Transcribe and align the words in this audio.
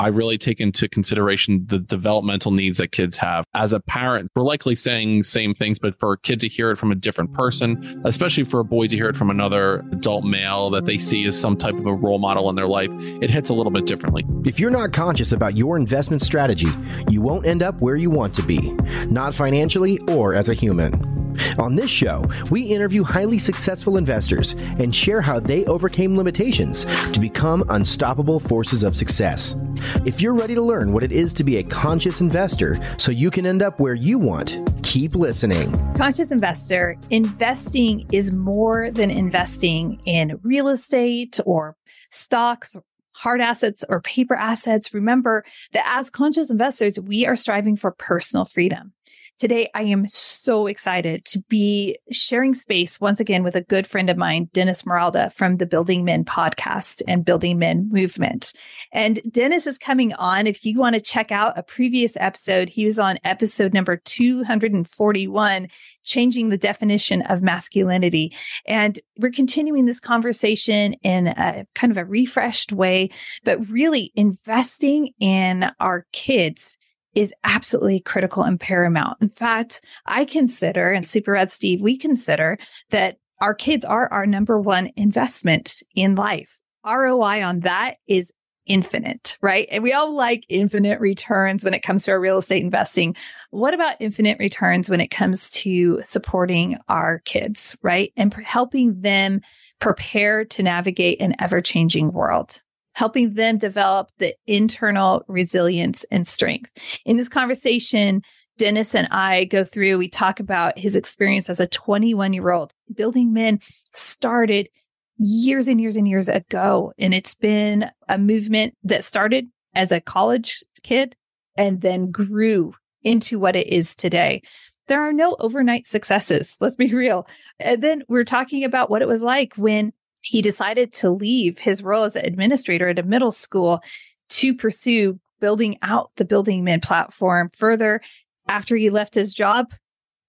I 0.00 0.06
really 0.06 0.38
take 0.38 0.60
into 0.62 0.88
consideration 0.88 1.66
the 1.66 1.78
developmental 1.78 2.52
needs 2.52 2.78
that 2.78 2.90
kids 2.90 3.18
have. 3.18 3.44
As 3.52 3.74
a 3.74 3.80
parent, 3.80 4.30
we're 4.34 4.42
likely 4.42 4.74
saying 4.74 5.24
same 5.24 5.52
things, 5.52 5.78
but 5.78 6.00
for 6.00 6.14
a 6.14 6.18
kid 6.18 6.40
to 6.40 6.48
hear 6.48 6.70
it 6.70 6.78
from 6.78 6.90
a 6.90 6.94
different 6.94 7.34
person, 7.34 8.00
especially 8.06 8.44
for 8.44 8.60
a 8.60 8.64
boy 8.64 8.86
to 8.86 8.96
hear 8.96 9.10
it 9.10 9.16
from 9.18 9.28
another 9.28 9.84
adult 9.92 10.24
male 10.24 10.70
that 10.70 10.86
they 10.86 10.96
see 10.96 11.26
as 11.26 11.38
some 11.38 11.54
type 11.54 11.74
of 11.74 11.84
a 11.84 11.92
role 11.92 12.18
model 12.18 12.48
in 12.48 12.56
their 12.56 12.66
life, 12.66 12.88
it 13.20 13.28
hits 13.28 13.50
a 13.50 13.54
little 13.54 13.70
bit 13.70 13.84
differently. 13.84 14.24
If 14.46 14.58
you're 14.58 14.70
not 14.70 14.94
conscious 14.94 15.32
about 15.32 15.58
your 15.58 15.76
investment 15.76 16.22
strategy, 16.22 16.68
you 17.10 17.20
won't 17.20 17.44
end 17.44 17.62
up 17.62 17.78
where 17.82 17.96
you 17.96 18.08
want 18.08 18.34
to 18.36 18.42
be, 18.42 18.72
not 19.04 19.34
financially 19.34 19.98
or 20.08 20.34
as 20.34 20.48
a 20.48 20.54
human. 20.54 21.29
On 21.58 21.76
this 21.76 21.90
show, 21.90 22.28
we 22.50 22.62
interview 22.62 23.02
highly 23.02 23.38
successful 23.38 23.96
investors 23.96 24.52
and 24.78 24.94
share 24.94 25.20
how 25.20 25.40
they 25.40 25.64
overcame 25.66 26.16
limitations 26.16 26.84
to 27.12 27.20
become 27.20 27.64
unstoppable 27.68 28.40
forces 28.40 28.82
of 28.82 28.96
success. 28.96 29.56
If 30.04 30.20
you're 30.20 30.34
ready 30.34 30.54
to 30.54 30.62
learn 30.62 30.92
what 30.92 31.02
it 31.02 31.12
is 31.12 31.32
to 31.34 31.44
be 31.44 31.58
a 31.58 31.62
conscious 31.62 32.20
investor 32.20 32.78
so 32.98 33.12
you 33.12 33.30
can 33.30 33.46
end 33.46 33.62
up 33.62 33.80
where 33.80 33.94
you 33.94 34.18
want, 34.18 34.82
keep 34.82 35.14
listening. 35.14 35.72
Conscious 35.94 36.32
investor, 36.32 36.96
investing 37.10 38.06
is 38.12 38.32
more 38.32 38.90
than 38.90 39.10
investing 39.10 40.00
in 40.06 40.38
real 40.42 40.68
estate 40.68 41.38
or 41.46 41.76
stocks 42.10 42.76
hard 43.20 43.42
assets 43.42 43.84
or 43.88 44.00
paper 44.00 44.34
assets. 44.34 44.94
Remember 44.94 45.44
that 45.72 45.84
as 45.86 46.08
conscious 46.08 46.50
investors, 46.50 46.98
we 46.98 47.26
are 47.26 47.36
striving 47.36 47.76
for 47.76 47.90
personal 47.90 48.46
freedom. 48.46 48.94
Today, 49.40 49.70
I 49.74 49.84
am 49.84 50.06
so 50.06 50.66
excited 50.66 51.24
to 51.24 51.40
be 51.48 51.98
sharing 52.12 52.52
space 52.52 53.00
once 53.00 53.20
again 53.20 53.42
with 53.42 53.56
a 53.56 53.62
good 53.62 53.86
friend 53.86 54.10
of 54.10 54.18
mine, 54.18 54.50
Dennis 54.52 54.82
Morolda 54.82 55.32
from 55.32 55.56
the 55.56 55.64
Building 55.64 56.04
Men 56.04 56.26
podcast 56.26 57.00
and 57.08 57.24
Building 57.24 57.58
Men 57.58 57.88
movement. 57.90 58.52
And 58.92 59.18
Dennis 59.30 59.66
is 59.66 59.78
coming 59.78 60.12
on. 60.12 60.46
If 60.46 60.66
you 60.66 60.78
want 60.78 60.94
to 60.96 61.00
check 61.00 61.32
out 61.32 61.58
a 61.58 61.62
previous 61.62 62.18
episode, 62.20 62.68
he 62.68 62.84
was 62.84 62.98
on 62.98 63.18
episode 63.24 63.72
number 63.72 63.96
241, 64.04 65.68
Changing 66.04 66.50
the 66.50 66.58
Definition 66.58 67.22
of 67.22 67.40
Masculinity. 67.40 68.36
And 68.66 69.00
we're 69.16 69.30
continuing 69.30 69.86
this 69.86 70.00
conversation 70.00 70.92
in 71.02 71.28
a 71.28 71.64
kind 71.74 71.90
of 71.90 71.96
a 71.96 72.04
refreshed 72.04 72.72
way, 72.72 73.08
but 73.44 73.66
really 73.70 74.12
investing 74.16 75.14
in 75.18 75.70
our 75.80 76.04
kids 76.12 76.76
is 77.14 77.34
absolutely 77.44 78.00
critical 78.00 78.42
and 78.42 78.58
paramount. 78.58 79.18
In 79.20 79.28
fact, 79.28 79.82
I 80.06 80.24
consider, 80.24 80.92
and 80.92 81.08
Super 81.08 81.32
Red 81.32 81.50
Steve, 81.50 81.82
we 81.82 81.96
consider 81.96 82.58
that 82.90 83.16
our 83.40 83.54
kids 83.54 83.84
are 83.84 84.12
our 84.12 84.26
number 84.26 84.60
one 84.60 84.90
investment 84.96 85.82
in 85.94 86.14
life. 86.14 86.60
ROI 86.84 87.42
on 87.42 87.60
that 87.60 87.96
is 88.06 88.32
infinite, 88.66 89.36
right? 89.42 89.66
And 89.70 89.82
we 89.82 89.92
all 89.92 90.14
like 90.14 90.44
infinite 90.48 91.00
returns 91.00 91.64
when 91.64 91.74
it 91.74 91.82
comes 91.82 92.04
to 92.04 92.12
our 92.12 92.20
real 92.20 92.38
estate 92.38 92.62
investing. 92.62 93.16
What 93.50 93.74
about 93.74 93.96
infinite 93.98 94.38
returns 94.38 94.88
when 94.88 95.00
it 95.00 95.10
comes 95.10 95.50
to 95.50 96.00
supporting 96.02 96.78
our 96.88 97.20
kids, 97.20 97.76
right? 97.82 98.12
And 98.16 98.32
helping 98.32 99.00
them 99.00 99.40
prepare 99.80 100.44
to 100.44 100.62
navigate 100.62 101.20
an 101.20 101.34
ever 101.40 101.60
changing 101.60 102.12
world? 102.12 102.62
Helping 102.94 103.34
them 103.34 103.58
develop 103.58 104.10
the 104.18 104.34
internal 104.46 105.24
resilience 105.28 106.04
and 106.10 106.26
strength. 106.26 106.70
In 107.04 107.16
this 107.16 107.28
conversation, 107.28 108.22
Dennis 108.58 108.94
and 108.94 109.08
I 109.10 109.46
go 109.46 109.64
through, 109.64 109.98
we 109.98 110.08
talk 110.08 110.38
about 110.38 110.78
his 110.78 110.96
experience 110.96 111.48
as 111.48 111.60
a 111.60 111.66
21 111.66 112.32
year 112.32 112.50
old. 112.50 112.72
Building 112.94 113.32
Men 113.32 113.60
started 113.92 114.68
years 115.16 115.68
and 115.68 115.80
years 115.80 115.96
and 115.96 116.08
years 116.08 116.28
ago. 116.28 116.92
And 116.98 117.14
it's 117.14 117.34
been 117.34 117.90
a 118.08 118.18
movement 118.18 118.74
that 118.84 119.04
started 119.04 119.48
as 119.74 119.92
a 119.92 120.00
college 120.00 120.62
kid 120.82 121.14
and 121.56 121.80
then 121.80 122.10
grew 122.10 122.74
into 123.02 123.38
what 123.38 123.56
it 123.56 123.66
is 123.68 123.94
today. 123.94 124.42
There 124.88 125.02
are 125.02 125.12
no 125.12 125.36
overnight 125.38 125.86
successes. 125.86 126.56
Let's 126.60 126.74
be 126.74 126.92
real. 126.92 127.26
And 127.60 127.82
then 127.82 128.02
we're 128.08 128.24
talking 128.24 128.64
about 128.64 128.90
what 128.90 129.02
it 129.02 129.08
was 129.08 129.22
like 129.22 129.54
when 129.54 129.92
he 130.20 130.42
decided 130.42 130.92
to 130.94 131.10
leave 131.10 131.58
his 131.58 131.82
role 131.82 132.04
as 132.04 132.16
administrator 132.16 132.88
at 132.88 132.98
a 132.98 133.02
middle 133.02 133.32
school 133.32 133.82
to 134.28 134.54
pursue 134.54 135.18
building 135.40 135.78
out 135.82 136.10
the 136.16 136.24
Building 136.24 136.64
Men 136.64 136.80
platform 136.80 137.50
further. 137.54 138.00
After 138.48 138.76
he 138.76 138.90
left 138.90 139.14
his 139.14 139.32
job, 139.32 139.72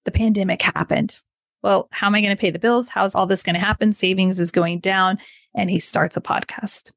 the 0.06 0.12
pandemic 0.12 0.62
happened. 0.62 1.19
Well, 1.63 1.88
how 1.91 2.07
am 2.07 2.16
I 2.16 2.22
going 2.22 2.35
to 2.35 2.40
pay 2.40 2.50
the 2.50 2.59
bills? 2.59 2.90
How's 2.90 3.13
all 3.13 3.28
this 3.28 3.44
going 3.44 3.53
to 3.53 3.59
happen? 3.59 3.94
Savings 3.94 4.40
is 4.40 4.51
going 4.51 4.80
down. 4.80 5.19
And 5.53 5.69
he 5.69 5.80
starts 5.80 6.18
a 6.18 6.22
podcast. 6.22 6.91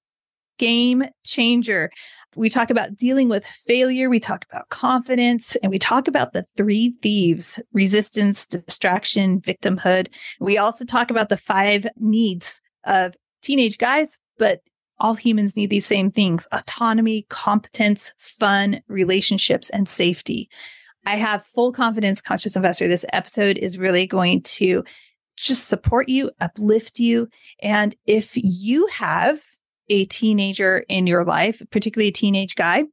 Game 0.58 1.04
changer. 1.24 1.90
We 2.36 2.48
talk 2.48 2.70
about 2.70 2.96
dealing 2.96 3.28
with 3.28 3.44
failure. 3.44 4.08
We 4.08 4.20
talk 4.20 4.46
about 4.50 4.68
confidence 4.68 5.56
and 5.56 5.70
we 5.70 5.78
talk 5.78 6.08
about 6.08 6.32
the 6.32 6.44
three 6.56 6.96
thieves 7.02 7.60
resistance, 7.72 8.46
distraction, 8.46 9.40
victimhood. 9.40 10.08
We 10.40 10.56
also 10.56 10.84
talk 10.84 11.10
about 11.10 11.28
the 11.28 11.36
five 11.36 11.86
needs 11.96 12.60
of 12.86 13.14
teenage 13.42 13.78
guys, 13.78 14.18
but 14.38 14.60
all 14.98 15.14
humans 15.14 15.56
need 15.56 15.70
these 15.70 15.86
same 15.86 16.10
things 16.10 16.46
autonomy, 16.52 17.26
competence, 17.28 18.12
fun, 18.18 18.80
relationships, 18.88 19.70
and 19.70 19.88
safety. 19.88 20.48
I 21.06 21.16
have 21.16 21.44
full 21.46 21.72
confidence, 21.72 22.22
conscious 22.22 22.56
investor. 22.56 22.88
This 22.88 23.04
episode 23.12 23.58
is 23.58 23.78
really 23.78 24.06
going 24.06 24.42
to 24.42 24.84
just 25.36 25.68
support 25.68 26.08
you, 26.08 26.30
uplift 26.40 26.98
you. 26.98 27.28
And 27.60 27.94
if 28.06 28.32
you 28.36 28.86
have 28.86 29.42
a 29.88 30.06
teenager 30.06 30.84
in 30.88 31.06
your 31.06 31.24
life, 31.24 31.62
particularly 31.70 32.08
a 32.08 32.12
teenage 32.12 32.54
guy, 32.54 32.84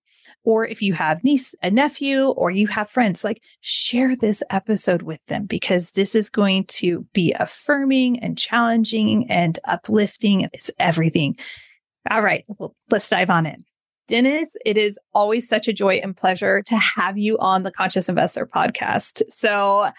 or 0.44 0.66
if 0.66 0.82
you 0.82 0.94
have 0.94 1.24
niece, 1.24 1.56
a 1.62 1.72
nephew, 1.72 2.28
or 2.28 2.52
you 2.52 2.68
have 2.68 2.90
friends, 2.90 3.24
like 3.24 3.42
share 3.62 4.16
this 4.16 4.44
episode 4.50 5.02
with 5.02 5.24
them 5.28 5.46
because 5.46 5.92
this 5.92 6.16
is 6.16 6.30
going 6.30 6.66
to 6.66 7.06
be 7.14 7.34
affirming 7.38 8.20
and 8.20 8.38
challenging 8.38 9.30
and 9.30 9.60
uplifting. 9.66 10.48
It's 10.54 10.72
everything. 10.80 11.38
All 12.10 12.22
right. 12.22 12.46
Well, 12.48 12.76
let's 12.90 13.10
dive 13.10 13.30
on 13.30 13.46
in. 13.46 13.64
Dennis, 14.08 14.58
it 14.66 14.78
is 14.78 15.00
always 15.14 15.48
such 15.48 15.68
a 15.68 15.74
joy 15.74 15.96
and 16.04 16.18
pleasure 16.18 16.62
to 16.64 16.76
have 16.76 17.18
you 17.18 17.38
on 17.38 17.64
the 17.64 17.72
Conscious 17.72 18.10
Investor 18.10 18.46
podcast. 18.46 19.22
So, 19.30 19.90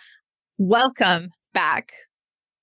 welcome 0.59 1.31
back. 1.55 1.93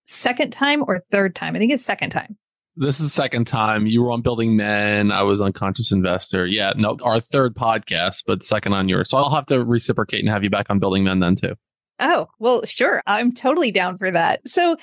Second 0.05 0.51
time 0.53 0.83
or 0.87 1.01
third 1.11 1.35
time? 1.35 1.55
I 1.55 1.59
think 1.59 1.71
it's 1.71 1.83
second 1.83 2.11
time. 2.11 2.37
This 2.81 3.01
is 3.01 3.07
the 3.07 3.09
second 3.09 3.45
time 3.45 3.87
you 3.87 4.01
were 4.01 4.09
on 4.09 4.21
Building 4.21 4.55
Men. 4.55 5.11
I 5.11 5.23
was 5.23 5.41
on 5.41 5.51
Conscious 5.51 5.91
Investor. 5.91 6.47
Yeah, 6.47 6.71
no, 6.77 6.95
our 7.03 7.19
third 7.19 7.53
podcast, 7.53 8.23
but 8.25 8.41
second 8.41 8.71
on 8.71 8.87
yours. 8.87 9.09
So 9.09 9.17
I'll 9.17 9.35
have 9.35 9.47
to 9.47 9.65
reciprocate 9.65 10.21
and 10.21 10.29
have 10.29 10.45
you 10.45 10.49
back 10.49 10.67
on 10.69 10.79
Building 10.79 11.03
Men 11.03 11.19
then 11.19 11.35
too. 11.35 11.55
Oh, 11.99 12.29
well, 12.39 12.63
sure. 12.63 13.03
I'm 13.05 13.33
totally 13.33 13.71
down 13.71 13.97
for 13.97 14.09
that. 14.11 14.47
So 14.47 14.77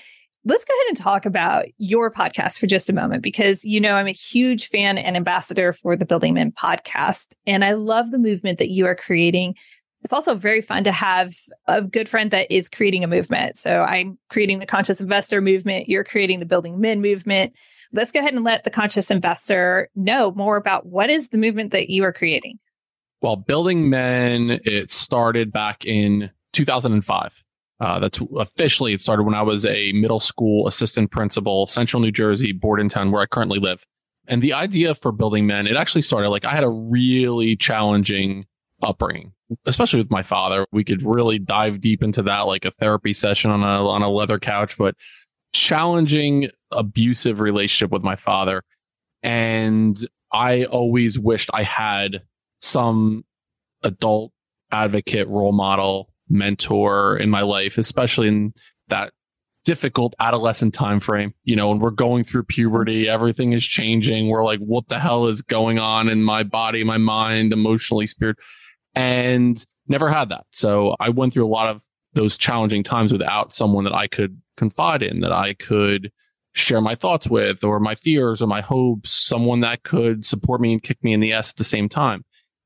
let's 0.44 0.64
go 0.66 0.74
ahead 0.74 0.88
and 0.88 0.96
talk 0.98 1.24
about 1.24 1.64
your 1.78 2.10
podcast 2.10 2.58
for 2.58 2.66
just 2.66 2.90
a 2.90 2.92
moment 2.92 3.22
because, 3.22 3.64
you 3.64 3.80
know, 3.80 3.94
I'm 3.94 4.08
a 4.08 4.12
huge 4.12 4.68
fan 4.68 4.98
and 4.98 5.16
ambassador 5.16 5.72
for 5.72 5.96
the 5.96 6.04
Building 6.04 6.34
Men 6.34 6.52
podcast. 6.52 7.28
And 7.46 7.64
I 7.64 7.72
love 7.72 8.10
the 8.10 8.18
movement 8.18 8.58
that 8.58 8.68
you 8.68 8.84
are 8.84 8.94
creating. 8.94 9.56
It's 10.04 10.12
also 10.12 10.34
very 10.34 10.60
fun 10.60 10.84
to 10.84 10.92
have 10.92 11.32
a 11.66 11.80
good 11.80 12.10
friend 12.10 12.30
that 12.30 12.52
is 12.52 12.68
creating 12.68 13.04
a 13.04 13.08
movement. 13.08 13.56
So 13.56 13.84
I'm 13.84 14.18
creating 14.28 14.58
the 14.58 14.66
conscious 14.66 15.00
investor 15.00 15.40
movement. 15.40 15.88
You're 15.88 16.04
creating 16.04 16.40
the 16.40 16.46
building 16.46 16.78
men 16.78 17.00
movement 17.00 17.54
let's 17.92 18.12
go 18.12 18.20
ahead 18.20 18.34
and 18.34 18.44
let 18.44 18.64
the 18.64 18.70
conscious 18.70 19.10
investor 19.10 19.88
know 19.94 20.32
more 20.32 20.56
about 20.56 20.86
what 20.86 21.10
is 21.10 21.28
the 21.28 21.38
movement 21.38 21.72
that 21.72 21.90
you 21.90 22.04
are 22.04 22.12
creating. 22.12 22.58
Well, 23.22 23.36
Building 23.36 23.88
Men, 23.88 24.60
it 24.64 24.92
started 24.92 25.52
back 25.52 25.84
in 25.84 26.30
2005. 26.52 27.42
Uh, 27.78 27.98
that's 27.98 28.20
officially 28.36 28.94
it 28.94 29.00
started 29.00 29.24
when 29.24 29.34
I 29.34 29.42
was 29.42 29.66
a 29.66 29.92
middle 29.92 30.20
school 30.20 30.66
assistant 30.66 31.10
principal, 31.10 31.66
Central 31.66 32.00
New 32.00 32.12
Jersey, 32.12 32.52
Bordentown, 32.52 33.10
where 33.10 33.22
I 33.22 33.26
currently 33.26 33.58
live. 33.58 33.84
And 34.28 34.42
the 34.42 34.54
idea 34.54 34.94
for 34.94 35.12
Building 35.12 35.46
Men, 35.46 35.66
it 35.66 35.76
actually 35.76 36.02
started 36.02 36.30
like 36.30 36.44
I 36.44 36.54
had 36.54 36.64
a 36.64 36.70
really 36.70 37.56
challenging 37.56 38.46
upbringing, 38.82 39.32
especially 39.66 40.00
with 40.00 40.10
my 40.10 40.22
father. 40.22 40.66
We 40.72 40.84
could 40.84 41.02
really 41.02 41.38
dive 41.38 41.80
deep 41.80 42.02
into 42.02 42.22
that, 42.22 42.40
like 42.40 42.64
a 42.64 42.70
therapy 42.72 43.12
session 43.12 43.50
on 43.50 43.62
a 43.62 43.86
on 43.86 44.02
a 44.02 44.10
leather 44.10 44.38
couch. 44.38 44.76
But 44.78 44.94
challenging, 45.56 46.50
abusive 46.70 47.40
relationship 47.40 47.90
with 47.90 48.02
my 48.02 48.16
father. 48.16 48.62
And 49.22 49.98
I 50.32 50.64
always 50.64 51.18
wished 51.18 51.50
I 51.52 51.62
had 51.62 52.22
some 52.60 53.24
adult 53.82 54.32
advocate, 54.70 55.28
role 55.28 55.52
model, 55.52 56.10
mentor 56.28 57.16
in 57.16 57.30
my 57.30 57.42
life, 57.42 57.78
especially 57.78 58.28
in 58.28 58.52
that 58.88 59.12
difficult 59.64 60.14
adolescent 60.20 60.74
time 60.74 61.00
frame. 61.00 61.34
You 61.44 61.56
know, 61.56 61.68
when 61.68 61.80
we're 61.80 61.90
going 61.90 62.24
through 62.24 62.44
puberty, 62.44 63.08
everything 63.08 63.52
is 63.52 63.64
changing. 63.66 64.28
We're 64.28 64.44
like, 64.44 64.60
what 64.60 64.88
the 64.88 64.98
hell 64.98 65.26
is 65.26 65.42
going 65.42 65.78
on 65.78 66.08
in 66.08 66.22
my 66.22 66.42
body, 66.42 66.84
my 66.84 66.98
mind, 66.98 67.52
emotionally, 67.52 68.06
spirit? 68.06 68.36
And 68.94 69.64
never 69.88 70.08
had 70.08 70.28
that. 70.30 70.46
So 70.52 70.96
I 71.00 71.10
went 71.10 71.32
through 71.32 71.46
a 71.46 71.48
lot 71.48 71.68
of 71.68 71.82
those 72.16 72.36
challenging 72.36 72.82
times 72.82 73.12
without 73.12 73.52
someone 73.52 73.84
that 73.84 73.94
I 73.94 74.08
could 74.08 74.40
confide 74.56 75.02
in, 75.02 75.20
that 75.20 75.32
I 75.32 75.54
could 75.54 76.10
share 76.54 76.80
my 76.80 76.94
thoughts 76.94 77.28
with 77.28 77.62
or 77.62 77.78
my 77.78 77.94
fears 77.94 78.40
or 78.40 78.46
my 78.46 78.62
hopes, 78.62 79.12
someone 79.12 79.60
that 79.60 79.84
could 79.84 80.24
support 80.24 80.60
me 80.60 80.72
and 80.72 80.82
kick 80.82 81.04
me 81.04 81.12
in 81.12 81.20
the 81.20 81.32
ass 81.32 81.50
at 81.50 81.56
the 81.56 81.64
same 81.64 81.88
time. 81.88 82.24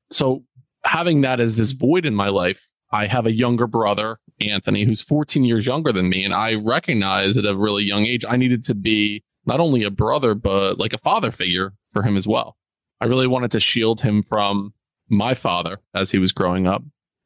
So 0.09 0.43
having 0.85 1.21
that 1.21 1.41
as 1.41 1.57
this 1.57 1.73
void 1.73 2.05
in 2.05 2.15
my 2.15 2.29
life, 2.29 2.65
I 2.93 3.07
have 3.07 3.25
a 3.25 3.33
younger 3.33 3.67
brother, 3.67 4.19
Anthony, 4.39 4.85
who's 4.85 5.01
14 5.01 5.43
years 5.43 5.65
younger 5.65 5.91
than 5.91 6.09
me. 6.09 6.23
And 6.23 6.33
I 6.33 6.55
recognize 6.55 7.37
at 7.37 7.45
a 7.45 7.55
really 7.55 7.83
young 7.83 8.05
age, 8.05 8.23
I 8.27 8.37
needed 8.37 8.63
to 8.65 8.75
be 8.75 9.23
not 9.45 9.59
only 9.59 9.83
a 9.83 9.91
brother, 9.91 10.33
but 10.33 10.79
like 10.79 10.93
a 10.93 10.97
father 10.97 11.31
figure 11.31 11.73
for 11.91 12.03
him 12.03 12.15
as 12.15 12.27
well. 12.27 12.55
I 13.01 13.05
really 13.05 13.27
wanted 13.27 13.51
to 13.51 13.59
shield 13.59 14.01
him 14.01 14.23
from 14.23 14.73
my 15.09 15.33
father 15.33 15.79
as 15.93 16.11
he 16.11 16.19
was 16.19 16.31
growing 16.31 16.67
up. 16.67 16.83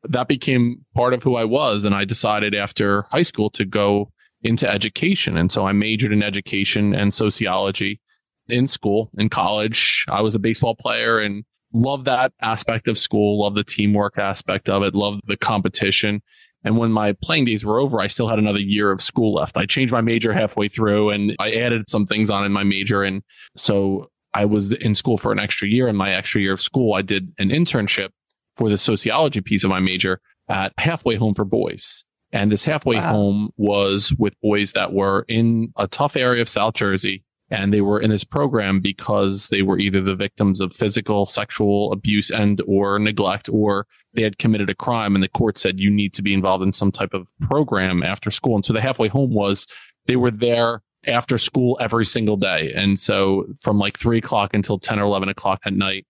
That 0.09 0.27
became 0.27 0.85
part 0.95 1.13
of 1.13 1.23
who 1.23 1.35
I 1.35 1.45
was. 1.45 1.85
And 1.85 1.95
I 1.95 2.05
decided 2.05 2.53
after 2.55 3.03
high 3.03 3.23
school 3.23 3.49
to 3.51 3.65
go 3.65 4.11
into 4.43 4.69
education. 4.69 5.37
And 5.37 5.51
so 5.51 5.65
I 5.65 5.71
majored 5.71 6.13
in 6.13 6.21
education 6.21 6.93
and 6.93 7.13
sociology 7.13 7.99
in 8.47 8.67
school, 8.67 9.09
in 9.17 9.29
college. 9.29 10.05
I 10.07 10.21
was 10.21 10.35
a 10.35 10.39
baseball 10.39 10.75
player 10.75 11.19
and 11.19 11.43
love 11.73 12.05
that 12.05 12.31
aspect 12.41 12.87
of 12.87 12.97
school, 12.97 13.41
love 13.41 13.55
the 13.55 13.63
teamwork 13.63 14.17
aspect 14.17 14.69
of 14.69 14.83
it, 14.83 14.93
love 14.93 15.19
the 15.25 15.37
competition. 15.37 16.21
And 16.63 16.77
when 16.77 16.91
my 16.91 17.13
playing 17.21 17.45
days 17.45 17.65
were 17.65 17.79
over, 17.79 17.99
I 17.99 18.07
still 18.07 18.27
had 18.27 18.39
another 18.39 18.59
year 18.59 18.91
of 18.91 19.01
school 19.01 19.33
left. 19.33 19.57
I 19.57 19.65
changed 19.65 19.91
my 19.91 20.01
major 20.01 20.33
halfway 20.33 20.67
through 20.67 21.11
and 21.11 21.35
I 21.39 21.53
added 21.53 21.89
some 21.89 22.05
things 22.05 22.29
on 22.29 22.43
in 22.43 22.51
my 22.51 22.63
major. 22.63 23.03
And 23.03 23.21
so 23.55 24.09
I 24.33 24.45
was 24.45 24.71
in 24.71 24.95
school 24.95 25.17
for 25.17 25.31
an 25.31 25.39
extra 25.39 25.67
year. 25.67 25.87
And 25.87 25.97
my 25.97 26.11
extra 26.11 26.41
year 26.41 26.53
of 26.53 26.61
school, 26.61 26.93
I 26.93 27.01
did 27.01 27.31
an 27.37 27.49
internship 27.49 28.09
for 28.55 28.69
the 28.69 28.77
sociology 28.77 29.41
piece 29.41 29.63
of 29.63 29.69
my 29.69 29.79
major 29.79 30.19
at 30.49 30.73
Halfway 30.77 31.15
Home 31.15 31.33
for 31.33 31.45
Boys. 31.45 32.05
And 32.31 32.51
this 32.51 32.63
halfway 32.63 32.97
wow. 32.97 33.11
home 33.11 33.49
was 33.57 34.13
with 34.17 34.33
boys 34.41 34.73
that 34.73 34.93
were 34.93 35.25
in 35.27 35.71
a 35.77 35.87
tough 35.87 36.17
area 36.17 36.41
of 36.41 36.49
South 36.49 36.73
Jersey 36.73 37.23
and 37.49 37.73
they 37.73 37.81
were 37.81 37.99
in 37.99 38.09
this 38.09 38.23
program 38.23 38.79
because 38.79 39.49
they 39.49 39.61
were 39.61 39.77
either 39.79 40.01
the 40.01 40.15
victims 40.15 40.59
of 40.59 40.73
physical 40.73 41.25
sexual 41.25 41.91
abuse 41.91 42.31
and 42.31 42.61
or 42.67 42.97
neglect 42.99 43.49
or 43.49 43.85
they 44.13 44.23
had 44.23 44.39
committed 44.39 44.69
a 44.69 44.75
crime 44.75 45.15
and 45.15 45.23
the 45.23 45.29
court 45.29 45.57
said 45.57 45.79
you 45.79 45.91
need 45.91 46.13
to 46.13 46.21
be 46.21 46.33
involved 46.33 46.63
in 46.63 46.71
some 46.71 46.91
type 46.91 47.13
of 47.13 47.27
program 47.41 48.03
after 48.03 48.31
school 48.31 48.55
and 48.55 48.65
so 48.65 48.73
the 48.73 48.81
halfway 48.81 49.07
home 49.07 49.33
was 49.33 49.67
they 50.07 50.15
were 50.15 50.31
there 50.31 50.81
after 51.07 51.37
school 51.37 51.77
every 51.79 52.05
single 52.05 52.37
day 52.37 52.73
and 52.75 52.99
so 52.99 53.45
from 53.59 53.77
like 53.77 53.97
three 53.97 54.17
o'clock 54.17 54.53
until 54.53 54.79
10 54.79 54.99
or 54.99 55.03
11 55.03 55.29
o'clock 55.29 55.61
at 55.65 55.73
night 55.73 56.05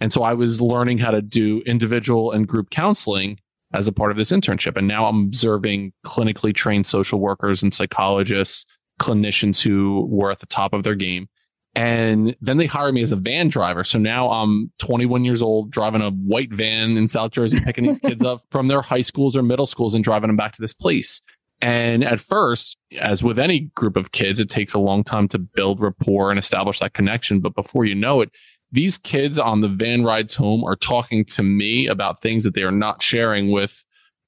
and 0.00 0.12
so 0.12 0.22
i 0.22 0.32
was 0.32 0.60
learning 0.60 0.98
how 0.98 1.10
to 1.10 1.22
do 1.22 1.60
individual 1.66 2.32
and 2.32 2.48
group 2.48 2.70
counseling 2.70 3.38
as 3.72 3.86
a 3.86 3.92
part 3.92 4.10
of 4.10 4.16
this 4.16 4.32
internship 4.32 4.76
and 4.76 4.88
now 4.88 5.06
i'm 5.06 5.24
observing 5.24 5.92
clinically 6.06 6.54
trained 6.54 6.86
social 6.86 7.20
workers 7.20 7.62
and 7.62 7.72
psychologists 7.72 8.66
clinicians 9.00 9.60
who 9.60 10.06
were 10.08 10.30
at 10.30 10.38
the 10.38 10.46
top 10.46 10.72
of 10.72 10.84
their 10.84 10.94
game. 10.94 11.28
And 11.74 12.36
then 12.40 12.56
they 12.56 12.66
hired 12.66 12.94
me 12.94 13.02
as 13.02 13.12
a 13.12 13.16
van 13.16 13.48
driver. 13.48 13.84
So 13.84 13.98
now 13.98 14.30
I'm 14.30 14.72
21 14.78 15.24
years 15.24 15.40
old, 15.40 15.70
driving 15.70 16.02
a 16.02 16.10
white 16.10 16.52
van 16.52 16.96
in 16.96 17.08
South 17.08 17.30
Jersey, 17.30 17.60
picking 17.64 17.84
these 17.84 17.98
kids 17.98 18.24
up 18.24 18.42
from 18.50 18.68
their 18.68 18.82
high 18.82 19.02
schools 19.02 19.36
or 19.36 19.42
middle 19.42 19.66
schools 19.66 19.94
and 19.94 20.04
driving 20.04 20.28
them 20.28 20.36
back 20.36 20.52
to 20.52 20.60
this 20.60 20.74
place. 20.74 21.20
And 21.62 22.02
at 22.02 22.20
first, 22.20 22.76
as 22.98 23.22
with 23.22 23.38
any 23.38 23.70
group 23.76 23.96
of 23.96 24.12
kids, 24.12 24.40
it 24.40 24.50
takes 24.50 24.74
a 24.74 24.78
long 24.78 25.04
time 25.04 25.28
to 25.28 25.38
build 25.38 25.80
rapport 25.80 26.30
and 26.30 26.38
establish 26.38 26.80
that 26.80 26.94
connection. 26.94 27.40
But 27.40 27.54
before 27.54 27.84
you 27.84 27.94
know 27.94 28.20
it, 28.20 28.30
these 28.72 28.98
kids 28.98 29.38
on 29.38 29.60
the 29.60 29.68
van 29.68 30.04
rides 30.04 30.34
home 30.34 30.64
are 30.64 30.76
talking 30.76 31.24
to 31.24 31.42
me 31.42 31.86
about 31.86 32.22
things 32.22 32.44
that 32.44 32.54
they 32.54 32.62
are 32.62 32.70
not 32.70 33.02
sharing 33.02 33.50
with 33.50 33.84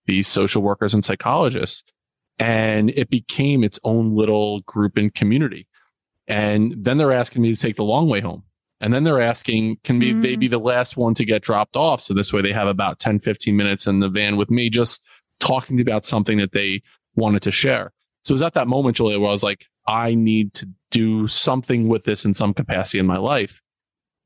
these 0.06 0.26
social 0.26 0.62
workers 0.62 0.94
and 0.94 1.04
psychologists 1.04 1.84
and 2.38 2.90
it 2.90 3.08
became 3.08 3.62
its 3.62 3.78
own 3.84 4.16
little 4.16 4.60
group 4.62 4.96
and 4.96 5.14
community. 5.14 5.68
And 6.26 6.74
then 6.76 6.98
they're 6.98 7.12
asking 7.12 7.42
me 7.42 7.54
to 7.54 7.60
take 7.60 7.76
the 7.76 7.84
long 7.84 8.08
way 8.08 8.20
home. 8.20 8.42
And 8.80 8.92
then 8.92 9.04
they're 9.04 9.20
asking, 9.20 9.78
can 9.84 10.00
be, 10.00 10.12
mm. 10.12 10.22
they 10.22 10.34
be 10.34 10.48
the 10.48 10.58
last 10.58 10.96
one 10.96 11.14
to 11.14 11.24
get 11.24 11.42
dropped 11.42 11.76
off? 11.76 12.00
So 12.00 12.14
this 12.14 12.32
way 12.32 12.42
they 12.42 12.52
have 12.52 12.66
about 12.66 12.98
10, 12.98 13.20
15 13.20 13.56
minutes 13.56 13.86
in 13.86 14.00
the 14.00 14.08
van 14.08 14.36
with 14.36 14.50
me, 14.50 14.70
just 14.70 15.06
talking 15.38 15.80
about 15.80 16.04
something 16.04 16.38
that 16.38 16.50
they 16.50 16.82
wanted 17.14 17.42
to 17.42 17.52
share. 17.52 17.92
So 18.24 18.32
it 18.32 18.34
was 18.34 18.42
at 18.42 18.54
that 18.54 18.66
moment, 18.66 18.96
Julia, 18.96 19.20
where 19.20 19.28
I 19.28 19.32
was 19.32 19.44
like, 19.44 19.66
I 19.86 20.14
need 20.14 20.54
to 20.54 20.68
do 20.90 21.28
something 21.28 21.86
with 21.86 22.04
this 22.04 22.24
in 22.24 22.34
some 22.34 22.54
capacity 22.54 22.98
in 22.98 23.06
my 23.06 23.18
life. 23.18 23.62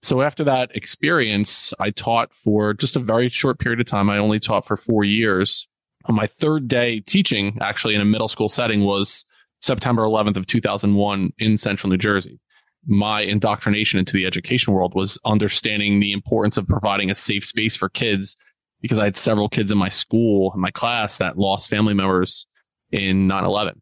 So 0.06 0.22
after 0.22 0.44
that 0.44 0.70
experience, 0.76 1.74
I 1.80 1.90
taught 1.90 2.32
for 2.32 2.72
just 2.72 2.94
a 2.94 3.00
very 3.00 3.28
short 3.28 3.58
period 3.58 3.80
of 3.80 3.86
time. 3.86 4.08
I 4.08 4.18
only 4.18 4.38
taught 4.38 4.64
for 4.64 4.76
four 4.76 5.02
years 5.02 5.66
on 6.04 6.14
my 6.14 6.28
third 6.28 6.68
day 6.68 7.00
teaching, 7.00 7.58
actually 7.60 7.96
in 7.96 8.00
a 8.00 8.04
middle 8.04 8.28
school 8.28 8.48
setting, 8.48 8.84
was 8.84 9.24
September 9.60 10.02
11th 10.02 10.36
of 10.36 10.46
2001 10.46 11.32
in 11.40 11.58
central 11.58 11.90
New 11.90 11.96
Jersey. 11.96 12.38
My 12.86 13.22
indoctrination 13.22 13.98
into 13.98 14.12
the 14.12 14.26
education 14.26 14.72
world 14.72 14.94
was 14.94 15.18
understanding 15.24 15.98
the 15.98 16.12
importance 16.12 16.56
of 16.56 16.68
providing 16.68 17.10
a 17.10 17.16
safe 17.16 17.44
space 17.44 17.74
for 17.74 17.88
kids 17.88 18.36
because 18.82 19.00
I 19.00 19.06
had 19.06 19.16
several 19.16 19.48
kids 19.48 19.72
in 19.72 19.78
my 19.78 19.88
school, 19.88 20.52
in 20.54 20.60
my 20.60 20.70
class 20.70 21.18
that 21.18 21.36
lost 21.36 21.68
family 21.68 21.94
members 21.94 22.46
in 22.92 23.26
9 23.26 23.44
11. 23.44 23.80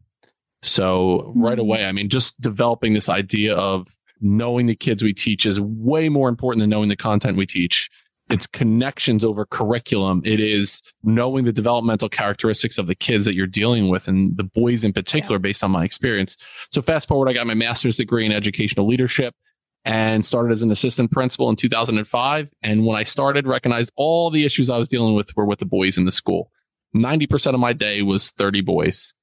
So 0.63 1.33
right 1.35 1.51
mm-hmm. 1.51 1.59
away, 1.59 1.85
I 1.85 1.91
mean, 1.91 2.09
just 2.09 2.41
developing 2.41 2.95
this 2.95 3.09
idea 3.09 3.55
of 3.55 3.95
knowing 4.21 4.65
the 4.65 4.75
kids 4.75 5.03
we 5.03 5.13
teach 5.13 5.45
is 5.45 5.59
way 5.59 6.09
more 6.09 6.29
important 6.29 6.61
than 6.61 6.69
knowing 6.69 6.89
the 6.89 6.95
content 6.95 7.37
we 7.37 7.45
teach 7.45 7.89
it's 8.29 8.47
connections 8.47 9.23
over 9.23 9.45
curriculum. 9.45 10.21
It 10.25 10.39
is 10.39 10.81
knowing 11.03 11.45
the 11.45 11.53
developmental 11.53 12.09
characteristics 12.09 12.77
of 12.77 12.87
the 12.87 12.95
kids 12.95 13.25
that 13.25 13.35
you're 13.35 13.45
dealing 13.45 13.87
with 13.87 14.07
and 14.07 14.35
the 14.35 14.43
boys 14.43 14.83
in 14.83 14.93
particular, 14.93 15.37
based 15.37 15.63
on 15.63 15.71
my 15.71 15.83
experience. 15.83 16.35
So 16.71 16.81
fast 16.81 17.07
forward, 17.07 17.29
I 17.29 17.33
got 17.33 17.45
my 17.45 17.53
master's 17.53 17.97
degree 17.97 18.25
in 18.25 18.31
educational 18.31 18.87
leadership 18.87 19.35
and 19.83 20.25
started 20.25 20.51
as 20.51 20.63
an 20.63 20.71
assistant 20.71 21.11
principal 21.11 21.49
in 21.49 21.55
2005. 21.55 22.49
And 22.63 22.85
when 22.85 22.97
I 22.97 23.03
started, 23.03 23.45
recognized 23.45 23.91
all 23.95 24.31
the 24.31 24.43
issues 24.43 24.71
I 24.71 24.79
was 24.79 24.87
dealing 24.87 25.13
with 25.13 25.35
were 25.35 25.45
with 25.45 25.59
the 25.59 25.65
boys 25.67 25.97
in 25.97 26.05
the 26.05 26.11
school. 26.11 26.49
90% 26.95 27.53
of 27.53 27.59
my 27.59 27.73
day 27.73 28.01
was 28.01 28.31
30 28.31 28.61
boys. 28.61 29.13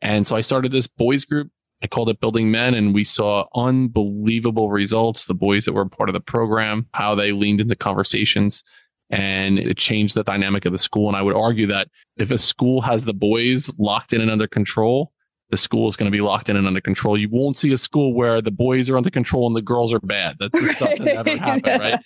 And 0.00 0.26
so 0.26 0.36
I 0.36 0.40
started 0.40 0.70
this 0.70 0.86
boys 0.86 1.24
group 1.24 1.50
I 1.82 1.88
called 1.88 2.08
it 2.08 2.20
Building 2.20 2.50
Men, 2.50 2.74
and 2.74 2.94
we 2.94 3.04
saw 3.04 3.46
unbelievable 3.54 4.70
results. 4.70 5.26
The 5.26 5.34
boys 5.34 5.64
that 5.64 5.72
were 5.72 5.88
part 5.88 6.08
of 6.08 6.12
the 6.12 6.20
program, 6.20 6.86
how 6.94 7.14
they 7.14 7.32
leaned 7.32 7.60
into 7.60 7.74
conversations, 7.74 8.62
and 9.10 9.58
it 9.58 9.76
changed 9.76 10.14
the 10.14 10.22
dynamic 10.22 10.64
of 10.64 10.72
the 10.72 10.78
school. 10.78 11.08
And 11.08 11.16
I 11.16 11.22
would 11.22 11.34
argue 11.34 11.66
that 11.66 11.88
if 12.16 12.30
a 12.30 12.38
school 12.38 12.80
has 12.82 13.04
the 13.04 13.12
boys 13.12 13.70
locked 13.78 14.12
in 14.12 14.20
and 14.20 14.30
under 14.30 14.46
control, 14.46 15.12
the 15.50 15.56
school 15.58 15.86
is 15.88 15.96
going 15.96 16.10
to 16.10 16.16
be 16.16 16.22
locked 16.22 16.48
in 16.48 16.56
and 16.56 16.66
under 16.66 16.80
control. 16.80 17.18
You 17.18 17.28
won't 17.30 17.58
see 17.58 17.72
a 17.72 17.78
school 17.78 18.14
where 18.14 18.40
the 18.40 18.50
boys 18.50 18.88
are 18.88 18.96
under 18.96 19.10
control 19.10 19.46
and 19.46 19.54
the 19.54 19.60
girls 19.60 19.92
are 19.92 20.00
bad. 20.00 20.36
That 20.38 20.52
just 20.52 20.78
doesn't 20.78 21.06
ever 21.06 21.36
happen, 21.36 21.78
right? 21.78 22.00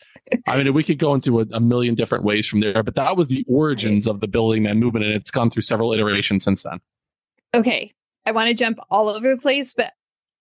I 0.48 0.62
mean, 0.62 0.74
we 0.74 0.82
could 0.82 0.98
go 0.98 1.14
into 1.14 1.40
a, 1.40 1.46
a, 1.52 1.60
million 1.60 1.94
different 1.94 2.24
ways 2.24 2.48
from 2.48 2.58
there, 2.58 2.82
but 2.82 2.96
that 2.96 3.16
was 3.16 3.28
the 3.28 3.44
origins 3.48 4.08
of 4.08 4.20
the 4.20 4.26
building 4.26 4.64
man 4.64 4.80
movement, 4.80 5.04
and 5.04 5.14
it's 5.14 5.30
gone 5.30 5.50
through 5.50 5.62
several 5.62 5.92
iterations 5.92 6.42
since 6.42 6.64
then. 6.64 6.80
Okay, 7.54 7.94
I 8.26 8.32
want 8.32 8.48
to 8.48 8.54
jump 8.54 8.78
all 8.90 9.08
over 9.08 9.34
the 9.34 9.40
place, 9.40 9.74
but 9.74 9.92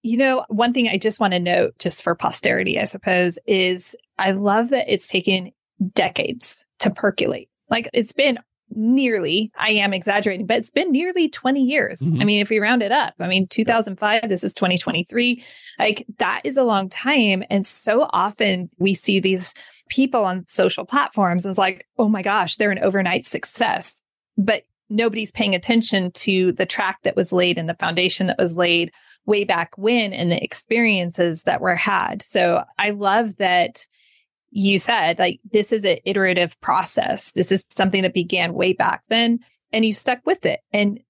you 0.01 0.17
know, 0.17 0.45
one 0.49 0.73
thing 0.73 0.87
I 0.87 0.97
just 0.97 1.19
want 1.19 1.33
to 1.33 1.39
note, 1.39 1.79
just 1.79 2.03
for 2.03 2.13
posterity, 2.13 2.79
I 2.79 2.83
suppose, 2.83 3.39
is 3.47 3.95
I 4.19 4.31
love 4.31 4.69
that 4.69 4.91
it's 4.91 5.07
taken 5.07 5.51
decades 5.93 6.65
to 6.79 6.91
percolate. 6.91 7.49
Like 7.69 7.89
it's 7.91 8.13
been 8.13 8.37
nearly, 8.69 9.51
I 9.57 9.71
am 9.71 9.93
exaggerating, 9.93 10.45
but 10.45 10.57
it's 10.57 10.69
been 10.69 10.91
nearly 10.91 11.29
20 11.29 11.61
years. 11.61 11.99
Mm-hmm. 11.99 12.21
I 12.21 12.25
mean, 12.25 12.41
if 12.41 12.49
we 12.49 12.59
round 12.59 12.83
it 12.83 12.91
up, 12.91 13.15
I 13.19 13.27
mean, 13.27 13.47
2005, 13.47 14.29
this 14.29 14.43
is 14.43 14.53
2023. 14.53 15.43
Like 15.79 16.05
that 16.19 16.41
is 16.43 16.57
a 16.57 16.63
long 16.63 16.89
time. 16.89 17.43
And 17.49 17.65
so 17.65 18.07
often 18.11 18.69
we 18.77 18.93
see 18.93 19.19
these 19.19 19.53
people 19.89 20.23
on 20.23 20.45
social 20.47 20.85
platforms 20.85 21.45
and 21.45 21.51
it's 21.51 21.59
like, 21.59 21.87
oh 21.97 22.09
my 22.09 22.21
gosh, 22.21 22.57
they're 22.57 22.71
an 22.71 22.79
overnight 22.79 23.25
success. 23.25 24.01
But 24.37 24.63
nobody's 24.89 25.31
paying 25.31 25.55
attention 25.55 26.11
to 26.11 26.51
the 26.53 26.65
track 26.65 26.99
that 27.03 27.15
was 27.15 27.33
laid 27.33 27.57
and 27.57 27.67
the 27.67 27.75
foundation 27.75 28.27
that 28.27 28.37
was 28.37 28.57
laid 28.57 28.91
way 29.25 29.43
back 29.43 29.77
when 29.77 30.13
and 30.13 30.31
the 30.31 30.43
experiences 30.43 31.43
that 31.43 31.61
were 31.61 31.75
had. 31.75 32.21
So 32.21 32.63
I 32.77 32.91
love 32.91 33.37
that 33.37 33.85
you 34.51 34.79
said 34.79 35.19
like 35.19 35.39
this 35.51 35.73
is 35.73 35.83
an 35.83 35.97
iterative 36.05 36.59
process. 36.61 37.31
This 37.31 37.51
is 37.51 37.65
something 37.75 38.03
that 38.03 38.13
began 38.13 38.53
way 38.53 38.73
back 38.73 39.03
then 39.09 39.39
and 39.73 39.83
you 39.83 39.93
stuck 39.93 40.19
with 40.25 40.45
it. 40.45 40.61
And 40.71 41.01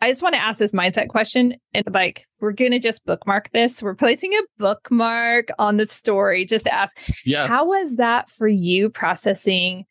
I 0.00 0.08
just 0.08 0.22
want 0.22 0.34
to 0.34 0.40
ask 0.40 0.58
this 0.58 0.72
mindset 0.72 1.08
question 1.08 1.54
and 1.72 1.84
like 1.92 2.26
we're 2.40 2.52
going 2.52 2.72
to 2.72 2.78
just 2.78 3.04
bookmark 3.04 3.50
this. 3.50 3.82
We're 3.82 3.94
placing 3.94 4.32
a 4.32 4.42
bookmark 4.58 5.48
on 5.58 5.76
the 5.76 5.86
story 5.86 6.44
just 6.44 6.66
to 6.66 6.74
ask 6.74 6.98
yeah. 7.24 7.46
how 7.46 7.66
was 7.66 7.96
that 7.96 8.30
for 8.30 8.48
you 8.48 8.90
processing 8.90 9.84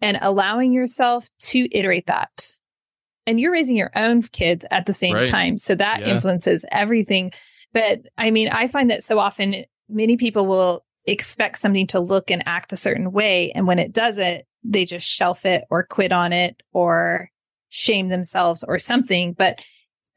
and 0.00 0.18
allowing 0.20 0.72
yourself 0.72 1.28
to 1.40 1.68
iterate 1.76 2.06
that? 2.06 2.30
And 3.26 3.38
you're 3.38 3.52
raising 3.52 3.76
your 3.76 3.90
own 3.94 4.22
kids 4.22 4.66
at 4.70 4.86
the 4.86 4.92
same 4.92 5.14
right. 5.14 5.26
time. 5.26 5.58
So 5.58 5.74
that 5.74 6.00
yeah. 6.00 6.14
influences 6.14 6.64
everything. 6.70 7.32
But 7.72 8.00
I 8.18 8.30
mean, 8.30 8.48
I 8.48 8.66
find 8.66 8.90
that 8.90 9.02
so 9.02 9.18
often 9.18 9.64
many 9.88 10.16
people 10.16 10.46
will 10.46 10.84
expect 11.06 11.58
something 11.58 11.86
to 11.88 12.00
look 12.00 12.30
and 12.30 12.42
act 12.46 12.72
a 12.72 12.76
certain 12.76 13.12
way. 13.12 13.52
And 13.52 13.66
when 13.66 13.78
it 13.78 13.92
doesn't, 13.92 14.44
they 14.62 14.84
just 14.84 15.06
shelf 15.06 15.46
it 15.46 15.64
or 15.70 15.84
quit 15.84 16.12
on 16.12 16.32
it 16.32 16.62
or 16.72 17.30
shame 17.68 18.08
themselves 18.08 18.64
or 18.66 18.78
something. 18.78 19.32
But 19.32 19.60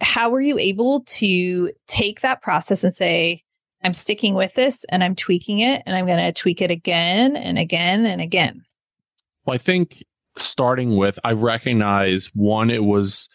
how 0.01 0.29
were 0.29 0.41
you 0.41 0.57
able 0.57 1.01
to 1.01 1.72
take 1.88 2.22
that 2.22 2.41
process 2.41 2.83
and 2.83 2.93
say, 2.93 3.43
I'm 3.83 3.93
sticking 3.93 4.33
with 4.36 4.53
this 4.53 4.86
and 4.86 5.03
I'm 5.03 5.15
tweaking 5.15 5.60
it 5.60 5.83
and 5.86 5.95
I'm 5.95 6.05
going 6.05 6.19
to 6.19 6.31
tweak 6.33 6.62
it 6.62 6.72
again 6.72 7.36
and 7.36 7.57
again 7.57 8.05
and 8.05 8.22
again? 8.22 8.63
Well, 9.45 9.55
I 9.55 9.57
think 9.57 10.03
starting 10.37 10.97
with, 10.97 11.19
I 11.23 11.33
recognize 11.33 12.31
one, 12.33 12.69
it 12.69 12.83
was 12.83 13.29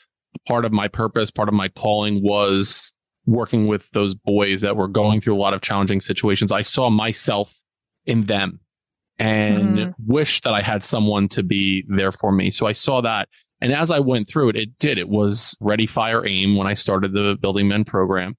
part 0.47 0.65
of 0.65 0.73
my 0.73 0.89
purpose, 0.89 1.31
part 1.31 1.49
of 1.49 1.55
my 1.55 1.69
calling 1.69 2.23
was 2.23 2.93
working 3.27 3.67
with 3.67 3.91
those 3.91 4.15
boys 4.15 4.63
that 4.63 4.77
were 4.77 4.89
going 4.89 5.21
through 5.21 5.37
a 5.37 5.39
lot 5.41 5.55
of 5.55 5.61
challenging 5.61 6.01
situations. 6.01 6.51
I 6.51 6.63
saw 6.63 6.91
myself 6.91 7.55
in 8.07 8.25
them 8.25 8.61
and 9.19 9.79
mm-hmm. 9.79 9.91
wish 10.07 10.41
that 10.43 10.55
I 10.55 10.63
had 10.63 10.85
someone 10.85 11.29
to 11.29 11.43
be 11.43 11.85
there 11.89 12.13
for 12.13 12.33
me. 12.33 12.51
So 12.51 12.67
I 12.67 12.73
saw 12.73 13.01
that. 13.03 13.29
And 13.61 13.73
as 13.73 13.91
I 13.91 13.99
went 13.99 14.29
through 14.29 14.51
it, 14.51 14.57
it 14.57 14.79
did. 14.79 14.99
It 14.99 15.09
was 15.09 15.57
ready, 15.61 15.87
fire, 15.87 16.27
aim 16.27 16.57
when 16.57 16.67
I 16.67 16.75
started 16.75 17.13
the 17.13 17.37
Building 17.41 17.69
Men 17.69 17.85
program. 17.85 18.37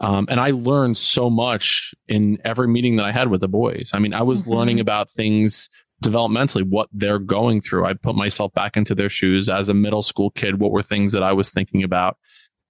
Um, 0.00 0.26
and 0.28 0.40
I 0.40 0.50
learned 0.50 0.96
so 0.96 1.28
much 1.28 1.94
in 2.08 2.38
every 2.44 2.68
meeting 2.68 2.96
that 2.96 3.04
I 3.04 3.12
had 3.12 3.28
with 3.28 3.40
the 3.40 3.48
boys. 3.48 3.90
I 3.92 3.98
mean, 3.98 4.14
I 4.14 4.22
was 4.22 4.42
mm-hmm. 4.42 4.52
learning 4.52 4.80
about 4.80 5.10
things 5.12 5.68
developmentally, 6.02 6.68
what 6.68 6.88
they're 6.92 7.18
going 7.18 7.60
through. 7.60 7.86
I 7.86 7.94
put 7.94 8.14
myself 8.14 8.52
back 8.52 8.76
into 8.76 8.94
their 8.94 9.08
shoes 9.08 9.48
as 9.48 9.68
a 9.68 9.74
middle 9.74 10.02
school 10.02 10.30
kid. 10.30 10.60
What 10.60 10.72
were 10.72 10.82
things 10.82 11.12
that 11.12 11.22
I 11.22 11.32
was 11.32 11.50
thinking 11.50 11.82
about? 11.82 12.18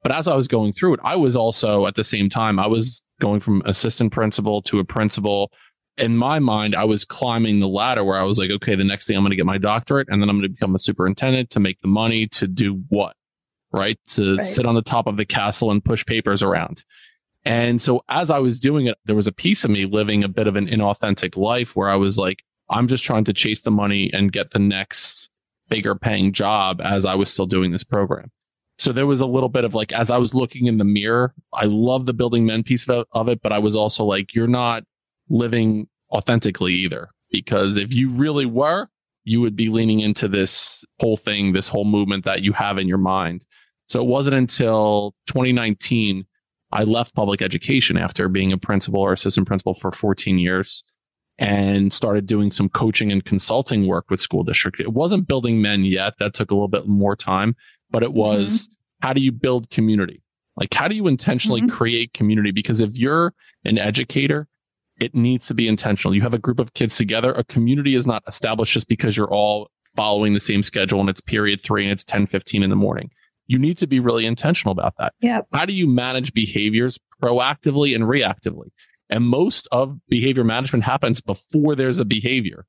But 0.02 0.12
as 0.12 0.28
I 0.28 0.34
was 0.34 0.48
going 0.48 0.72
through 0.72 0.94
it, 0.94 1.00
I 1.04 1.16
was 1.16 1.36
also 1.36 1.86
at 1.86 1.94
the 1.94 2.04
same 2.04 2.28
time, 2.28 2.58
I 2.58 2.66
was 2.66 3.02
going 3.20 3.40
from 3.40 3.62
assistant 3.64 4.12
principal 4.12 4.60
to 4.62 4.80
a 4.80 4.84
principal 4.84 5.52
in 5.98 6.16
my 6.16 6.38
mind, 6.38 6.74
I 6.74 6.84
was 6.84 7.04
climbing 7.04 7.60
the 7.60 7.68
ladder 7.68 8.04
where 8.04 8.18
I 8.18 8.24
was 8.24 8.38
like, 8.38 8.50
okay, 8.50 8.74
the 8.74 8.84
next 8.84 9.06
thing 9.06 9.16
I'm 9.16 9.22
going 9.22 9.30
to 9.30 9.36
get 9.36 9.46
my 9.46 9.58
doctorate 9.58 10.08
and 10.10 10.22
then 10.22 10.28
I'm 10.28 10.36
going 10.36 10.48
to 10.48 10.54
become 10.54 10.74
a 10.74 10.78
superintendent 10.78 11.50
to 11.50 11.60
make 11.60 11.80
the 11.80 11.88
money 11.88 12.26
to 12.28 12.46
do 12.46 12.82
what? 12.88 13.14
Right. 13.72 13.98
To 14.10 14.32
right. 14.32 14.40
sit 14.40 14.66
on 14.66 14.74
the 14.74 14.82
top 14.82 15.06
of 15.06 15.16
the 15.16 15.24
castle 15.24 15.70
and 15.70 15.84
push 15.84 16.04
papers 16.04 16.42
around. 16.42 16.84
And 17.44 17.80
so 17.80 18.04
as 18.08 18.30
I 18.30 18.38
was 18.38 18.58
doing 18.58 18.86
it, 18.86 18.96
there 19.04 19.16
was 19.16 19.26
a 19.26 19.32
piece 19.32 19.64
of 19.64 19.70
me 19.70 19.86
living 19.86 20.24
a 20.24 20.28
bit 20.28 20.46
of 20.46 20.56
an 20.56 20.68
inauthentic 20.68 21.36
life 21.36 21.74
where 21.74 21.88
I 21.88 21.96
was 21.96 22.16
like, 22.16 22.42
I'm 22.72 22.88
just 22.88 23.04
trying 23.04 23.24
to 23.24 23.32
chase 23.32 23.60
the 23.60 23.70
money 23.70 24.10
and 24.12 24.32
get 24.32 24.50
the 24.50 24.58
next 24.58 25.28
bigger 25.68 25.94
paying 25.94 26.32
job 26.32 26.80
as 26.82 27.06
I 27.06 27.14
was 27.14 27.30
still 27.32 27.46
doing 27.46 27.70
this 27.70 27.84
program. 27.84 28.30
So 28.78 28.92
there 28.92 29.06
was 29.06 29.20
a 29.20 29.26
little 29.26 29.48
bit 29.48 29.64
of 29.64 29.74
like, 29.74 29.92
as 29.92 30.10
I 30.10 30.16
was 30.16 30.34
looking 30.34 30.66
in 30.66 30.78
the 30.78 30.84
mirror, 30.84 31.34
I 31.52 31.66
love 31.66 32.06
the 32.06 32.12
building 32.12 32.46
men 32.46 32.62
piece 32.62 32.88
of, 32.88 33.28
it, 33.28 33.42
but 33.42 33.52
I 33.52 33.58
was 33.58 33.76
also 33.76 34.04
like, 34.04 34.34
you're 34.34 34.48
not 34.48 34.82
living 35.28 35.86
authentically 36.10 36.74
either. 36.74 37.10
Because 37.30 37.76
if 37.76 37.94
you 37.94 38.10
really 38.10 38.46
were, 38.46 38.88
you 39.24 39.40
would 39.40 39.54
be 39.54 39.68
leaning 39.68 40.00
into 40.00 40.28
this 40.28 40.84
whole 41.00 41.16
thing, 41.16 41.52
this 41.52 41.68
whole 41.68 41.84
movement 41.84 42.24
that 42.24 42.42
you 42.42 42.52
have 42.52 42.76
in 42.76 42.88
your 42.88 42.98
mind. 42.98 43.46
So 43.88 44.00
it 44.00 44.06
wasn't 44.06 44.36
until 44.36 45.14
2019 45.26 46.26
I 46.72 46.84
left 46.84 47.14
public 47.14 47.42
education 47.42 47.98
after 47.98 48.28
being 48.28 48.52
a 48.52 48.58
principal 48.58 49.00
or 49.00 49.12
assistant 49.12 49.46
principal 49.46 49.74
for 49.74 49.92
14 49.92 50.38
years 50.38 50.82
and 51.42 51.92
started 51.92 52.26
doing 52.26 52.52
some 52.52 52.68
coaching 52.68 53.10
and 53.10 53.24
consulting 53.24 53.86
work 53.86 54.10
with 54.10 54.20
school 54.20 54.42
district. 54.42 54.80
It 54.80 54.92
wasn't 54.92 55.26
building 55.26 55.60
men 55.60 55.84
yet. 55.84 56.14
That 56.18 56.34
took 56.34 56.50
a 56.50 56.54
little 56.54 56.68
bit 56.68 56.86
more 56.86 57.16
time, 57.16 57.56
but 57.90 58.02
it 58.02 58.12
was 58.12 58.68
mm-hmm. 58.68 59.06
how 59.06 59.12
do 59.12 59.20
you 59.20 59.32
build 59.32 59.70
community? 59.70 60.22
Like, 60.56 60.72
how 60.74 60.88
do 60.88 60.94
you 60.94 61.06
intentionally 61.06 61.62
mm-hmm. 61.62 61.76
create 61.76 62.12
community? 62.12 62.50
Because 62.50 62.80
if 62.80 62.96
you're 62.96 63.34
an 63.64 63.78
educator 63.78 64.48
it 65.02 65.14
needs 65.14 65.48
to 65.48 65.54
be 65.54 65.66
intentional. 65.66 66.14
You 66.14 66.22
have 66.22 66.34
a 66.34 66.38
group 66.38 66.60
of 66.60 66.74
kids 66.74 66.96
together. 66.96 67.32
A 67.32 67.44
community 67.44 67.94
is 67.94 68.06
not 68.06 68.22
established 68.28 68.72
just 68.72 68.88
because 68.88 69.16
you're 69.16 69.32
all 69.32 69.70
following 69.96 70.32
the 70.32 70.40
same 70.40 70.62
schedule 70.62 71.00
and 71.00 71.10
it's 71.10 71.20
period 71.20 71.62
three 71.62 71.82
and 71.82 71.92
it's 71.92 72.04
10, 72.04 72.26
15 72.26 72.62
in 72.62 72.70
the 72.70 72.76
morning. 72.76 73.10
You 73.46 73.58
need 73.58 73.76
to 73.78 73.86
be 73.86 74.00
really 74.00 74.24
intentional 74.24 74.72
about 74.72 74.94
that. 74.98 75.12
Yeah. 75.20 75.40
How 75.52 75.66
do 75.66 75.72
you 75.72 75.88
manage 75.88 76.32
behaviors 76.32 76.98
proactively 77.20 77.94
and 77.94 78.04
reactively? 78.04 78.68
And 79.12 79.26
most 79.26 79.68
of 79.72 79.98
behavior 80.08 80.42
management 80.42 80.84
happens 80.84 81.20
before 81.20 81.74
there's 81.74 81.98
a 81.98 82.04
behavior. 82.04 82.64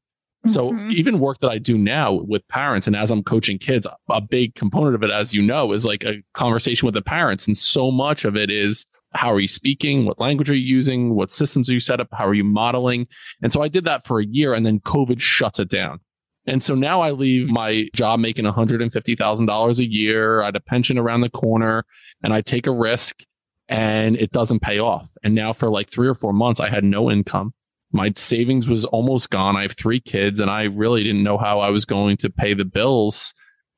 So 0.46 0.72
mm-hmm. 0.72 0.92
even 0.92 1.20
work 1.20 1.40
that 1.40 1.50
I 1.50 1.58
do 1.58 1.78
now 1.78 2.12
with 2.12 2.46
parents 2.50 2.86
and 2.86 2.98
as 2.98 3.12
I'm 3.12 3.24
coaching 3.24 3.58
kids, 3.58 3.88
a 4.10 4.20
big 4.20 4.54
component 4.56 4.94
of 4.94 5.02
it, 5.02 5.10
as 5.10 5.34
you 5.34 5.42
know, 5.42 5.72
is 5.72 5.86
like 5.86 6.04
a 6.04 6.22
conversation 6.34 6.86
with 6.86 6.96
the 6.96 7.02
parents. 7.02 7.48
And 7.48 7.58
so 7.58 7.92
much 7.92 8.26
of 8.26 8.36
it 8.36 8.52
is 8.52 8.86
how 9.14 9.32
are 9.32 9.40
you 9.40 9.48
speaking? 9.48 10.04
What 10.04 10.20
language 10.20 10.50
are 10.50 10.56
you 10.56 10.68
using? 10.68 11.16
What 11.16 11.32
systems 11.32 11.70
are 11.70 11.74
you 11.74 11.80
set 11.80 12.02
up? 12.02 12.10
How 12.12 12.28
are 12.28 12.34
you 12.34 12.44
modeling? 12.44 13.08
And 13.42 13.54
so 13.54 13.62
I 13.62 13.70
did 13.70 13.86
that 13.86 14.06
for 14.06 14.20
a 14.20 14.26
year 14.26 14.54
and 14.54 14.66
then 14.66 14.82
COVID 14.82 15.22
shuts 15.22 15.60
it 15.60 15.70
down. 15.70 16.02
And 16.46 16.62
so 16.62 16.76
now 16.76 17.00
I 17.00 17.12
leave 17.12 17.48
my 17.48 17.88
job 17.96 18.20
making 18.20 18.44
$150,000 18.44 19.80
a 19.80 19.90
year. 19.90 20.42
I 20.42 20.46
had 20.46 20.58
a 20.58 20.60
pension 20.60 20.98
around 20.98 21.22
the 21.22 21.30
corner 21.30 21.86
and 22.22 22.34
I 22.34 22.42
take 22.42 22.68
a 22.68 22.72
risk 22.72 23.24
and 23.70 24.16
it 24.18 24.32
doesn't 24.32 24.62
pay 24.62 24.80
off. 24.80 25.08
And 25.24 25.36
now 25.36 25.54
for 25.54 25.70
like 25.70 25.90
three 25.90 26.08
or 26.08 26.16
four 26.16 26.34
months, 26.34 26.60
I 26.60 26.70
had 26.70 26.84
no 26.84 27.10
income. 27.10 27.54
My 27.92 28.12
savings 28.16 28.68
was 28.68 28.86
almost 28.86 29.30
gone. 29.30 29.56
I 29.56 29.62
have 29.62 29.74
three 29.74 30.00
kids 30.00 30.40
and 30.40 30.50
I 30.50 30.64
really 30.64 31.04
didn't 31.04 31.24
know 31.24 31.38
how 31.38 31.60
I 31.60 31.70
was 31.70 31.86
going 31.86 32.18
to 32.18 32.30
pay 32.30 32.54
the 32.54 32.66
bills 32.66 33.34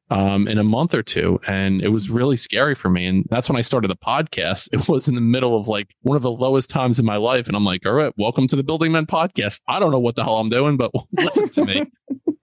um, 0.09 0.47
in 0.47 0.57
a 0.57 0.63
month 0.63 0.93
or 0.93 1.03
two. 1.03 1.39
And 1.47 1.81
it 1.81 1.89
was 1.89 2.09
really 2.09 2.37
scary 2.37 2.75
for 2.75 2.89
me. 2.89 3.05
And 3.05 3.25
that's 3.29 3.49
when 3.49 3.57
I 3.57 3.61
started 3.61 3.89
the 3.89 3.95
podcast. 3.95 4.69
It 4.73 4.87
was 4.87 5.07
in 5.07 5.15
the 5.15 5.21
middle 5.21 5.57
of 5.57 5.67
like 5.67 5.87
one 6.01 6.15
of 6.15 6.21
the 6.23 6.31
lowest 6.31 6.69
times 6.69 6.99
in 6.99 7.05
my 7.05 7.17
life. 7.17 7.47
And 7.47 7.55
I'm 7.55 7.65
like, 7.65 7.85
all 7.85 7.93
right, 7.93 8.13
welcome 8.17 8.47
to 8.47 8.55
the 8.55 8.63
Building 8.63 8.91
Men 8.91 9.05
podcast. 9.05 9.61
I 9.67 9.79
don't 9.79 9.91
know 9.91 9.99
what 9.99 10.15
the 10.15 10.23
hell 10.23 10.37
I'm 10.37 10.49
doing, 10.49 10.77
but 10.77 10.91
listen 11.11 11.49
to 11.49 11.65
me. 11.65 11.85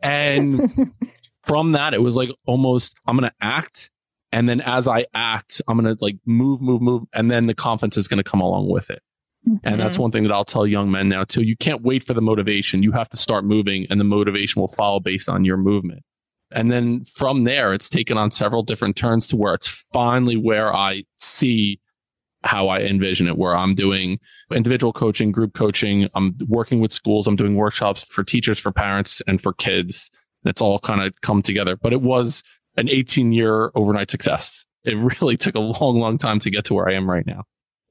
and 0.02 0.92
from 1.46 1.72
that, 1.72 1.94
it 1.94 2.02
was 2.02 2.16
like 2.16 2.30
almost, 2.46 2.98
I'm 3.06 3.16
going 3.16 3.30
to 3.30 3.36
act. 3.40 3.90
And 4.32 4.48
then 4.48 4.60
as 4.62 4.88
I 4.88 5.06
act, 5.14 5.60
I'm 5.68 5.78
going 5.78 5.94
to 5.94 6.02
like 6.02 6.16
move, 6.24 6.60
move, 6.60 6.80
move. 6.80 7.02
And 7.12 7.30
then 7.30 7.46
the 7.46 7.54
confidence 7.54 7.96
is 7.96 8.08
going 8.08 8.22
to 8.22 8.28
come 8.28 8.40
along 8.40 8.70
with 8.70 8.90
it. 8.90 9.02
Mm-hmm. 9.48 9.56
And 9.64 9.80
that's 9.80 9.98
one 9.98 10.10
thing 10.10 10.22
that 10.22 10.32
I'll 10.32 10.44
tell 10.44 10.66
young 10.66 10.90
men 10.90 11.08
now 11.08 11.24
too. 11.24 11.42
You 11.42 11.56
can't 11.56 11.82
wait 11.82 12.04
for 12.04 12.14
the 12.14 12.22
motivation. 12.22 12.82
You 12.82 12.92
have 12.92 13.08
to 13.10 13.16
start 13.16 13.44
moving 13.44 13.86
and 13.90 14.00
the 14.00 14.04
motivation 14.04 14.60
will 14.60 14.68
follow 14.68 15.00
based 15.00 15.28
on 15.28 15.44
your 15.44 15.56
movement. 15.56 16.02
And 16.52 16.70
then 16.70 17.04
from 17.04 17.44
there, 17.44 17.72
it's 17.72 17.88
taken 17.88 18.16
on 18.16 18.30
several 18.30 18.62
different 18.62 18.96
turns 18.96 19.26
to 19.28 19.36
where 19.36 19.54
it's 19.54 19.68
finally 19.68 20.36
where 20.36 20.74
I 20.74 21.04
see 21.18 21.80
how 22.44 22.68
I 22.68 22.80
envision 22.80 23.26
it, 23.26 23.38
where 23.38 23.56
I'm 23.56 23.74
doing 23.74 24.18
individual 24.52 24.92
coaching, 24.92 25.32
group 25.32 25.54
coaching. 25.54 26.08
I'm 26.14 26.36
working 26.48 26.80
with 26.80 26.92
schools. 26.92 27.26
I'm 27.26 27.36
doing 27.36 27.56
workshops 27.56 28.02
for 28.02 28.24
teachers, 28.24 28.58
for 28.58 28.72
parents, 28.72 29.22
and 29.26 29.40
for 29.40 29.52
kids. 29.52 30.10
It's 30.44 30.60
all 30.60 30.78
kind 30.80 31.00
of 31.00 31.14
come 31.22 31.42
together. 31.42 31.76
But 31.76 31.92
it 31.92 32.02
was 32.02 32.42
an 32.76 32.88
18 32.88 33.32
year 33.32 33.70
overnight 33.74 34.10
success. 34.10 34.64
It 34.84 34.96
really 35.20 35.36
took 35.36 35.54
a 35.54 35.60
long, 35.60 35.98
long 35.98 36.18
time 36.18 36.38
to 36.40 36.50
get 36.50 36.64
to 36.66 36.74
where 36.74 36.88
I 36.88 36.94
am 36.94 37.08
right 37.08 37.26
now. 37.26 37.44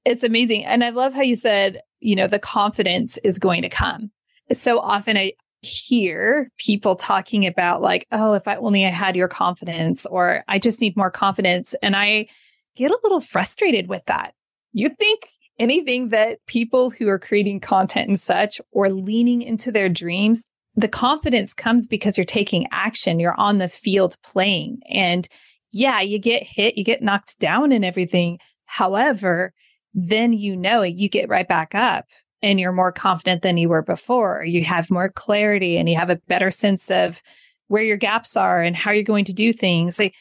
It's 0.03 0.23
amazing. 0.23 0.65
And 0.65 0.83
I 0.83 0.89
love 0.89 1.13
how 1.13 1.21
you 1.21 1.35
said, 1.35 1.81
you 1.99 2.15
know, 2.15 2.27
the 2.27 2.39
confidence 2.39 3.17
is 3.19 3.39
going 3.39 3.61
to 3.61 3.69
come. 3.69 4.11
So 4.51 4.79
often 4.79 5.15
I, 5.15 5.33
hear 5.61 6.49
people 6.57 6.95
talking 6.95 7.45
about 7.45 7.81
like, 7.81 8.07
oh, 8.11 8.33
if 8.33 8.47
I 8.47 8.55
only 8.55 8.85
I 8.85 8.89
had 8.89 9.15
your 9.15 9.27
confidence, 9.27 10.05
or 10.05 10.43
I 10.47 10.59
just 10.59 10.81
need 10.81 10.97
more 10.97 11.11
confidence. 11.11 11.75
And 11.81 11.95
I 11.95 12.27
get 12.75 12.91
a 12.91 12.99
little 13.03 13.21
frustrated 13.21 13.87
with 13.87 14.03
that. 14.05 14.33
You 14.73 14.89
think 14.89 15.29
anything 15.59 16.09
that 16.09 16.39
people 16.47 16.89
who 16.89 17.07
are 17.07 17.19
creating 17.19 17.59
content 17.59 18.07
and 18.07 18.19
such 18.19 18.59
or 18.71 18.89
leaning 18.89 19.41
into 19.41 19.71
their 19.71 19.89
dreams, 19.89 20.47
the 20.75 20.87
confidence 20.87 21.53
comes 21.53 21.87
because 21.87 22.17
you're 22.17 22.25
taking 22.25 22.67
action, 22.71 23.19
you're 23.19 23.39
on 23.39 23.57
the 23.57 23.67
field 23.67 24.15
playing. 24.23 24.79
And 24.89 25.27
yeah, 25.71 26.01
you 26.01 26.19
get 26.19 26.43
hit, 26.43 26.77
you 26.77 26.83
get 26.83 27.01
knocked 27.01 27.39
down 27.39 27.71
and 27.71 27.83
everything. 27.83 28.39
However, 28.65 29.53
then 29.93 30.33
you 30.33 30.55
know 30.55 30.81
it, 30.81 30.95
you 30.95 31.09
get 31.09 31.29
right 31.29 31.47
back 31.47 31.75
up 31.75 32.05
and 32.41 32.59
you're 32.59 32.71
more 32.71 32.91
confident 32.91 33.41
than 33.41 33.57
you 33.57 33.69
were 33.69 33.81
before. 33.81 34.43
You 34.45 34.63
have 34.63 34.89
more 34.89 35.09
clarity 35.09 35.77
and 35.77 35.89
you 35.89 35.95
have 35.95 36.09
a 36.09 36.21
better 36.27 36.51
sense 36.51 36.89
of 36.89 37.21
where 37.67 37.83
your 37.83 37.97
gaps 37.97 38.35
are 38.35 38.61
and 38.61 38.75
how 38.75 38.91
you're 38.91 39.03
going 39.03 39.25
to 39.25 39.33
do 39.33 39.53
things. 39.53 39.99
Like 39.99 40.13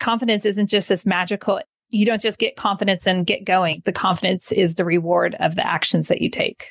confidence 0.00 0.44
isn't 0.44 0.70
just 0.70 0.88
this 0.88 1.06
magical. 1.06 1.60
You 1.88 2.06
don't 2.06 2.22
just 2.22 2.38
get 2.38 2.56
confidence 2.56 3.06
and 3.06 3.26
get 3.26 3.44
going. 3.44 3.82
The 3.84 3.92
confidence 3.92 4.52
is 4.52 4.74
the 4.74 4.84
reward 4.84 5.36
of 5.40 5.54
the 5.54 5.66
actions 5.66 6.08
that 6.08 6.20
you 6.20 6.30
take. 6.30 6.66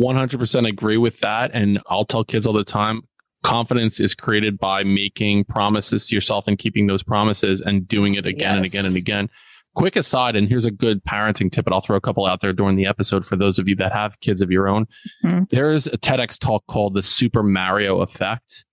100% 0.00 0.68
agree 0.68 0.96
with 0.96 1.20
that. 1.20 1.50
And 1.52 1.80
I'll 1.86 2.04
tell 2.04 2.24
kids 2.24 2.46
all 2.46 2.52
the 2.52 2.64
time 2.64 3.02
confidence 3.42 3.98
is 3.98 4.14
created 4.14 4.56
by 4.56 4.84
making 4.84 5.42
promises 5.44 6.06
to 6.06 6.14
yourself 6.14 6.46
and 6.46 6.56
keeping 6.56 6.86
those 6.86 7.02
promises 7.02 7.60
and 7.60 7.88
doing 7.88 8.14
it 8.14 8.24
again 8.24 8.56
yes. 8.56 8.56
and 8.56 8.66
again 8.66 8.84
and 8.86 8.96
again 8.96 9.28
quick 9.74 9.96
aside, 9.96 10.36
and 10.36 10.48
here's 10.48 10.64
a 10.64 10.70
good 10.70 11.04
parenting 11.04 11.50
tip, 11.50 11.66
and 11.66 11.74
I'll 11.74 11.80
throw 11.80 11.96
a 11.96 12.00
couple 12.00 12.26
out 12.26 12.40
there 12.40 12.52
during 12.52 12.76
the 12.76 12.86
episode 12.86 13.24
for 13.24 13.36
those 13.36 13.58
of 13.58 13.68
you 13.68 13.76
that 13.76 13.92
have 13.92 14.20
kids 14.20 14.42
of 14.42 14.50
your 14.50 14.68
own. 14.68 14.86
Mm-hmm. 15.24 15.44
There's 15.50 15.86
a 15.86 15.98
TEDx 15.98 16.38
talk 16.38 16.64
called 16.66 16.94
the 16.94 17.02
Super 17.02 17.42
Mario 17.42 18.00
Effect. 18.00 18.64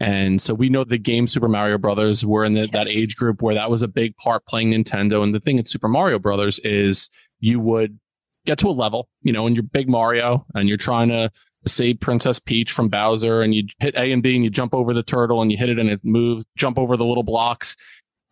And 0.00 0.40
so 0.40 0.54
we 0.54 0.70
know 0.70 0.82
the 0.82 0.98
game 0.98 1.26
Super 1.26 1.48
Mario 1.48 1.76
Brothers 1.76 2.24
were 2.24 2.44
in 2.44 2.54
the, 2.54 2.60
yes. 2.60 2.70
that 2.70 2.88
age 2.88 3.16
group 3.16 3.42
where 3.42 3.54
that 3.54 3.70
was 3.70 3.82
a 3.82 3.88
big 3.88 4.16
part 4.16 4.46
playing 4.46 4.72
Nintendo. 4.72 5.22
And 5.22 5.34
the 5.34 5.40
thing 5.40 5.58
at 5.58 5.68
Super 5.68 5.88
Mario 5.88 6.18
Brothers 6.18 6.58
is 6.60 7.10
you 7.38 7.60
would 7.60 8.00
get 8.46 8.58
to 8.58 8.68
a 8.68 8.72
level, 8.72 9.08
you 9.22 9.32
know, 9.32 9.46
and 9.46 9.56
you're 9.56 9.62
big 9.62 9.88
Mario 9.88 10.46
and 10.54 10.68
you're 10.68 10.78
trying 10.78 11.08
to 11.08 11.30
save 11.66 12.00
Princess 12.00 12.38
Peach 12.38 12.72
from 12.72 12.88
Bowser 12.88 13.42
and 13.42 13.54
you 13.54 13.64
hit 13.80 13.94
A 13.94 14.12
and 14.12 14.22
B 14.22 14.34
and 14.34 14.44
you 14.44 14.50
jump 14.50 14.74
over 14.74 14.94
the 14.94 15.02
turtle 15.02 15.42
and 15.42 15.52
you 15.52 15.58
hit 15.58 15.68
it 15.68 15.78
and 15.78 15.90
it 15.90 16.00
moves, 16.02 16.44
jump 16.56 16.78
over 16.78 16.96
the 16.96 17.04
little 17.04 17.22
blocks 17.22 17.76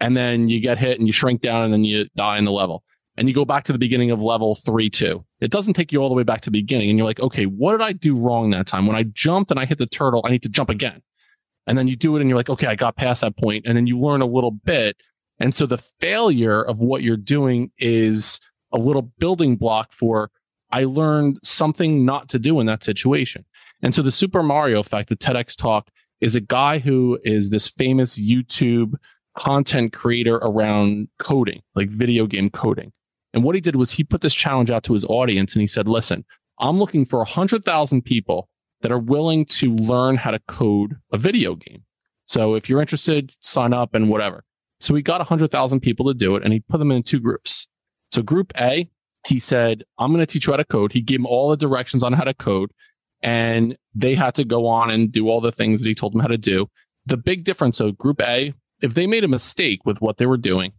and 0.00 0.17
then 0.17 0.49
you 0.49 0.61
get 0.61 0.79
hit 0.79 0.99
and 0.99 1.07
you 1.07 1.12
shrink 1.12 1.43
down 1.43 1.65
and 1.65 1.73
then 1.73 1.85
you 1.85 2.07
die 2.17 2.38
in 2.38 2.45
the 2.45 2.53
level. 2.53 2.83
And 3.17 3.29
you 3.29 3.35
go 3.35 3.45
back 3.45 3.65
to 3.65 3.73
the 3.73 3.81
beginning 3.81 4.12
of 4.12 4.21
level 4.21 4.55
three, 4.55 4.88
two. 4.88 5.25
It 5.41 5.50
doesn't 5.50 5.75
take 5.75 5.91
you 5.91 6.00
all 6.00 6.09
the 6.09 6.15
way 6.15 6.23
back 6.23 6.41
to 6.43 6.50
the 6.50 6.61
beginning. 6.61 6.88
And 6.88 6.97
you're 6.97 7.07
like, 7.07 7.19
okay, 7.19 7.47
what 7.47 7.73
did 7.73 7.83
I 7.83 7.93
do 7.93 8.17
wrong 8.17 8.50
that 8.50 8.69
time? 8.69 8.87
When 8.87 8.97
I 8.97 9.03
jumped 9.03 9.50
and 9.50 9.59
I 9.59 9.67
hit 9.67 9.79
the 9.79 9.87
turtle, 9.87 10.23
I 10.25 10.31
need 10.31 10.45
to 10.45 10.49
jump 10.49 10.71
again. 10.71 11.03
And 11.67 11.77
then 11.77 11.88
you 11.88 11.97
do 11.97 12.17
it 12.17 12.21
and 12.21 12.31
you're 12.31 12.38
like, 12.38 12.49
okay, 12.49 12.69
I 12.69 12.77
got 12.77 12.97
past 12.97 13.23
that 13.23 13.37
point. 13.37 13.67
And 13.67 13.77
then 13.77 13.88
you 13.88 13.99
learn 13.99 14.23
a 14.23 14.27
little 14.27 14.53
bit. 14.53 14.97
And 15.41 15.53
so 15.53 15.67
the 15.67 15.79
failure 16.00 16.62
of 16.62 16.79
what 16.79 17.03
you're 17.03 17.17
doing 17.17 17.73
is 17.77 18.38
a 18.73 18.79
little 18.79 19.11
building 19.19 19.57
block 19.57 19.93
for 19.93 20.31
I 20.71 20.85
learned 20.85 21.39
something 21.43 22.05
not 22.05 22.29
to 22.31 22.39
do 22.39 22.61
in 22.61 22.67
that 22.67 22.85
situation. 22.85 23.45
And 23.83 23.95
so 23.95 24.03
the 24.03 24.13
Super 24.13 24.43
Mario 24.43 24.81
effect, 24.81 25.09
the 25.09 25.17
TEDx 25.17 25.57
talk, 25.57 25.89
is 26.21 26.35
a 26.35 26.41
guy 26.41 26.79
who 26.79 27.19
is 27.25 27.51
this 27.51 27.69
famous 27.69 28.19
YouTube 28.19 28.95
content 29.39 29.93
creator 29.93 30.37
around 30.37 31.09
coding, 31.21 31.63
like 31.75 31.89
video 31.91 32.27
game 32.27 32.51
coding. 32.51 32.93
And 33.33 33.45
what 33.45 33.55
he 33.55 33.61
did 33.61 33.77
was 33.77 33.93
he 33.93 34.05
put 34.05 34.21
this 34.21 34.35
challenge 34.35 34.71
out 34.71 34.83
to 34.85 34.95
his 34.95 35.05
audience 35.05 35.55
and 35.55 35.61
he 35.61 35.67
said, 35.67 35.87
listen, 35.87 36.25
I'm 36.61 36.79
looking 36.79 37.05
for 37.05 37.19
100,000 37.21 38.03
people 38.03 38.49
that 38.81 38.93
are 38.93 38.99
willing 38.99 39.45
to 39.45 39.75
learn 39.75 40.17
how 40.17 40.33
to 40.33 40.41
code 40.49 40.97
a 41.13 41.19
video 41.19 41.55
game. 41.55 41.85
So 42.27 42.55
if 42.55 42.69
you're 42.69 42.81
interested, 42.81 43.33
sign 43.41 43.73
up 43.73 43.95
and 43.95 44.09
whatever. 44.09 44.45
So 44.81 44.95
he 44.95 45.03
got 45.03 45.21
100,000 45.21 45.81
people 45.81 46.07
to 46.07 46.15
do 46.15 46.37
it 46.37 46.43
and 46.43 46.53
he 46.53 46.61
put 46.61 46.79
them 46.79 46.91
in 46.91 47.03
two 47.03 47.21
groups. 47.21 47.69
So 48.11 48.23
group 48.23 48.53
A, 48.59 48.91
he 49.27 49.41
said, 49.41 49.85
I'm 49.99 50.12
going 50.12 50.25
to 50.25 50.27
teach 50.27 50.47
you 50.47 50.53
how 50.53 50.57
to 50.57 50.65
code. 50.65 50.93
He 50.93 51.00
gave 51.00 51.19
them 51.19 51.27
all 51.27 51.50
the 51.50 51.57
directions 51.57 52.03
on 52.03 52.12
how 52.12 52.25
to 52.25 52.35
code 52.35 52.73
and 53.23 53.77
they 53.95 54.15
had 54.15 54.35
to 54.37 54.45
go 54.45 54.67
on 54.67 54.91
and 54.91 55.11
do 55.11 55.29
all 55.29 55.41
the 55.41 55.53
things 55.53 55.83
that 55.83 55.88
he 55.88 55.95
told 55.95 56.12
them 56.12 56.21
how 56.21 56.29
to 56.29 56.38
do. 56.38 56.69
The 57.07 57.17
big 57.17 57.45
difference, 57.45 57.79
so 57.79 57.93
group 57.93 58.21
A, 58.23 58.55
if 58.81 58.95
they 58.95 59.07
made 59.07 59.25
a 59.25 59.29
mistake 59.29 59.85
with 59.85 60.00
what 60.00 60.19
they 60.19 60.27
were 60.27 60.37
doing, 60.37 60.73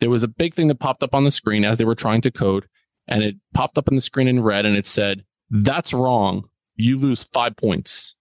there 0.00 0.10
was 0.10 0.22
a 0.22 0.28
big 0.28 0.54
thing 0.54 0.68
that 0.68 0.80
popped 0.80 1.02
up 1.02 1.14
on 1.14 1.24
the 1.24 1.30
screen 1.30 1.64
as 1.64 1.78
they 1.78 1.84
were 1.84 1.94
trying 1.94 2.20
to 2.22 2.30
code 2.30 2.66
and 3.06 3.22
it 3.22 3.36
popped 3.54 3.78
up 3.78 3.88
on 3.88 3.94
the 3.94 4.00
screen 4.00 4.28
in 4.28 4.42
red 4.42 4.66
and 4.66 4.76
it 4.76 4.86
said, 4.86 5.24
that's 5.50 5.92
wrong. 5.92 6.44
You 6.76 6.98
lose 6.98 7.24
five 7.24 7.56
points. 7.56 8.16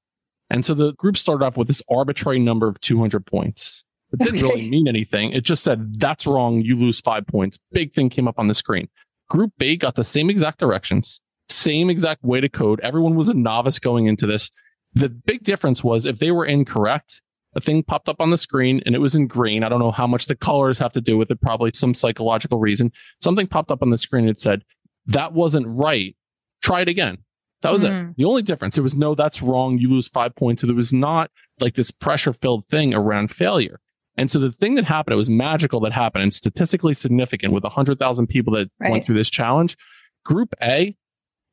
And 0.50 0.66
so 0.66 0.74
the 0.74 0.94
group 0.94 1.18
started 1.18 1.46
off 1.46 1.58
with 1.58 1.68
this 1.68 1.84
arbitrary 1.90 2.40
number 2.40 2.68
of 2.68 2.80
200 2.80 3.26
points. 3.26 3.84
It 4.14 4.20
didn't 4.20 4.38
okay. 4.38 4.44
really 4.44 4.70
mean 4.70 4.88
anything. 4.88 5.32
It 5.34 5.44
just 5.44 5.64
said, 5.64 6.00
that's 6.00 6.26
wrong. 6.26 6.62
You 6.62 6.76
lose 6.78 7.00
five 7.00 7.28
points. 7.28 7.60
Big 7.72 7.94
thing 7.94 8.10
came 8.10 8.28
up 8.28 8.40
on 8.40 8.48
the 8.48 8.54
screen. 8.54 8.88
Group 9.30 9.52
B 9.58 9.76
got 9.76 9.96
the 9.96 10.04
same 10.04 10.30
exact 10.30 10.60
directions, 10.60 11.20
same 11.50 11.90
exact 11.90 12.24
way 12.24 12.40
to 12.40 12.48
code. 12.48 12.80
Everyone 12.80 13.16
was 13.16 13.28
a 13.28 13.34
novice 13.34 13.80
going 13.80 14.06
into 14.06 14.26
this. 14.26 14.50
The 14.94 15.10
big 15.10 15.44
difference 15.44 15.84
was 15.84 16.06
if 16.06 16.20
they 16.20 16.32
were 16.32 16.46
incorrect, 16.46 17.22
a 17.54 17.60
thing 17.60 17.84
popped 17.84 18.08
up 18.08 18.22
on 18.22 18.30
the 18.30 18.38
screen 18.38 18.82
and 18.86 18.96
it 18.96 19.00
was 19.00 19.16
in 19.16 19.28
green. 19.28 19.64
I 19.64 19.70
don't 19.70 19.80
know 19.80 19.92
how 19.92 20.08
much 20.08 20.28
the 20.28 20.36
colors 20.36 20.80
have 20.80 20.94
to 20.94 21.02
do 21.02 21.18
with 21.18 21.30
it, 21.30 21.42
probably 21.42 21.72
some 21.74 21.94
psychological 21.94 22.60
reason. 22.60 22.92
Something 23.22 23.48
popped 23.48 23.72
up 23.72 23.82
on 23.82 23.90
the 23.90 23.98
screen. 23.98 24.30
It 24.30 24.40
said, 24.40 24.64
that 25.08 25.34
wasn't 25.34 25.68
right. 25.68 26.16
Try 26.62 26.82
it 26.82 26.90
again. 26.90 27.18
That 27.64 27.74
was 27.74 27.84
mm-hmm. 27.84 28.10
it. 28.10 28.18
The 28.18 28.26
only 28.26 28.44
difference. 28.44 28.76
There 28.76 28.84
was 28.84 28.96
no, 28.96 29.16
that's 29.16 29.42
wrong. 29.42 29.78
You 29.80 29.90
lose 29.90 30.08
five 30.08 30.36
points. 30.36 30.62
So 30.62 30.68
there 30.68 30.76
was 30.76 30.94
not 30.94 31.32
like 31.60 31.74
this 31.76 31.92
pressure 31.92 32.34
filled 32.34 32.68
thing 32.68 32.94
around 32.94 33.32
failure. 33.32 33.80
And 34.18 34.32
so 34.32 34.40
the 34.40 34.52
thing 34.52 34.76
that 34.76 34.86
happened, 34.86 35.14
it 35.14 35.18
was 35.18 35.30
magical 35.30 35.80
that 35.82 35.94
happened 35.94 36.24
and 36.24 36.34
statistically 36.34 36.94
significant 36.94 37.54
with 37.54 37.64
100,000 37.64 38.28
people 38.28 38.54
that 38.54 38.70
right. 38.80 38.92
went 38.92 39.06
through 39.06 39.16
this 39.16 39.30
challenge. 39.30 39.78
Group 40.26 40.56
A, 40.62 40.98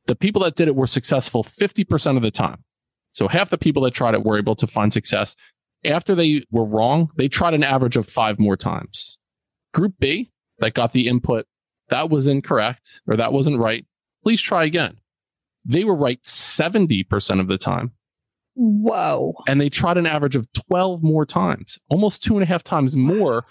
the 0.06 0.16
people 0.16 0.42
that 0.42 0.56
did 0.56 0.68
it 0.68 0.74
were 0.74 0.86
successful 0.86 1.44
50% 1.44 2.16
of 2.16 2.22
the 2.22 2.30
time. 2.30 2.64
So 3.12 3.28
half 3.28 3.50
the 3.50 3.58
people 3.58 3.82
that 3.82 3.92
tried 3.92 4.14
it 4.14 4.24
were 4.24 4.38
able 4.38 4.56
to 4.56 4.66
find 4.66 4.92
success. 4.92 5.36
After 5.84 6.14
they 6.14 6.44
were 6.50 6.64
wrong, 6.64 7.10
they 7.16 7.28
tried 7.28 7.54
an 7.54 7.62
average 7.62 7.96
of 7.96 8.08
five 8.08 8.38
more 8.38 8.56
times. 8.56 9.18
Group 9.72 9.94
B, 9.98 10.32
that 10.58 10.74
got 10.74 10.92
the 10.92 11.06
input, 11.06 11.46
that 11.88 12.08
was 12.08 12.26
incorrect 12.26 13.02
or 13.06 13.16
that 13.16 13.32
wasn't 13.32 13.58
right. 13.58 13.86
Please 14.22 14.40
try 14.40 14.64
again. 14.64 14.96
They 15.64 15.84
were 15.84 15.94
right 15.94 16.22
70% 16.24 17.40
of 17.40 17.48
the 17.48 17.58
time. 17.58 17.92
Whoa. 18.54 19.34
And 19.48 19.60
they 19.60 19.68
tried 19.68 19.98
an 19.98 20.06
average 20.06 20.36
of 20.36 20.50
12 20.52 21.02
more 21.02 21.26
times, 21.26 21.78
almost 21.88 22.22
two 22.22 22.34
and 22.34 22.42
a 22.42 22.46
half 22.46 22.62
times 22.62 22.96
more. 22.96 23.44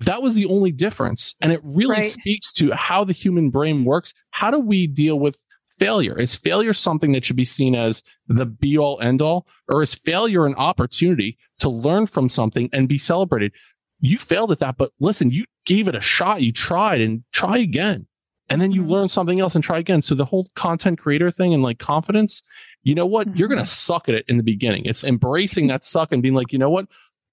That 0.00 0.22
was 0.22 0.34
the 0.34 0.46
only 0.46 0.72
difference. 0.72 1.34
And 1.40 1.52
it 1.52 1.60
really 1.62 1.96
right. 1.96 2.10
speaks 2.10 2.52
to 2.54 2.72
how 2.72 3.04
the 3.04 3.12
human 3.12 3.50
brain 3.50 3.84
works. 3.84 4.12
How 4.30 4.50
do 4.50 4.58
we 4.58 4.86
deal 4.86 5.18
with 5.18 5.38
failure? 5.78 6.18
Is 6.18 6.34
failure 6.34 6.72
something 6.72 7.12
that 7.12 7.24
should 7.24 7.36
be 7.36 7.44
seen 7.44 7.74
as 7.74 8.02
the 8.26 8.44
be 8.44 8.76
all 8.76 9.00
end 9.00 9.22
all? 9.22 9.46
Or 9.68 9.82
is 9.82 9.94
failure 9.94 10.46
an 10.46 10.54
opportunity 10.56 11.38
to 11.60 11.68
learn 11.68 12.06
from 12.06 12.28
something 12.28 12.68
and 12.72 12.88
be 12.88 12.98
celebrated? 12.98 13.52
You 14.00 14.18
failed 14.18 14.52
at 14.52 14.58
that, 14.58 14.76
but 14.76 14.90
listen, 15.00 15.30
you 15.30 15.44
gave 15.64 15.88
it 15.88 15.94
a 15.94 16.00
shot. 16.00 16.42
You 16.42 16.52
tried 16.52 17.00
and 17.00 17.24
try 17.32 17.58
again. 17.58 18.06
And 18.50 18.60
then 18.60 18.72
you 18.72 18.82
mm-hmm. 18.82 18.90
learn 18.90 19.08
something 19.08 19.40
else 19.40 19.54
and 19.54 19.64
try 19.64 19.78
again. 19.78 20.02
So 20.02 20.14
the 20.14 20.26
whole 20.26 20.46
content 20.54 20.98
creator 20.98 21.30
thing 21.30 21.54
and 21.54 21.62
like 21.62 21.78
confidence 21.78 22.42
you 22.84 22.94
know 22.94 23.06
what? 23.06 23.26
Mm-hmm. 23.26 23.38
You're 23.38 23.48
going 23.48 23.62
to 23.62 23.68
suck 23.68 24.08
at 24.08 24.14
it 24.14 24.24
in 24.28 24.36
the 24.36 24.42
beginning. 24.42 24.82
It's 24.84 25.02
embracing 25.02 25.66
that 25.68 25.84
suck 25.84 26.12
and 26.12 26.22
being 26.22 26.34
like, 26.34 26.52
you 26.52 26.58
know 26.58 26.70
what? 26.70 26.86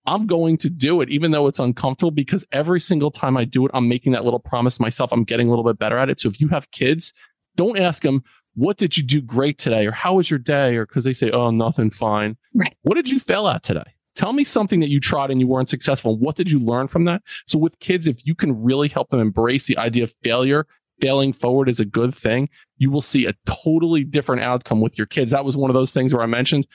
I'm 0.08 0.26
going 0.26 0.58
to 0.58 0.70
do 0.70 1.02
it, 1.02 1.10
even 1.10 1.30
though 1.30 1.46
it's 1.46 1.60
uncomfortable, 1.60 2.10
because 2.10 2.44
every 2.52 2.82
single 2.82 3.12
time 3.12 3.38
I 3.38 3.46
do 3.46 3.66
it, 3.66 3.72
I'm 3.76 3.88
making 3.88 4.14
that 4.14 4.24
little 4.24 4.40
promise 4.40 4.80
myself. 4.80 5.12
I'm 5.14 5.24
getting 5.24 5.48
a 5.48 5.50
little 5.52 5.66
bit 5.66 5.78
better 5.78 5.98
at 5.98 6.10
it. 6.10 6.20
So 6.20 6.28
if 6.28 6.42
you 6.42 6.48
have 6.48 6.72
kids, 6.72 7.14
don't 7.56 7.78
ask 7.78 8.02
them, 8.02 8.24
what 8.56 8.78
did 8.78 8.98
you 8.98 9.04
do 9.04 9.22
great 9.22 9.60
today? 9.60 9.86
Or 9.86 9.92
how 9.92 10.16
was 10.16 10.30
your 10.30 10.40
day? 10.40 10.76
Or 10.76 10.88
because 10.88 11.04
they 11.04 11.14
say, 11.14 11.30
oh, 11.30 11.52
nothing, 11.52 11.92
fine. 11.92 12.36
Right. 12.56 12.76
What 12.82 12.96
did 12.96 13.10
you 13.10 13.20
fail 13.20 13.48
at 13.48 13.62
today? 13.62 13.84
Tell 14.16 14.34
me 14.34 14.44
something 14.44 14.80
that 14.82 14.90
you 14.90 15.00
tried 15.00 15.32
and 15.32 15.40
you 15.40 15.48
weren't 15.48 15.70
successful. 15.70 16.18
What 16.18 16.36
did 16.36 16.52
you 16.52 16.60
learn 16.60 16.88
from 16.88 17.06
that? 17.06 17.22
So 17.46 17.60
with 17.60 17.80
kids, 17.80 18.08
if 18.08 18.26
you 18.26 18.36
can 18.36 18.62
really 18.62 18.90
help 18.90 19.10
them 19.10 19.20
embrace 19.20 19.66
the 19.68 19.78
idea 19.78 20.04
of 20.04 20.14
failure 20.24 20.66
failing 21.02 21.34
forward 21.34 21.68
is 21.68 21.80
a 21.80 21.86
good 21.86 22.14
thing, 22.16 22.50
you 22.78 22.92
will 22.92 23.02
see 23.02 23.26
a 23.26 23.34
totally 23.46 24.04
different 24.04 24.44
outcome 24.44 24.82
with 24.82 24.98
your 24.98 25.08
kids. 25.08 25.32
That 25.32 25.46
was 25.46 25.58
one 25.58 25.70
of 25.70 25.74
those 25.74 25.94
things 25.94 26.14
where 26.14 26.24
I 26.24 26.28
mentioned 26.28 26.68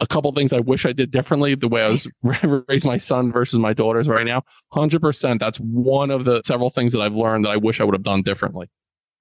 a 0.00 0.06
couple 0.06 0.32
things 0.32 0.52
I 0.52 0.60
wish 0.60 0.84
I 0.84 0.92
did 0.92 1.10
differently 1.10 1.54
the 1.54 1.68
way 1.68 1.82
I 1.82 1.88
was 1.88 2.10
raising 2.68 2.90
my 2.90 2.98
son 2.98 3.30
versus 3.30 3.58
my 3.58 3.72
daughters 3.72 4.08
right 4.08 4.26
now. 4.26 4.42
100%. 4.72 5.38
That's 5.38 5.58
one 5.58 6.10
of 6.10 6.24
the 6.24 6.42
several 6.44 6.70
things 6.70 6.92
that 6.92 7.00
I've 7.00 7.14
learned 7.14 7.44
that 7.44 7.50
I 7.50 7.56
wish 7.56 7.80
I 7.80 7.84
would 7.84 7.94
have 7.94 8.02
done 8.02 8.22
differently. 8.22 8.68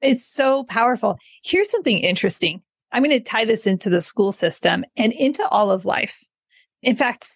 It's 0.02 0.26
so 0.26 0.64
powerful. 0.66 1.18
Here's 1.44 1.70
something 1.70 1.98
interesting. 1.98 2.62
I'm 2.92 3.04
going 3.04 3.18
to 3.18 3.24
tie 3.24 3.46
this 3.46 3.68
into 3.68 3.90
the 3.90 4.02
school 4.02 4.32
system 4.32 4.84
and 4.98 5.14
into 5.14 5.48
all 5.48 5.72
of 5.72 5.86
life. 5.86 6.24
In 6.82 6.96
fact, 6.96 7.30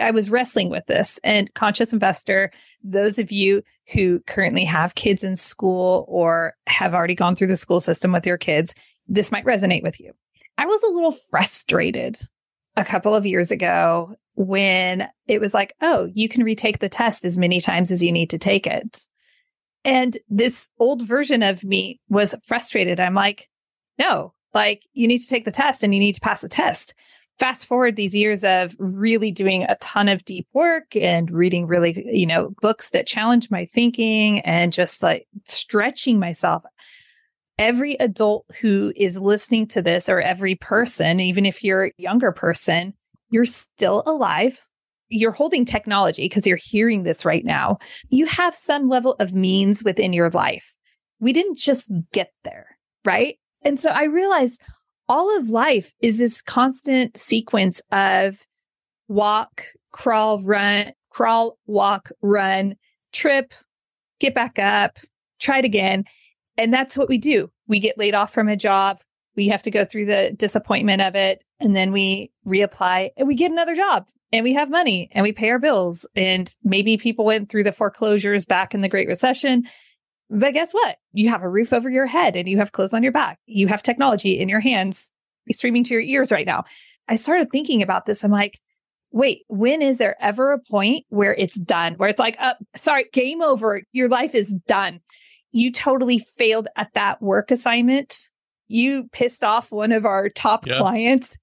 I 0.00 0.10
was 0.10 0.30
wrestling 0.30 0.70
with 0.70 0.86
this 0.86 1.20
and 1.22 1.52
conscious 1.54 1.92
investor, 1.92 2.50
those 2.82 3.18
of 3.18 3.30
you 3.30 3.62
who 3.92 4.20
currently 4.26 4.64
have 4.64 4.94
kids 4.94 5.22
in 5.22 5.36
school 5.36 6.04
or 6.08 6.54
have 6.66 6.94
already 6.94 7.14
gone 7.14 7.36
through 7.36 7.48
the 7.48 7.56
school 7.56 7.80
system 7.80 8.12
with 8.12 8.26
your 8.26 8.38
kids, 8.38 8.74
this 9.06 9.30
might 9.30 9.44
resonate 9.44 9.82
with 9.82 10.00
you. 10.00 10.12
I 10.58 10.66
was 10.66 10.82
a 10.82 10.92
little 10.92 11.12
frustrated 11.12 12.18
a 12.76 12.84
couple 12.84 13.14
of 13.14 13.26
years 13.26 13.50
ago 13.50 14.16
when 14.34 15.08
it 15.28 15.40
was 15.40 15.54
like, 15.54 15.74
oh, 15.80 16.08
you 16.12 16.28
can 16.28 16.42
retake 16.42 16.80
the 16.80 16.88
test 16.88 17.24
as 17.24 17.38
many 17.38 17.60
times 17.60 17.92
as 17.92 18.02
you 18.02 18.10
need 18.10 18.30
to 18.30 18.38
take 18.38 18.66
it. 18.66 19.06
And 19.84 20.16
this 20.28 20.68
old 20.78 21.02
version 21.02 21.42
of 21.42 21.62
me 21.62 22.00
was 22.08 22.34
frustrated. 22.44 22.98
I'm 22.98 23.14
like, 23.14 23.48
no, 23.98 24.32
like 24.54 24.82
you 24.92 25.06
need 25.06 25.18
to 25.18 25.28
take 25.28 25.44
the 25.44 25.52
test 25.52 25.82
and 25.82 25.94
you 25.94 26.00
need 26.00 26.14
to 26.14 26.20
pass 26.20 26.40
the 26.40 26.48
test 26.48 26.94
fast 27.38 27.66
forward 27.66 27.96
these 27.96 28.14
years 28.14 28.44
of 28.44 28.76
really 28.78 29.32
doing 29.32 29.64
a 29.64 29.76
ton 29.80 30.08
of 30.08 30.24
deep 30.24 30.46
work 30.52 30.94
and 30.94 31.30
reading 31.30 31.66
really, 31.66 32.04
you 32.06 32.26
know, 32.26 32.54
books 32.60 32.90
that 32.90 33.06
challenge 33.06 33.50
my 33.50 33.66
thinking 33.66 34.40
and 34.40 34.72
just 34.72 35.02
like 35.02 35.26
stretching 35.44 36.18
myself. 36.18 36.62
Every 37.58 37.94
adult 37.94 38.46
who 38.60 38.92
is 38.96 39.18
listening 39.18 39.68
to 39.68 39.82
this, 39.82 40.08
or 40.08 40.20
every 40.20 40.56
person, 40.56 41.20
even 41.20 41.46
if 41.46 41.62
you're 41.62 41.86
a 41.86 41.92
younger 41.98 42.32
person, 42.32 42.94
you're 43.30 43.44
still 43.44 44.02
alive. 44.06 44.60
You're 45.08 45.32
holding 45.32 45.64
technology 45.64 46.24
because 46.24 46.46
you're 46.46 46.58
hearing 46.60 47.04
this 47.04 47.24
right 47.24 47.44
now. 47.44 47.78
You 48.10 48.26
have 48.26 48.54
some 48.54 48.88
level 48.88 49.14
of 49.20 49.34
means 49.34 49.84
within 49.84 50.12
your 50.12 50.30
life. 50.30 50.72
We 51.20 51.32
didn't 51.32 51.58
just 51.58 51.92
get 52.12 52.32
there, 52.42 52.76
right? 53.04 53.38
And 53.62 53.78
so 53.78 53.90
I 53.90 54.04
realized 54.04 54.60
all 55.08 55.36
of 55.36 55.50
life 55.50 55.92
is 56.00 56.18
this 56.18 56.40
constant 56.42 57.16
sequence 57.16 57.82
of 57.90 58.46
walk, 59.08 59.62
crawl, 59.92 60.42
run, 60.42 60.92
crawl, 61.10 61.58
walk, 61.66 62.10
run, 62.22 62.76
trip, 63.12 63.54
get 64.20 64.34
back 64.34 64.58
up, 64.58 64.98
try 65.40 65.58
it 65.58 65.64
again. 65.64 66.04
And 66.56 66.72
that's 66.72 66.96
what 66.96 67.08
we 67.08 67.18
do. 67.18 67.50
We 67.66 67.80
get 67.80 67.98
laid 67.98 68.14
off 68.14 68.32
from 68.32 68.48
a 68.48 68.56
job. 68.56 69.00
We 69.36 69.48
have 69.48 69.62
to 69.62 69.70
go 69.70 69.84
through 69.84 70.06
the 70.06 70.32
disappointment 70.36 71.02
of 71.02 71.14
it. 71.14 71.42
And 71.60 71.74
then 71.74 71.92
we 71.92 72.30
reapply 72.46 73.10
and 73.16 73.28
we 73.28 73.34
get 73.34 73.50
another 73.50 73.74
job 73.74 74.06
and 74.32 74.44
we 74.44 74.54
have 74.54 74.70
money 74.70 75.08
and 75.12 75.22
we 75.22 75.32
pay 75.32 75.50
our 75.50 75.58
bills. 75.58 76.06
And 76.14 76.54
maybe 76.62 76.96
people 76.96 77.24
went 77.24 77.48
through 77.48 77.64
the 77.64 77.72
foreclosures 77.72 78.46
back 78.46 78.74
in 78.74 78.80
the 78.80 78.88
Great 78.88 79.08
Recession 79.08 79.64
but 80.34 80.52
guess 80.52 80.72
what? 80.72 80.96
You 81.12 81.28
have 81.28 81.42
a 81.42 81.48
roof 81.48 81.72
over 81.72 81.88
your 81.88 82.06
head 82.06 82.34
and 82.34 82.48
you 82.48 82.58
have 82.58 82.72
clothes 82.72 82.92
on 82.92 83.02
your 83.02 83.12
back. 83.12 83.38
You 83.46 83.68
have 83.68 83.82
technology 83.82 84.38
in 84.38 84.48
your 84.48 84.60
hands 84.60 85.10
streaming 85.50 85.84
to 85.84 85.94
your 85.94 86.02
ears 86.02 86.32
right 86.32 86.46
now. 86.46 86.64
I 87.08 87.16
started 87.16 87.50
thinking 87.50 87.82
about 87.82 88.06
this. 88.06 88.24
I'm 88.24 88.30
like, 88.30 88.58
wait, 89.12 89.44
when 89.48 89.80
is 89.80 89.98
there 89.98 90.16
ever 90.20 90.52
a 90.52 90.58
point 90.58 91.04
where 91.08 91.34
it's 91.34 91.54
done, 91.54 91.94
where 91.94 92.08
it's 92.08 92.18
like, 92.18 92.36
uh, 92.40 92.54
sorry, 92.74 93.04
game 93.12 93.42
over, 93.42 93.82
your 93.92 94.08
life 94.08 94.34
is 94.34 94.54
done? 94.66 95.00
You 95.52 95.70
totally 95.70 96.18
failed 96.18 96.66
at 96.76 96.92
that 96.94 97.22
work 97.22 97.52
assignment. 97.52 98.30
You 98.66 99.08
pissed 99.12 99.44
off 99.44 99.70
one 99.70 99.92
of 99.92 100.04
our 100.04 100.28
top 100.28 100.66
yeah. 100.66 100.78
clients. 100.78 101.38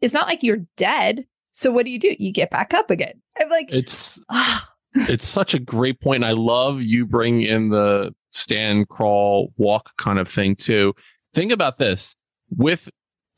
It's 0.00 0.14
not 0.14 0.28
like 0.28 0.44
you're 0.44 0.64
dead. 0.76 1.24
So 1.50 1.72
what 1.72 1.84
do 1.84 1.90
you 1.90 1.98
do? 1.98 2.14
You 2.18 2.32
get 2.32 2.50
back 2.50 2.74
up 2.74 2.90
again. 2.90 3.20
I'm 3.40 3.48
like, 3.48 3.72
it's. 3.72 4.20
it's 4.94 5.26
such 5.26 5.52
a 5.52 5.58
great 5.58 6.00
point. 6.00 6.16
And 6.16 6.26
I 6.26 6.32
love 6.32 6.80
you 6.80 7.06
bring 7.06 7.42
in 7.42 7.70
the 7.70 8.14
stand, 8.36 8.88
crawl, 8.88 9.52
walk 9.56 9.96
kind 9.96 10.18
of 10.18 10.28
thing 10.28 10.54
too. 10.54 10.94
Think 11.34 11.52
about 11.52 11.78
this 11.78 12.14
with 12.50 12.88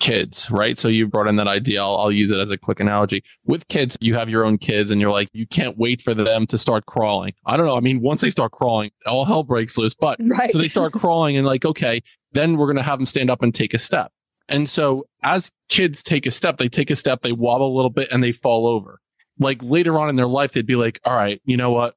kids, 0.01 0.51
right? 0.51 0.79
So 0.79 0.89
you 0.89 1.07
brought 1.07 1.27
in 1.27 1.37
that 1.37 1.49
idea. 1.49 1.83
I'll, 1.83 1.97
I'll, 1.97 2.13
use 2.13 2.31
it 2.31 2.39
as 2.39 2.51
a 2.51 2.57
quick 2.57 2.81
analogy. 2.81 3.23
With 3.45 3.67
kids, 3.69 3.97
you 4.01 4.15
have 4.15 4.29
your 4.29 4.45
own 4.45 4.59
kids 4.59 4.91
and 4.91 5.01
you're 5.01 5.11
like, 5.11 5.29
you 5.33 5.47
can't 5.47 5.77
wait 5.77 6.03
for 6.03 6.15
them 6.15 6.47
to 6.47 6.59
start 6.59 6.87
crawling. 6.87 7.35
I 7.47 7.57
don't 7.57 7.67
know. 7.67 7.77
I 7.77 7.81
mean, 7.81 8.01
once 8.01 8.21
they 8.21 8.31
start 8.31 8.53
crawling, 8.53 8.91
all 9.07 9.25
hell 9.25 9.43
breaks 9.43 9.77
loose. 9.77 9.95
But 9.95 10.19
right. 10.39 10.53
so 10.53 10.59
they 10.59 10.69
start 10.69 10.93
crawling 10.93 11.37
and 11.37 11.47
like, 11.47 11.65
okay, 11.65 12.03
then 12.33 12.57
we're 12.57 12.67
going 12.67 12.77
to 12.77 12.83
have 12.83 12.99
them 12.99 13.07
stand 13.07 13.31
up 13.31 13.43
and 13.43 13.55
take 13.55 13.75
a 13.75 13.79
step. 13.79 14.13
And 14.49 14.69
so 14.69 15.07
as 15.23 15.51
kids 15.69 16.03
take 16.03 16.27
a 16.27 16.31
step, 16.31 16.59
they 16.59 16.69
take 16.69 16.91
a 16.91 16.97
step, 16.97 17.23
they 17.23 17.33
wobble 17.33 17.73
a 17.73 17.77
little 17.77 17.91
bit 17.91 18.09
and 18.11 18.23
they 18.23 18.33
fall 18.33 18.67
over. 18.67 19.01
Like 19.39 19.61
later 19.63 19.99
on 19.99 20.09
in 20.09 20.17
their 20.17 20.27
life, 20.27 20.53
they'd 20.53 20.67
be 20.67 20.77
like, 20.77 21.01
all 21.05 21.15
right, 21.15 21.41
you 21.45 21.57
know 21.57 21.71
what? 21.71 21.95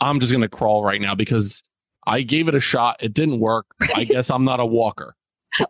I'm 0.00 0.20
just 0.20 0.30
going 0.30 0.42
to 0.42 0.48
crawl 0.48 0.84
right 0.84 1.00
now 1.00 1.14
because 1.14 1.62
I 2.06 2.22
gave 2.22 2.48
it 2.48 2.54
a 2.54 2.60
shot. 2.60 2.96
It 3.00 3.14
didn't 3.14 3.40
work. 3.40 3.66
I 3.94 4.04
guess 4.04 4.30
I'm 4.30 4.44
not 4.44 4.60
a 4.60 4.66
walker. 4.66 5.16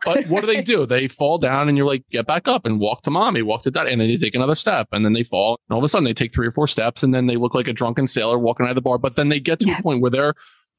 But 0.04 0.26
what 0.26 0.40
do 0.40 0.46
they 0.46 0.62
do? 0.62 0.84
They 0.84 1.08
fall 1.08 1.38
down 1.38 1.68
and 1.68 1.78
you're 1.78 1.86
like, 1.86 2.02
get 2.10 2.26
back 2.26 2.48
up 2.48 2.66
and 2.66 2.80
walk 2.80 3.02
to 3.02 3.10
mommy, 3.10 3.42
walk 3.42 3.62
to 3.62 3.70
dad. 3.70 3.86
And 3.86 4.00
then 4.00 4.08
they 4.08 4.16
take 4.16 4.34
another 4.34 4.54
step 4.54 4.88
and 4.92 5.04
then 5.04 5.12
they 5.12 5.22
fall. 5.22 5.60
And 5.68 5.74
all 5.74 5.78
of 5.78 5.84
a 5.84 5.88
sudden 5.88 6.04
they 6.04 6.14
take 6.14 6.34
three 6.34 6.46
or 6.46 6.52
four 6.52 6.66
steps 6.66 7.02
and 7.02 7.14
then 7.14 7.26
they 7.26 7.36
look 7.36 7.54
like 7.54 7.68
a 7.68 7.72
drunken 7.72 8.06
sailor 8.06 8.38
walking 8.38 8.66
out 8.66 8.70
of 8.70 8.74
the 8.74 8.82
bar. 8.82 8.98
But 8.98 9.16
then 9.16 9.28
they 9.28 9.40
get 9.40 9.60
to 9.60 9.68
yeah. 9.68 9.78
a 9.78 9.82
point 9.82 10.02
where 10.02 10.10
they're 10.10 10.34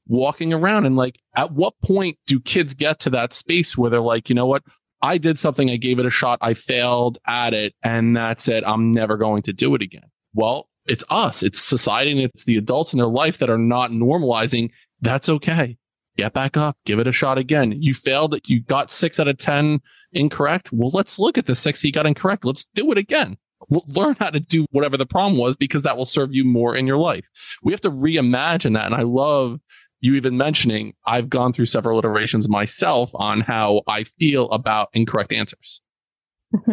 walking 0.08 0.54
around 0.54 0.86
and 0.86 0.96
like, 0.96 1.20
at 1.36 1.52
what 1.52 1.74
point 1.82 2.18
do 2.28 2.40
kids 2.40 2.74
get 2.74 3.00
to 3.02 3.10
that 3.12 3.34
space 3.34 3.78
where 3.78 3.90
they're 3.90 4.02
like, 4.02 4.30
you 4.30 4.36
know 4.36 4.46
what? 4.46 4.64
I 5.02 5.18
did 5.18 5.40
something. 5.40 5.70
I 5.70 5.78
gave 5.78 6.00
it 6.00 6.06
a 6.06 6.10
shot. 6.10 6.40
I 6.42 6.54
failed 6.54 7.18
at 7.28 7.54
it. 7.54 7.76
And 7.84 8.18
that's 8.18 8.48
it. 8.48 8.64
I'm 8.66 8.92
never 8.92 9.16
going 9.16 9.44
to 9.44 9.54
do 9.54 9.74
it 9.76 9.82
again. 9.82 10.10
Well, 10.34 10.70
it's 10.86 11.04
us. 11.10 11.44
It's 11.44 11.60
society 11.60 12.12
and 12.12 12.22
it's 12.22 12.46
the 12.46 12.58
adults 12.58 12.94
in 12.94 12.98
their 12.98 13.08
life 13.08 13.38
that 13.38 13.50
are 13.50 13.58
not 13.58 13.92
normalizing. 13.92 14.72
That's 15.02 15.30
okay 15.30 15.78
get 16.18 16.34
back 16.34 16.58
up, 16.58 16.78
give 16.86 17.00
it 17.00 17.08
a 17.08 17.12
shot 17.12 17.38
again. 17.38 17.74
You 17.80 17.94
failed, 17.94 18.38
you 18.48 18.62
got 18.62 18.92
six 18.92 19.20
out 19.20 19.28
of 19.28 19.38
10 19.38 19.80
incorrect. 20.14 20.72
Well, 20.74 20.90
let's 20.94 21.20
look 21.20 21.38
at 21.38 21.46
the 21.46 21.56
six 21.56 21.82
he 21.82 21.92
got 21.92 22.06
incorrect. 22.06 22.44
Let's 22.44 22.66
do 22.74 22.92
it 22.92 22.98
again. 22.98 23.38
We'll 23.70 23.86
learn 23.88 24.16
how 24.20 24.30
to 24.32 24.40
do 24.40 24.66
whatever 24.72 24.98
the 24.98 25.06
problem 25.06 25.40
was 25.40 25.56
because 25.56 25.84
that 25.84 25.98
will 25.98 26.06
serve 26.06 26.34
you 26.34 26.44
more 26.44 26.76
in 26.76 26.88
your 26.88 26.98
life. 26.98 27.28
We 27.64 27.74
have 27.74 27.82
to 27.82 27.92
reimagine 27.92 28.74
that. 28.74 28.86
And 28.86 28.96
I 28.96 29.04
love 29.04 29.60
you 30.00 30.14
even 30.16 30.38
mentioning 30.38 30.94
I've 31.06 31.30
gone 31.30 31.54
through 31.54 31.66
several 31.66 31.98
iterations 31.98 32.48
myself 32.48 33.10
on 33.16 33.42
how 33.42 33.82
I 33.88 34.04
feel 34.04 34.50
about 34.52 34.90
incorrect 34.94 35.34
answers. 35.34 35.82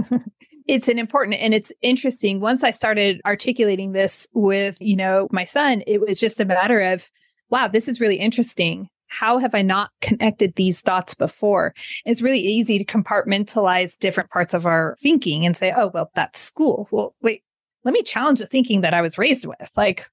it's 0.68 0.88
an 0.88 0.98
important 0.98 1.40
and 1.40 1.52
it's 1.52 1.72
interesting. 1.82 2.40
Once 2.40 2.62
I 2.62 2.70
started 2.70 3.20
articulating 3.24 3.92
this 3.92 4.28
with, 4.34 4.76
you 4.80 4.94
know, 4.94 5.26
my 5.32 5.44
son, 5.44 5.82
it 5.86 6.00
was 6.00 6.20
just 6.20 6.38
a 6.38 6.44
matter 6.44 6.80
of, 6.80 7.10
wow, 7.54 7.68
this 7.68 7.86
is 7.86 8.00
really 8.00 8.16
interesting 8.16 8.88
how 9.06 9.38
have 9.38 9.54
I 9.54 9.62
not 9.62 9.92
connected 10.00 10.56
these 10.56 10.82
dots 10.82 11.14
before? 11.14 11.72
It's 12.04 12.20
really 12.20 12.40
easy 12.40 12.78
to 12.78 12.84
compartmentalize 12.84 13.96
different 13.96 14.28
parts 14.30 14.54
of 14.54 14.66
our 14.66 14.96
thinking 14.98 15.46
and 15.46 15.56
say, 15.56 15.72
oh, 15.76 15.92
well, 15.94 16.10
that's 16.16 16.40
school. 16.40 16.88
Well, 16.90 17.14
wait, 17.22 17.44
let 17.84 17.94
me 17.94 18.02
challenge 18.02 18.40
the 18.40 18.46
thinking 18.46 18.80
that 18.80 18.92
I 18.92 19.02
was 19.02 19.16
raised 19.16 19.46
with. 19.46 19.70
Like, 19.76 20.04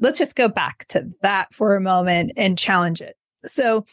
let's 0.00 0.18
just 0.18 0.36
go 0.36 0.50
back 0.50 0.86
to 0.88 1.08
that 1.22 1.54
for 1.54 1.74
a 1.74 1.80
moment 1.80 2.32
and 2.36 2.58
challenge 2.58 3.00
it. 3.00 3.16
So 3.46 3.86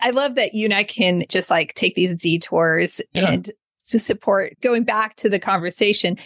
I 0.00 0.10
love 0.10 0.36
that 0.36 0.54
you 0.54 0.66
and 0.66 0.74
I 0.74 0.84
can 0.84 1.24
just 1.28 1.50
like 1.50 1.74
take 1.74 1.96
these 1.96 2.14
detours 2.14 3.00
yeah. 3.14 3.32
and 3.32 3.50
to 3.88 3.98
support 3.98 4.60
going 4.60 4.84
back 4.84 5.16
to 5.16 5.28
the 5.28 5.40
conversation 5.40 6.18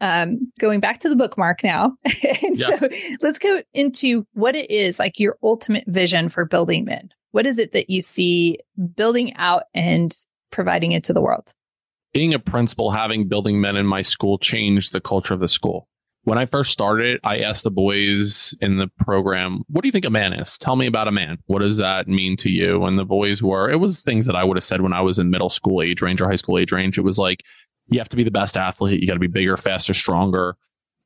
um, 0.00 0.52
going 0.58 0.80
back 0.80 0.98
to 1.00 1.08
the 1.08 1.16
bookmark 1.16 1.62
now. 1.62 1.96
and 2.42 2.56
yeah. 2.56 2.78
so 2.78 2.88
let's 3.20 3.38
go 3.38 3.62
into 3.74 4.26
what 4.32 4.54
it 4.54 4.70
is 4.70 4.98
like 4.98 5.18
your 5.18 5.36
ultimate 5.42 5.84
vision 5.86 6.28
for 6.28 6.44
building 6.44 6.84
men. 6.84 7.10
What 7.32 7.46
is 7.46 7.58
it 7.58 7.72
that 7.72 7.90
you 7.90 8.02
see 8.02 8.58
building 8.96 9.34
out 9.36 9.64
and 9.74 10.14
providing 10.50 10.92
it 10.92 11.04
to 11.04 11.12
the 11.12 11.20
world? 11.20 11.54
Being 12.12 12.34
a 12.34 12.40
principal, 12.40 12.90
having 12.90 13.28
building 13.28 13.60
men 13.60 13.76
in 13.76 13.86
my 13.86 14.02
school 14.02 14.38
changed 14.38 14.92
the 14.92 15.00
culture 15.00 15.34
of 15.34 15.40
the 15.40 15.48
school. 15.48 15.86
When 16.24 16.38
I 16.38 16.44
first 16.44 16.70
started, 16.72 17.20
I 17.24 17.38
asked 17.38 17.62
the 17.62 17.70
boys 17.70 18.54
in 18.60 18.76
the 18.76 18.88
program, 18.98 19.62
What 19.68 19.82
do 19.82 19.88
you 19.88 19.92
think 19.92 20.04
a 20.04 20.10
man 20.10 20.34
is? 20.34 20.58
Tell 20.58 20.76
me 20.76 20.86
about 20.86 21.08
a 21.08 21.12
man. 21.12 21.38
What 21.46 21.60
does 21.60 21.78
that 21.78 22.08
mean 22.08 22.36
to 22.38 22.50
you? 22.50 22.84
And 22.84 22.98
the 22.98 23.06
boys 23.06 23.42
were, 23.42 23.70
it 23.70 23.76
was 23.76 24.02
things 24.02 24.26
that 24.26 24.36
I 24.36 24.44
would 24.44 24.56
have 24.56 24.64
said 24.64 24.82
when 24.82 24.92
I 24.92 25.00
was 25.00 25.18
in 25.18 25.30
middle 25.30 25.48
school 25.48 25.80
age 25.80 26.02
range 26.02 26.20
or 26.20 26.28
high 26.28 26.36
school 26.36 26.58
age 26.58 26.72
range. 26.72 26.98
It 26.98 27.04
was 27.04 27.16
like, 27.16 27.42
you 27.90 27.98
have 27.98 28.08
to 28.08 28.16
be 28.16 28.24
the 28.24 28.30
best 28.30 28.56
athlete. 28.56 29.00
You 29.00 29.06
got 29.06 29.14
to 29.14 29.20
be 29.20 29.26
bigger, 29.26 29.56
faster, 29.56 29.92
stronger. 29.92 30.56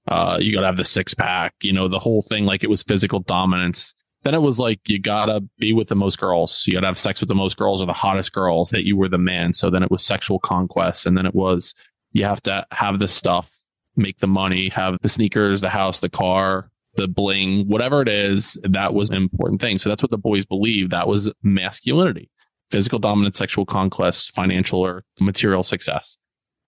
Uh, 0.07 0.39
you 0.41 0.53
got 0.53 0.61
to 0.61 0.67
have 0.67 0.77
the 0.77 0.85
six 0.85 1.15
pack, 1.15 1.55
you 1.63 1.73
know, 1.73 1.89
the 1.89 1.99
whole 1.99 2.23
thing. 2.23 2.45
Like 2.45 2.63
it 2.63 2.71
was 2.71 2.83
physical 2.83 3.21
dominance. 3.21 3.95
Then 4.23 4.35
it 4.35 4.43
was 4.43 4.59
like, 4.59 4.81
you 4.87 4.99
got 4.99 5.27
to 5.27 5.43
be 5.59 5.73
with 5.73 5.89
the 5.89 5.95
most 5.95 6.19
girls. 6.19 6.65
You 6.67 6.75
got 6.75 6.81
to 6.81 6.87
have 6.87 6.99
sex 6.99 7.21
with 7.21 7.29
the 7.29 7.35
most 7.35 7.57
girls 7.57 7.83
or 7.83 7.87
the 7.87 7.93
hottest 7.93 8.33
girls 8.33 8.71
that 8.71 8.87
you 8.87 8.97
were 8.97 9.09
the 9.09 9.19
man. 9.19 9.53
So 9.53 9.71
then 9.71 9.83
it 9.83 9.91
was 9.91 10.05
sexual 10.05 10.39
conquest. 10.39 11.07
And 11.07 11.17
then 11.17 11.27
it 11.27 11.35
was, 11.35 11.75
you 12.13 12.25
have 12.25 12.43
to 12.43 12.67
have 12.71 12.99
the 12.99 13.09
stuff, 13.09 13.51
make 13.97 14.19
the 14.19 14.27
money, 14.27 14.69
have 14.71 14.97
the 15.03 15.09
sneakers, 15.09 15.61
the 15.61 15.71
house, 15.71 16.01
the 16.01 16.09
car, 16.09 16.71
the 16.97 17.09
bling, 17.09 17.67
whatever 17.69 18.03
it 18.03 18.09
is. 18.09 18.59
That 18.63 18.95
was 18.95 19.11
an 19.11 19.17
important 19.17 19.61
thing. 19.61 19.79
So 19.79 19.89
that's 19.89 20.03
what 20.03 20.11
the 20.11 20.19
boys 20.19 20.47
believed. 20.47 20.93
That 20.93 21.09
was 21.09 21.31
masculinity, 21.43 22.31
physical 22.71 22.99
dominance, 22.99 23.39
sexual 23.39 23.67
conquest, 23.67 24.35
financial 24.35 24.81
or 24.81 25.05
material 25.21 25.65
success 25.65 26.17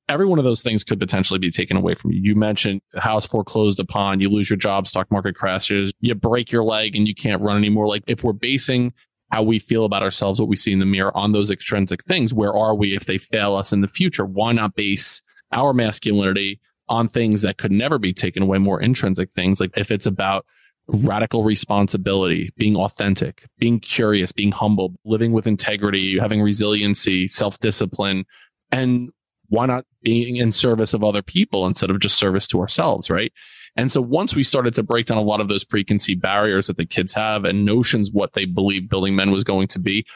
every 0.09 0.27
one 0.27 0.39
of 0.39 0.45
those 0.45 0.63
things 0.63 0.85
could 0.85 1.01
potentially 1.01 1.39
be 1.39 1.51
taken 1.51 1.77
away 1.77 1.95
from 1.95 2.13
you. 2.13 2.21
You 2.23 2.35
mentioned 2.37 2.81
house 2.97 3.27
foreclosed 3.27 3.81
upon, 3.81 4.21
you 4.21 4.29
lose 4.29 4.49
your 4.49 4.57
job, 4.57 4.87
stock 4.87 5.11
market 5.11 5.35
crashes, 5.35 5.93
you 6.01 6.15
break 6.15 6.53
your 6.53 6.65
leg 6.65 6.95
and 6.95 7.09
you 7.09 7.15
can't 7.15 7.43
run 7.43 7.57
anymore. 7.57 7.89
Like 7.89 8.05
if 8.07 8.23
we're 8.23 8.33
basing 8.33 8.93
how 9.33 9.43
we 9.43 9.59
feel 9.59 9.85
about 9.85 10.03
ourselves, 10.03 10.39
what 10.39 10.49
we 10.49 10.57
see 10.57 10.73
in 10.73 10.79
the 10.79 10.87
mirror 10.87 11.17
on 11.17 11.33
those 11.33 11.51
extrinsic 11.51 12.05
things, 12.05 12.33
where 12.33 12.55
are 12.55 12.75
we 12.75 12.95
if 12.95 13.07
they 13.07 13.19
fail 13.19 13.57
us 13.57 13.73
in 13.73 13.81
the 13.81 13.89
future? 13.89 14.25
Why 14.25 14.53
not 14.53 14.75
base 14.75 15.23
our 15.53 15.73
masculinity 15.73 16.61
on 16.89 17.09
things 17.09 17.43
that 17.43 17.59
could 17.59 17.73
never 17.73 17.99
be 17.99 18.13
taken 18.13 18.45
away, 18.45 18.59
more 18.59 18.81
intrinsic 18.81 19.33
things? 19.33 19.61
Like 19.61 19.77
if 19.77 19.91
it's 19.91 20.07
about 20.07 20.47
radical 20.89 21.43
responsibility, 21.43 22.53
being 22.57 22.77
authentic, 22.77 23.45
being 23.59 23.81
curious, 23.81 24.31
being 24.31 24.53
humble, 24.53 24.95
living 25.05 25.33
with 25.33 25.49
integrity, 25.49 26.17
having 26.17 26.41
resiliency, 26.41 27.27
self 27.27 27.59
discipline, 27.59 28.25
and 28.71 29.11
why 29.49 29.67
not 29.67 29.85
being 30.03 30.37
in 30.37 30.53
service 30.53 30.95
of 30.95 31.05
other 31.05 31.23
people 31.23 31.67
instead 31.67 31.91
of 31.91 32.01
just 32.01 32.19
service 32.19 32.47
to 32.49 32.61
ourselves, 32.61 33.11
right? 33.11 33.33
And 33.77 33.93
so 33.93 34.01
once 34.01 34.35
we 34.35 34.43
started 34.43 34.75
to 34.75 34.83
break 34.83 35.07
down 35.07 35.19
a 35.19 35.23
lot 35.23 35.41
of 35.41 35.49
those 35.49 35.65
preconceived 35.65 36.23
barriers 36.23 36.67
that 36.67 36.77
the 36.77 36.87
kids 36.87 37.13
have 37.13 37.45
and 37.45 37.65
notions 37.65 38.11
what 38.11 38.33
they 38.33 38.47
believe 38.47 38.89
building 38.89 39.15
men 39.15 39.31
was 39.31 39.45
going 39.45 39.69
to 39.69 39.79
be, 39.79 40.07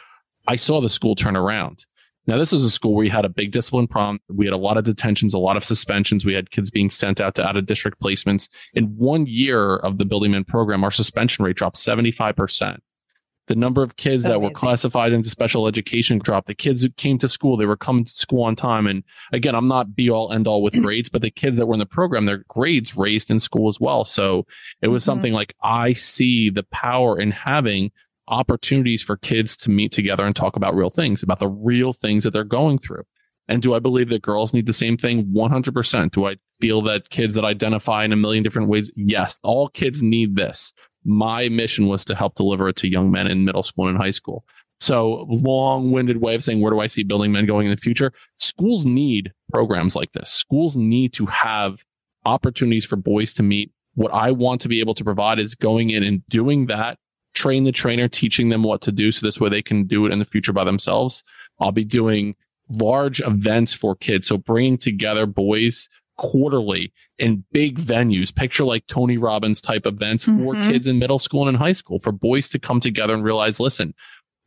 I 0.47 0.55
saw 0.55 0.81
the 0.81 0.89
school 0.89 1.15
turn 1.15 1.35
around. 1.35 1.85
Now, 2.27 2.37
this 2.37 2.53
is 2.53 2.63
a 2.63 2.69
school 2.69 2.93
where 2.93 3.03
we 3.03 3.09
had 3.09 3.25
a 3.25 3.29
big 3.29 3.51
discipline 3.51 3.87
problem. 3.87 4.19
We 4.29 4.45
had 4.45 4.53
a 4.53 4.57
lot 4.57 4.77
of 4.77 4.83
detentions, 4.83 5.33
a 5.33 5.39
lot 5.39 5.57
of 5.57 5.63
suspensions. 5.63 6.23
We 6.23 6.33
had 6.33 6.51
kids 6.51 6.69
being 6.69 6.91
sent 6.91 7.19
out 7.19 7.35
to 7.35 7.45
out 7.45 7.57
of 7.57 7.65
district 7.65 7.99
placements. 7.99 8.47
In 8.73 8.85
one 8.95 9.25
year 9.25 9.77
of 9.77 9.97
the 9.97 10.05
Building 10.05 10.31
Men 10.31 10.43
program, 10.43 10.83
our 10.83 10.91
suspension 10.91 11.43
rate 11.43 11.55
dropped 11.55 11.77
75%. 11.77 12.77
The 13.47 13.55
number 13.55 13.83
of 13.83 13.95
kids 13.95 14.25
Amazing. 14.25 14.41
that 14.41 14.47
were 14.47 14.53
classified 14.53 15.11
into 15.11 15.29
special 15.29 15.67
education 15.67 16.19
dropped. 16.19 16.47
The 16.47 16.53
kids 16.53 16.83
who 16.83 16.89
came 16.91 17.17
to 17.19 17.27
school, 17.27 17.57
they 17.57 17.65
were 17.65 17.75
coming 17.75 18.05
to 18.05 18.11
school 18.11 18.43
on 18.43 18.55
time. 18.55 18.87
And 18.87 19.03
again, 19.33 19.55
I'm 19.55 19.67
not 19.67 19.95
be 19.95 20.09
all 20.09 20.31
end 20.31 20.47
all 20.47 20.61
with 20.61 20.73
grades, 20.81 21.09
but 21.09 21.21
the 21.21 21.31
kids 21.31 21.57
that 21.57 21.65
were 21.65 21.73
in 21.73 21.79
the 21.79 21.85
program, 21.85 22.25
their 22.25 22.45
grades 22.47 22.95
raised 22.95 23.31
in 23.31 23.39
school 23.39 23.67
as 23.67 23.79
well. 23.79 24.05
So 24.05 24.45
it 24.81 24.87
was 24.87 25.01
mm-hmm. 25.01 25.11
something 25.11 25.33
like 25.33 25.55
I 25.63 25.93
see 25.93 26.49
the 26.49 26.63
power 26.63 27.19
in 27.19 27.31
having 27.31 27.91
opportunities 28.27 29.03
for 29.03 29.17
kids 29.17 29.57
to 29.57 29.69
meet 29.69 29.91
together 29.91 30.25
and 30.25 30.35
talk 30.35 30.55
about 30.55 30.75
real 30.75 30.89
things, 30.89 31.23
about 31.23 31.39
the 31.39 31.49
real 31.49 31.93
things 31.93 32.23
that 32.23 32.31
they're 32.31 32.43
going 32.43 32.77
through. 32.77 33.03
And 33.47 33.61
do 33.61 33.73
I 33.73 33.79
believe 33.79 34.09
that 34.09 34.21
girls 34.21 34.53
need 34.53 34.65
the 34.65 34.73
same 34.73 34.97
thing? 34.97 35.25
100%. 35.25 36.11
Do 36.11 36.27
I 36.27 36.37
feel 36.61 36.81
that 36.83 37.09
kids 37.09 37.35
that 37.35 37.43
identify 37.43 38.05
in 38.05 38.13
a 38.13 38.15
million 38.15 38.43
different 38.43 38.69
ways? 38.69 38.89
Yes, 38.95 39.39
all 39.43 39.67
kids 39.67 40.01
need 40.01 40.35
this 40.35 40.71
my 41.03 41.49
mission 41.49 41.87
was 41.87 42.05
to 42.05 42.15
help 42.15 42.35
deliver 42.35 42.69
it 42.69 42.75
to 42.77 42.87
young 42.87 43.11
men 43.11 43.27
in 43.27 43.45
middle 43.45 43.63
school 43.63 43.87
and 43.87 43.97
high 43.97 44.11
school. 44.11 44.45
So 44.79 45.27
long-winded 45.29 46.17
way 46.17 46.33
of 46.33 46.43
saying 46.43 46.59
where 46.59 46.71
do 46.71 46.79
I 46.79 46.87
see 46.87 47.03
building 47.03 47.31
men 47.31 47.45
going 47.45 47.67
in 47.67 47.71
the 47.71 47.79
future? 47.79 48.11
Schools 48.39 48.85
need 48.85 49.31
programs 49.53 49.95
like 49.95 50.11
this. 50.13 50.31
Schools 50.31 50.75
need 50.75 51.13
to 51.13 51.27
have 51.27 51.83
opportunities 52.25 52.85
for 52.85 52.95
boys 52.95 53.33
to 53.33 53.43
meet. 53.43 53.71
What 53.93 54.13
I 54.13 54.31
want 54.31 54.61
to 54.61 54.69
be 54.69 54.79
able 54.79 54.95
to 54.95 55.03
provide 55.03 55.39
is 55.39 55.53
going 55.53 55.91
in 55.91 56.03
and 56.03 56.25
doing 56.29 56.65
that, 56.67 56.97
train 57.33 57.63
the 57.63 57.71
trainer, 57.71 58.07
teaching 58.07 58.49
them 58.49 58.63
what 58.63 58.81
to 58.81 58.91
do 58.91 59.11
so 59.11 59.25
this 59.25 59.39
way 59.39 59.49
they 59.49 59.61
can 59.61 59.85
do 59.85 60.05
it 60.05 60.11
in 60.11 60.19
the 60.19 60.25
future 60.25 60.53
by 60.53 60.63
themselves. 60.63 61.23
I'll 61.59 61.71
be 61.71 61.85
doing 61.85 62.35
large 62.69 63.21
events 63.21 63.73
for 63.73 63.95
kids. 63.95 64.27
So 64.27 64.37
bringing 64.37 64.77
together 64.77 65.25
boys 65.25 65.89
quarterly 66.17 66.93
in 67.17 67.43
big 67.51 67.79
venues. 67.79 68.33
Picture 68.33 68.63
like 68.63 68.85
Tony 68.87 69.17
Robbins 69.17 69.61
type 69.61 69.85
events 69.85 70.25
for 70.25 70.55
Mhm. 70.55 70.69
kids 70.69 70.87
in 70.87 70.99
middle 70.99 71.19
school 71.19 71.47
and 71.47 71.55
in 71.55 71.61
high 71.61 71.73
school 71.73 71.99
for 71.99 72.11
boys 72.11 72.47
to 72.49 72.59
come 72.59 72.79
together 72.79 73.13
and 73.13 73.23
realize, 73.23 73.59
listen, 73.59 73.93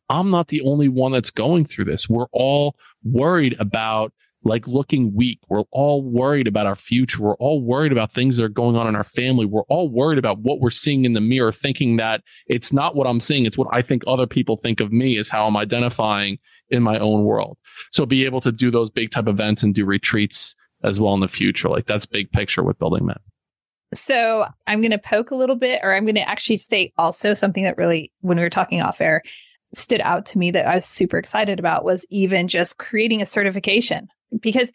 I'm 0.09 0.31
not 0.31 0.49
the 0.49 0.61
only 0.63 0.89
one 0.89 1.13
that's 1.13 1.31
going 1.31 1.65
through 1.65 1.87
this. 1.87 2.09
We're 2.09 2.27
all 2.33 2.77
worried 3.03 3.57
about 3.59 4.13
like 4.47 4.69
looking 4.69 5.15
weak. 5.15 5.39
We're 5.49 5.65
all 5.71 6.03
worried 6.03 6.47
about 6.47 6.67
our 6.67 6.75
future. 6.77 7.23
We're 7.23 7.37
all 7.37 7.63
worried 7.63 7.93
about 7.93 8.13
things 8.13 8.37
that 8.37 8.45
are 8.45 8.51
going 8.51 8.77
on 8.77 8.87
in 8.87 8.95
our 8.95 9.03
family. 9.03 9.47
We're 9.47 9.63
all 9.71 9.89
worried 9.89 10.19
about 10.19 10.41
what 10.41 10.61
we're 10.61 10.69
seeing 10.69 11.07
in 11.07 11.15
the 11.15 11.21
mirror, 11.23 11.51
thinking 11.51 11.97
that 11.97 12.21
it's 12.47 12.71
not 12.71 12.95
what 12.95 13.07
I'm 13.07 13.21
seeing. 13.21 13.47
It's 13.47 13.57
what 13.57 13.69
I 13.73 13.81
think 13.81 14.03
other 14.07 14.27
people 14.27 14.59
think 14.59 14.81
of 14.81 14.93
me 14.93 15.17
is 15.17 15.31
how 15.31 15.47
I'm 15.47 15.57
identifying 15.57 16.39
in 16.69 16.83
my 16.83 16.99
own 16.99 17.25
world. 17.25 17.57
So 17.91 18.05
be 18.05 18.27
able 18.27 18.43
to 18.43 18.53
do 18.53 18.71
those 18.71 18.91
big 18.91 19.11
type 19.13 19.29
events 19.29 19.63
and 19.63 19.75
do 19.75 19.87
retreats 19.87 20.55
as 20.85 21.01
well 21.01 21.15
in 21.15 21.21
the 21.21 21.29
future. 21.29 21.69
Like 21.69 21.87
that's 21.87 22.07
big 22.07 22.31
picture 22.31 22.63
with 22.63 22.79
building 22.79 23.07
men. 23.07 23.19
So 23.93 24.45
I'm 24.67 24.81
going 24.81 24.91
to 24.91 24.99
poke 24.99 25.31
a 25.31 25.37
little 25.37 25.57
bit, 25.57 25.81
or 25.83 25.95
I'm 25.95 26.05
going 26.05 26.17
to 26.17 26.29
actually 26.29 26.57
state 26.57 26.93
also 26.99 27.35
something 27.35 27.63
that 27.65 27.77
really, 27.77 28.13
when 28.21 28.37
we 28.37 28.43
were 28.43 28.51
talking 28.51 28.83
off 28.83 29.01
air, 29.01 29.23
stood 29.73 30.01
out 30.01 30.27
to 30.27 30.39
me 30.39 30.51
that 30.51 30.67
I 30.67 30.77
was 30.77 30.85
super 30.87 31.17
excited 31.19 31.59
about 31.59 31.85
was 31.85 32.07
even 32.11 32.49
just 32.49 32.79
creating 32.79 33.23
a 33.23 33.27
certification 33.27 34.09
because 34.41 34.73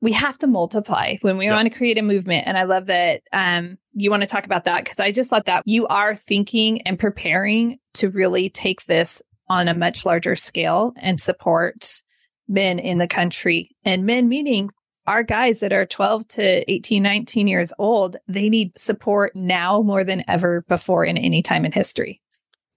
we 0.00 0.12
have 0.12 0.38
to 0.38 0.48
multiply 0.48 1.16
when 1.22 1.38
we 1.38 1.46
Yeah. 1.46 1.54
want 1.54 1.70
to 1.72 1.76
create 1.76 1.98
a 1.98 2.02
movement. 2.02 2.46
And 2.48 2.58
I 2.58 2.64
love 2.64 2.86
that 2.86 3.22
um, 3.32 3.78
you 3.92 4.10
want 4.10 4.22
to 4.22 4.28
talk 4.28 4.44
about 4.44 4.64
that 4.64 4.82
because 4.82 4.98
I 4.98 5.12
just 5.12 5.30
thought 5.30 5.46
that 5.46 5.62
you 5.66 5.86
are 5.86 6.14
thinking 6.14 6.82
and 6.82 6.98
preparing 6.98 7.78
to 7.94 8.10
really 8.10 8.50
take 8.50 8.84
this 8.86 9.22
on 9.48 9.68
a 9.68 9.74
much 9.74 10.04
larger 10.04 10.34
scale 10.34 10.92
and 10.96 11.20
support 11.20 12.02
men 12.48 12.78
in 12.80 12.98
the 12.98 13.06
country 13.08 13.70
and 13.84 14.04
men 14.04 14.28
meaning 14.28 14.70
our 15.06 15.22
guys 15.22 15.60
that 15.60 15.72
are 15.72 15.86
12 15.86 16.28
to 16.28 16.70
18, 16.70 17.02
19 17.02 17.46
years 17.46 17.72
old, 17.78 18.16
they 18.28 18.48
need 18.48 18.76
support 18.78 19.34
now 19.34 19.82
more 19.82 20.04
than 20.04 20.24
ever 20.28 20.62
before 20.68 21.04
in 21.04 21.16
any 21.16 21.42
time 21.42 21.64
in 21.64 21.72
history. 21.72 22.20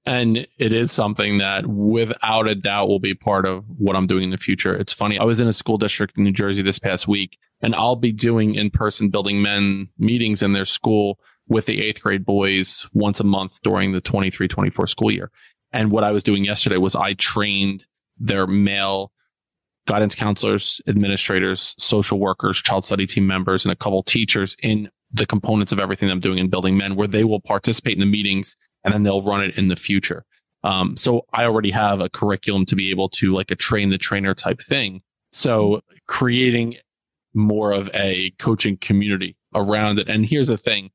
And 0.07 0.47
it 0.59 0.71
is 0.71 0.91
something 0.91 1.39
that 1.39 1.65
without 1.65 2.47
a 2.47 2.53
doubt 2.53 2.87
will 2.87 2.99
be 2.99 3.15
part 3.15 3.45
of 3.45 3.65
what 3.77 3.95
I'm 3.95 4.05
doing 4.05 4.25
in 4.25 4.29
the 4.29 4.37
future. 4.37 4.75
It's 4.75 4.93
funny. 4.93 5.17
I 5.17 5.23
was 5.23 5.39
in 5.39 5.47
a 5.47 5.53
school 5.53 5.79
district 5.79 6.17
in 6.17 6.23
New 6.23 6.31
Jersey 6.31 6.61
this 6.61 6.77
past 6.77 7.07
week 7.07 7.39
and 7.61 7.73
I'll 7.73 7.95
be 7.95 8.11
doing 8.11 8.55
in 8.55 8.69
person 8.69 9.09
building 9.09 9.41
men 9.41 9.89
meetings 9.97 10.43
in 10.43 10.53
their 10.53 10.65
school 10.65 11.19
with 11.47 11.65
the 11.65 11.83
eighth 11.83 12.01
grade 12.01 12.25
boys 12.25 12.87
once 12.93 13.19
a 13.19 13.23
month 13.23 13.59
during 13.63 13.91
the 13.91 14.01
23 14.01 14.47
24 14.47 14.87
school 14.87 15.11
year. 15.11 15.31
And 15.71 15.91
what 15.91 16.03
I 16.03 16.11
was 16.11 16.23
doing 16.23 16.45
yesterday 16.45 16.77
was 16.77 16.95
I 16.95 17.13
trained 17.13 17.85
their 18.17 18.47
male 18.47 19.11
guidance 19.87 20.15
counselors, 20.15 20.81
administrators, 20.87 21.75
social 21.77 22.19
workers, 22.19 22.61
child 22.61 22.85
study 22.85 23.05
team 23.05 23.27
members, 23.27 23.65
and 23.65 23.71
a 23.71 23.75
couple 23.75 24.01
teachers 24.03 24.55
in 24.63 24.89
the 25.11 25.25
components 25.25 25.71
of 25.71 25.79
everything 25.79 26.09
I'm 26.09 26.19
doing 26.19 26.39
in 26.39 26.49
building 26.49 26.77
men, 26.77 26.95
where 26.95 27.07
they 27.07 27.23
will 27.23 27.39
participate 27.39 27.93
in 27.93 27.99
the 27.99 28.05
meetings 28.05 28.55
and 28.83 28.93
then 28.93 29.03
they'll 29.03 29.21
run 29.21 29.43
it 29.43 29.57
in 29.57 29.67
the 29.67 29.75
future. 29.75 30.25
Um, 30.63 30.97
so 30.97 31.25
I 31.33 31.45
already 31.45 31.71
have 31.71 31.99
a 31.99 32.09
curriculum 32.09 32.65
to 32.67 32.75
be 32.75 32.89
able 32.89 33.09
to 33.09 33.33
like 33.33 33.51
a 33.51 33.55
train 33.55 33.89
the 33.89 33.97
trainer 33.97 34.33
type 34.33 34.61
thing. 34.61 35.01
So 35.31 35.81
creating 36.07 36.77
more 37.35 37.71
of 37.71 37.89
a 37.93 38.31
coaching 38.39 38.77
community 38.77 39.35
around 39.53 39.99
it. 39.99 40.09
And 40.09 40.25
here's 40.25 40.47
the 40.47 40.57
thing. 40.57 40.89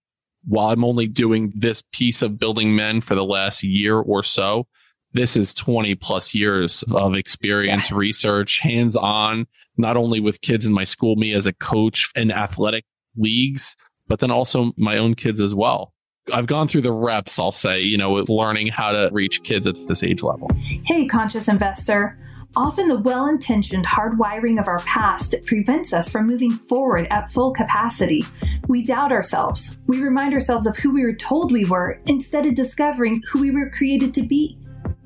While 0.47 0.71
I'm 0.71 0.85
only 0.85 1.07
doing 1.07 1.53
this 1.55 1.83
piece 1.93 2.23
of 2.23 2.39
building 2.39 2.75
men 2.75 3.01
for 3.01 3.15
the 3.15 3.25
last 3.25 3.63
year 3.63 3.99
or 3.99 4.23
so, 4.23 4.67
this 5.13 5.37
is 5.37 5.53
20 5.55 5.95
plus 5.97 6.35
years 6.35 6.85
of 6.93 7.15
experience, 7.15 7.91
research, 7.91 8.61
hands 8.61 8.97
on, 8.97 9.47
not 9.77 9.97
only 9.97 10.21
with 10.21 10.41
kids 10.41 10.67
in 10.67 10.73
my 10.73 10.85
school, 10.85 11.17
me 11.17 11.35
as 11.35 11.47
a 11.47 11.53
coach 11.53 12.11
in 12.15 12.31
athletic 12.31 12.85
leagues, 13.17 13.77
but 14.07 14.21
then 14.21 14.31
also 14.31 14.73
my 14.77 14.99
own 14.99 15.15
kids 15.15 15.41
as 15.41 15.55
well. 15.55 15.93
I've 16.33 16.47
gone 16.47 16.69
through 16.69 16.83
the 16.83 16.93
reps, 16.93 17.39
I'll 17.39 17.51
say, 17.51 17.81
you 17.81 17.97
know, 17.97 18.11
with 18.11 18.29
learning 18.29 18.69
how 18.69 18.93
to 18.93 19.09
reach 19.13 19.43
kids 19.43 19.67
at 19.67 19.77
this 19.89 20.03
age 20.03 20.23
level. 20.23 20.49
Hey, 20.85 21.07
conscious 21.07 21.49
investor. 21.49 22.17
Often 22.57 22.89
the 22.89 22.99
well 22.99 23.27
intentioned 23.27 23.87
hardwiring 23.87 24.59
of 24.61 24.67
our 24.67 24.81
past 24.81 25.37
prevents 25.47 25.93
us 25.93 26.09
from 26.09 26.27
moving 26.27 26.51
forward 26.51 27.07
at 27.11 27.31
full 27.31 27.53
capacity. 27.53 28.25
We 28.67 28.83
doubt 28.83 29.13
ourselves. 29.13 29.77
We 29.87 30.01
remind 30.01 30.35
ourselves 30.35 30.67
of 30.67 30.77
who 30.77 30.93
we 30.93 31.05
were 31.05 31.15
told 31.15 31.53
we 31.53 31.65
were 31.65 32.01
instead 32.07 32.47
of 32.47 32.55
discovering 32.55 33.23
who 33.31 33.41
we 33.41 33.53
were 33.53 33.71
created 33.71 34.15
to 34.15 34.23
be. 34.23 34.59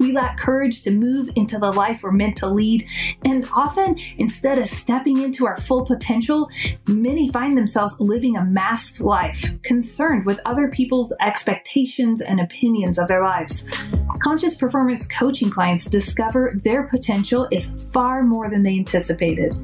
We 0.04 0.12
lack 0.12 0.36
courage 0.36 0.82
to 0.82 0.90
move 0.90 1.30
into 1.34 1.58
the 1.58 1.70
life 1.70 2.00
we're 2.02 2.12
meant 2.12 2.36
to 2.36 2.46
lead, 2.46 2.86
and 3.24 3.48
often, 3.56 3.98
instead 4.18 4.58
of 4.58 4.68
stepping 4.68 5.22
into 5.22 5.46
our 5.46 5.58
full 5.62 5.86
potential, 5.86 6.50
many 6.86 7.30
find 7.30 7.56
themselves 7.56 7.96
living 7.98 8.36
a 8.36 8.44
masked 8.44 9.00
life, 9.00 9.42
concerned 9.62 10.26
with 10.26 10.40
other 10.44 10.68
people's 10.68 11.14
expectations 11.22 12.20
and 12.20 12.38
opinions 12.38 12.98
of 12.98 13.08
their 13.08 13.22
lives. 13.22 13.64
Conscious 14.22 14.56
performance 14.56 15.08
coaching 15.08 15.48
clients 15.48 15.86
discover 15.86 16.52
their 16.64 16.82
potential 16.82 17.48
is 17.50 17.70
far 17.90 18.22
more 18.22 18.50
than 18.50 18.62
they 18.62 18.76
anticipated. 18.76 19.56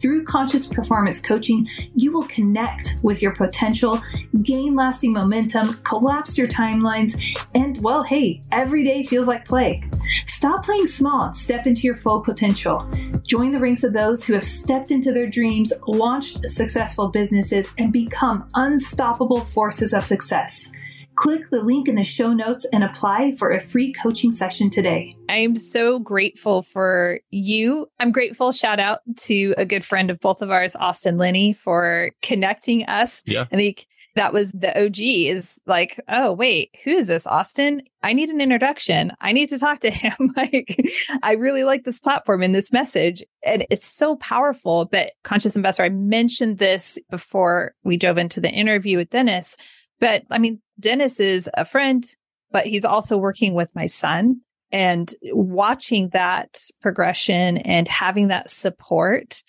Through 0.00 0.24
conscious 0.24 0.66
performance 0.66 1.20
coaching, 1.20 1.68
you 1.94 2.12
will 2.12 2.24
connect 2.24 2.96
with 3.02 3.22
your 3.22 3.34
potential, 3.34 4.00
gain 4.42 4.74
lasting 4.74 5.12
momentum, 5.12 5.74
collapse 5.84 6.36
your 6.36 6.48
timelines, 6.48 7.18
and 7.54 7.82
well, 7.82 8.02
hey, 8.02 8.42
every 8.52 8.84
day 8.84 9.06
feels 9.06 9.26
like 9.26 9.46
play. 9.46 9.82
Stop 10.26 10.64
playing 10.64 10.86
small 10.86 11.32
step 11.34 11.66
into 11.66 11.82
your 11.82 11.96
full 11.96 12.20
potential. 12.20 12.88
Join 13.26 13.52
the 13.52 13.58
ranks 13.58 13.84
of 13.84 13.92
those 13.92 14.24
who 14.24 14.34
have 14.34 14.44
stepped 14.44 14.90
into 14.90 15.12
their 15.12 15.26
dreams, 15.26 15.72
launched 15.86 16.48
successful 16.50 17.08
businesses, 17.08 17.72
and 17.78 17.92
become 17.92 18.46
unstoppable 18.54 19.46
forces 19.46 19.94
of 19.94 20.04
success. 20.04 20.70
Click 21.16 21.48
the 21.50 21.62
link 21.62 21.88
in 21.88 21.94
the 21.94 22.04
show 22.04 22.32
notes 22.32 22.66
and 22.72 22.84
apply 22.84 23.34
for 23.36 23.50
a 23.50 23.60
free 23.60 23.92
coaching 24.02 24.32
session 24.32 24.68
today. 24.68 25.16
I 25.28 25.38
am 25.38 25.56
so 25.56 25.98
grateful 25.98 26.62
for 26.62 27.20
you. 27.30 27.86
I'm 27.98 28.12
grateful. 28.12 28.52
Shout 28.52 28.78
out 28.78 29.00
to 29.20 29.54
a 29.56 29.64
good 29.64 29.84
friend 29.84 30.10
of 30.10 30.20
both 30.20 30.42
of 30.42 30.50
ours, 30.50 30.76
Austin 30.76 31.16
Linney, 31.16 31.54
for 31.54 32.10
connecting 32.22 32.84
us. 32.84 33.22
Yeah. 33.26 33.46
I 33.50 33.56
think 33.56 33.86
that 34.16 34.32
was 34.32 34.52
the 34.52 34.76
OG 34.78 34.98
is 34.98 35.60
like, 35.66 36.00
oh, 36.08 36.32
wait, 36.34 36.74
who 36.84 36.90
is 36.90 37.08
this, 37.08 37.26
Austin? 37.26 37.82
I 38.02 38.12
need 38.12 38.30
an 38.30 38.40
introduction. 38.40 39.12
I 39.20 39.32
need 39.32 39.48
to 39.50 39.58
talk 39.58 39.80
to 39.80 39.90
him. 39.90 40.32
like, 40.36 40.76
I 41.22 41.32
really 41.32 41.64
like 41.64 41.84
this 41.84 42.00
platform 42.00 42.42
and 42.42 42.54
this 42.54 42.72
message. 42.72 43.22
And 43.44 43.66
it's 43.70 43.86
so 43.86 44.16
powerful. 44.16 44.86
But 44.86 45.12
Conscious 45.22 45.56
Investor, 45.56 45.84
I 45.84 45.90
mentioned 45.90 46.58
this 46.58 46.98
before 47.10 47.74
we 47.84 47.96
dove 47.96 48.18
into 48.18 48.40
the 48.40 48.50
interview 48.50 48.96
with 48.98 49.10
Dennis. 49.10 49.56
But 50.00 50.24
I 50.30 50.38
mean, 50.38 50.60
Dennis 50.78 51.20
is 51.20 51.48
a 51.54 51.64
friend, 51.64 52.04
but 52.50 52.66
he's 52.66 52.84
also 52.84 53.16
working 53.18 53.54
with 53.54 53.68
my 53.74 53.86
son 53.86 54.40
and 54.72 55.14
watching 55.32 56.10
that 56.10 56.60
progression 56.80 57.58
and 57.58 57.88
having 57.88 58.28
that 58.28 58.50
support. 58.50 59.42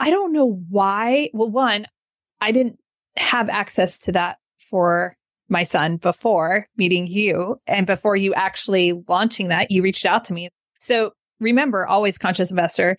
I 0.00 0.10
don't 0.10 0.32
know 0.32 0.62
why. 0.68 1.30
Well, 1.32 1.50
one, 1.50 1.86
I 2.40 2.52
didn't 2.52 2.78
have 3.16 3.48
access 3.48 3.98
to 4.00 4.12
that 4.12 4.38
for 4.70 5.16
my 5.48 5.62
son 5.62 5.96
before 5.96 6.66
meeting 6.76 7.06
you 7.06 7.56
and 7.66 7.86
before 7.86 8.16
you 8.16 8.34
actually 8.34 8.92
launching 9.08 9.48
that, 9.48 9.70
you 9.70 9.82
reached 9.82 10.06
out 10.06 10.24
to 10.26 10.34
me. 10.34 10.50
So 10.80 11.12
remember, 11.40 11.86
always 11.86 12.18
conscious 12.18 12.50
investor. 12.50 12.96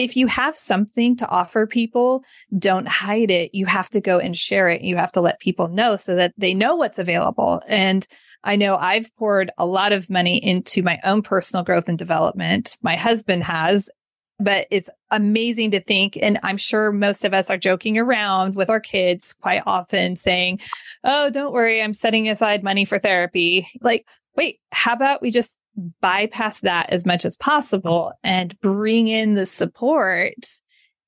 If 0.00 0.16
you 0.16 0.28
have 0.28 0.56
something 0.56 1.16
to 1.16 1.28
offer 1.28 1.66
people, 1.66 2.24
don't 2.58 2.88
hide 2.88 3.30
it. 3.30 3.54
You 3.54 3.66
have 3.66 3.90
to 3.90 4.00
go 4.00 4.18
and 4.18 4.34
share 4.34 4.70
it. 4.70 4.80
You 4.80 4.96
have 4.96 5.12
to 5.12 5.20
let 5.20 5.40
people 5.40 5.68
know 5.68 5.96
so 5.96 6.14
that 6.14 6.32
they 6.38 6.54
know 6.54 6.76
what's 6.76 6.98
available. 6.98 7.60
And 7.68 8.06
I 8.42 8.56
know 8.56 8.76
I've 8.76 9.14
poured 9.16 9.50
a 9.58 9.66
lot 9.66 9.92
of 9.92 10.08
money 10.08 10.42
into 10.42 10.82
my 10.82 11.00
own 11.04 11.20
personal 11.20 11.64
growth 11.64 11.90
and 11.90 11.98
development. 11.98 12.78
My 12.82 12.96
husband 12.96 13.44
has, 13.44 13.90
but 14.38 14.66
it's 14.70 14.88
amazing 15.10 15.72
to 15.72 15.82
think. 15.82 16.16
And 16.16 16.40
I'm 16.42 16.56
sure 16.56 16.92
most 16.92 17.26
of 17.26 17.34
us 17.34 17.50
are 17.50 17.58
joking 17.58 17.98
around 17.98 18.54
with 18.54 18.70
our 18.70 18.80
kids 18.80 19.34
quite 19.34 19.64
often 19.66 20.16
saying, 20.16 20.60
Oh, 21.04 21.28
don't 21.28 21.52
worry. 21.52 21.82
I'm 21.82 21.92
setting 21.92 22.26
aside 22.26 22.64
money 22.64 22.86
for 22.86 22.98
therapy. 22.98 23.68
Like, 23.82 24.06
wait, 24.34 24.60
how 24.72 24.94
about 24.94 25.20
we 25.20 25.30
just 25.30 25.58
bypass 26.00 26.60
that 26.60 26.90
as 26.90 27.06
much 27.06 27.24
as 27.24 27.36
possible 27.36 28.12
and 28.22 28.58
bring 28.60 29.08
in 29.08 29.34
the 29.34 29.46
support 29.46 30.34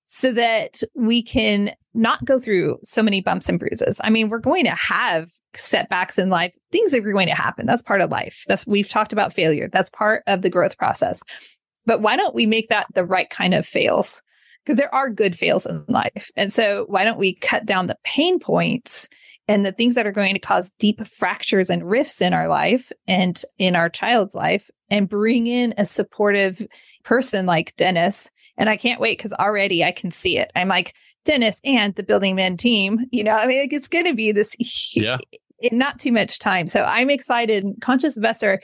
so 0.07 0.33
that 0.33 0.83
we 0.95 1.23
can 1.23 1.75
not 1.95 2.25
go 2.25 2.39
through 2.39 2.79
so 2.83 3.03
many 3.03 3.21
bumps 3.21 3.49
and 3.49 3.59
bruises. 3.59 4.01
I 4.05 4.11
mean, 4.11 4.29
we're 4.29 4.39
going 4.39 4.65
to 4.65 4.75
have 4.75 5.31
setbacks 5.55 6.19
in 6.19 6.29
life. 6.29 6.55
Things 6.71 6.95
are 6.95 7.01
going 7.01 7.29
to 7.29 7.35
happen. 7.35 7.67
That's 7.67 7.83
part 7.83 8.01
of 8.01 8.11
life. 8.11 8.45
That's 8.47 8.67
we've 8.67 8.89
talked 8.89 9.13
about 9.13 9.33
failure. 9.33 9.69
That's 9.73 9.91
part 9.91 10.23
of 10.27 10.43
the 10.43 10.51
growth 10.51 10.77
process. 10.77 11.23
But 11.87 12.01
why 12.01 12.17
don't 12.17 12.35
we 12.35 12.47
make 12.47 12.69
that 12.69 12.87
the 12.95 13.05
right 13.05 13.29
kind 13.31 13.55
of 13.55 13.67
fails? 13.67 14.23
Because 14.65 14.79
there 14.79 14.95
are 14.95 15.11
good 15.11 15.37
fails 15.37 15.67
in 15.67 15.85
life. 15.89 16.31
And 16.37 16.53
so 16.53 16.85
why 16.89 17.05
don't 17.05 17.19
we 17.19 17.35
cut 17.37 17.67
down 17.67 17.87
the 17.87 17.99
pain 18.05 18.39
points 18.39 19.09
and 19.49 19.67
the 19.67 19.73
things 19.73 19.95
that 19.95 20.07
are 20.07 20.13
going 20.13 20.35
to 20.35 20.41
cause 20.41 20.71
deep 20.79 21.07
fractures 21.07 21.71
and 21.71 21.89
rifts 21.89 22.21
in 22.21 22.33
our 22.33 22.49
life 22.49 22.93
and 23.07 23.43
in 23.59 23.75
our 23.75 23.89
child's 23.89 24.35
life 24.35 24.71
and 24.91 25.09
bring 25.09 25.47
in 25.47 25.75
a 25.79 25.87
supportive 25.87 26.67
person 27.05 27.47
like 27.47 27.75
Dennis. 27.77 28.31
And 28.57 28.69
I 28.69 28.77
can't 28.77 29.01
wait 29.01 29.19
because 29.19 29.33
already 29.33 29.83
I 29.83 29.93
can 29.93 30.11
see 30.11 30.39
it. 30.39 30.51
I'm 30.55 30.69
like, 30.69 30.95
Dennis 31.25 31.61
and 31.65 31.95
the 31.95 32.03
Building 32.03 32.37
Men 32.37 32.57
team. 32.57 32.99
You 33.11 33.25
know, 33.25 33.33
I 33.33 33.47
mean, 33.47 33.61
like, 33.61 33.73
it's 33.73 33.89
going 33.89 34.07
to 34.07 34.15
be 34.15 34.33
this 34.33 34.57
yeah. 34.97 35.19
in 35.59 35.79
not 35.79 35.99
too 35.99 36.13
much 36.13 36.39
time. 36.39 36.67
So 36.67 36.83
I'm 36.83 37.11
excited. 37.11 37.67
Conscious 37.81 38.17
Investor, 38.17 38.61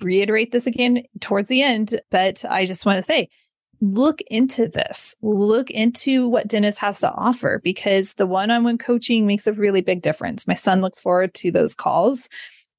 reiterate 0.00 0.52
this 0.52 0.66
again 0.66 1.02
towards 1.20 1.48
the 1.48 1.62
end, 1.62 2.00
but 2.10 2.44
I 2.48 2.66
just 2.66 2.84
want 2.84 2.98
to 2.98 3.02
say, 3.02 3.28
look 3.92 4.20
into 4.22 4.66
this. 4.66 5.14
Look 5.20 5.70
into 5.70 6.28
what 6.28 6.48
Dennis 6.48 6.78
has 6.78 7.00
to 7.00 7.12
offer 7.12 7.60
because 7.62 8.14
the 8.14 8.26
one 8.26 8.50
on 8.50 8.64
one 8.64 8.78
coaching 8.78 9.26
makes 9.26 9.46
a 9.46 9.52
really 9.52 9.82
big 9.82 10.00
difference. 10.00 10.48
My 10.48 10.54
son 10.54 10.80
looks 10.80 11.00
forward 11.00 11.34
to 11.34 11.50
those 11.50 11.74
calls 11.74 12.28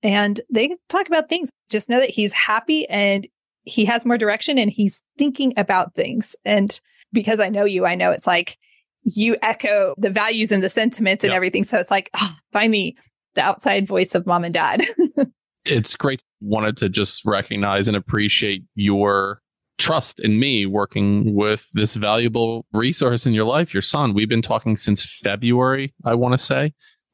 and 0.01 0.41
they 0.49 0.75
talk 0.89 1.07
about 1.07 1.29
things. 1.29 1.49
Just 1.69 1.89
know 1.89 1.99
that 1.99 2.09
he's 2.09 2.33
happy 2.33 2.87
and 2.89 3.27
he 3.63 3.85
has 3.85 4.05
more 4.05 4.17
direction 4.17 4.57
and 4.57 4.71
he's 4.71 5.03
thinking 5.17 5.53
about 5.57 5.93
things. 5.93 6.35
And 6.43 6.79
because 7.13 7.39
I 7.39 7.49
know 7.49 7.65
you, 7.65 7.85
I 7.85 7.95
know 7.95 8.11
it's 8.11 8.27
like 8.27 8.57
you 9.03 9.37
echo 9.43 9.93
the 9.97 10.09
values 10.09 10.51
and 10.51 10.63
the 10.63 10.69
sentiments 10.69 11.23
and 11.23 11.31
yep. 11.31 11.35
everything. 11.35 11.63
So 11.63 11.77
it's 11.77 11.91
like, 11.91 12.09
oh, 12.15 12.35
find 12.51 12.71
me 12.71 12.97
the 13.35 13.41
outside 13.41 13.85
voice 13.85 14.15
of 14.15 14.25
mom 14.25 14.43
and 14.43 14.53
dad. 14.53 14.85
it's 15.65 15.95
great. 15.95 16.23
Wanted 16.41 16.77
to 16.77 16.89
just 16.89 17.25
recognize 17.25 17.87
and 17.87 17.95
appreciate 17.95 18.63
your 18.73 19.41
trust 19.77 20.19
in 20.19 20.39
me 20.39 20.65
working 20.65 21.35
with 21.35 21.67
this 21.73 21.95
valuable 21.95 22.65
resource 22.71 23.25
in 23.25 23.33
your 23.33 23.45
life, 23.45 23.73
your 23.73 23.81
son. 23.81 24.13
We've 24.13 24.29
been 24.29 24.41
talking 24.41 24.75
since 24.75 25.05
February, 25.05 25.93
I 26.03 26.15
want 26.15 26.33
to 26.33 26.37
say. 26.37 26.73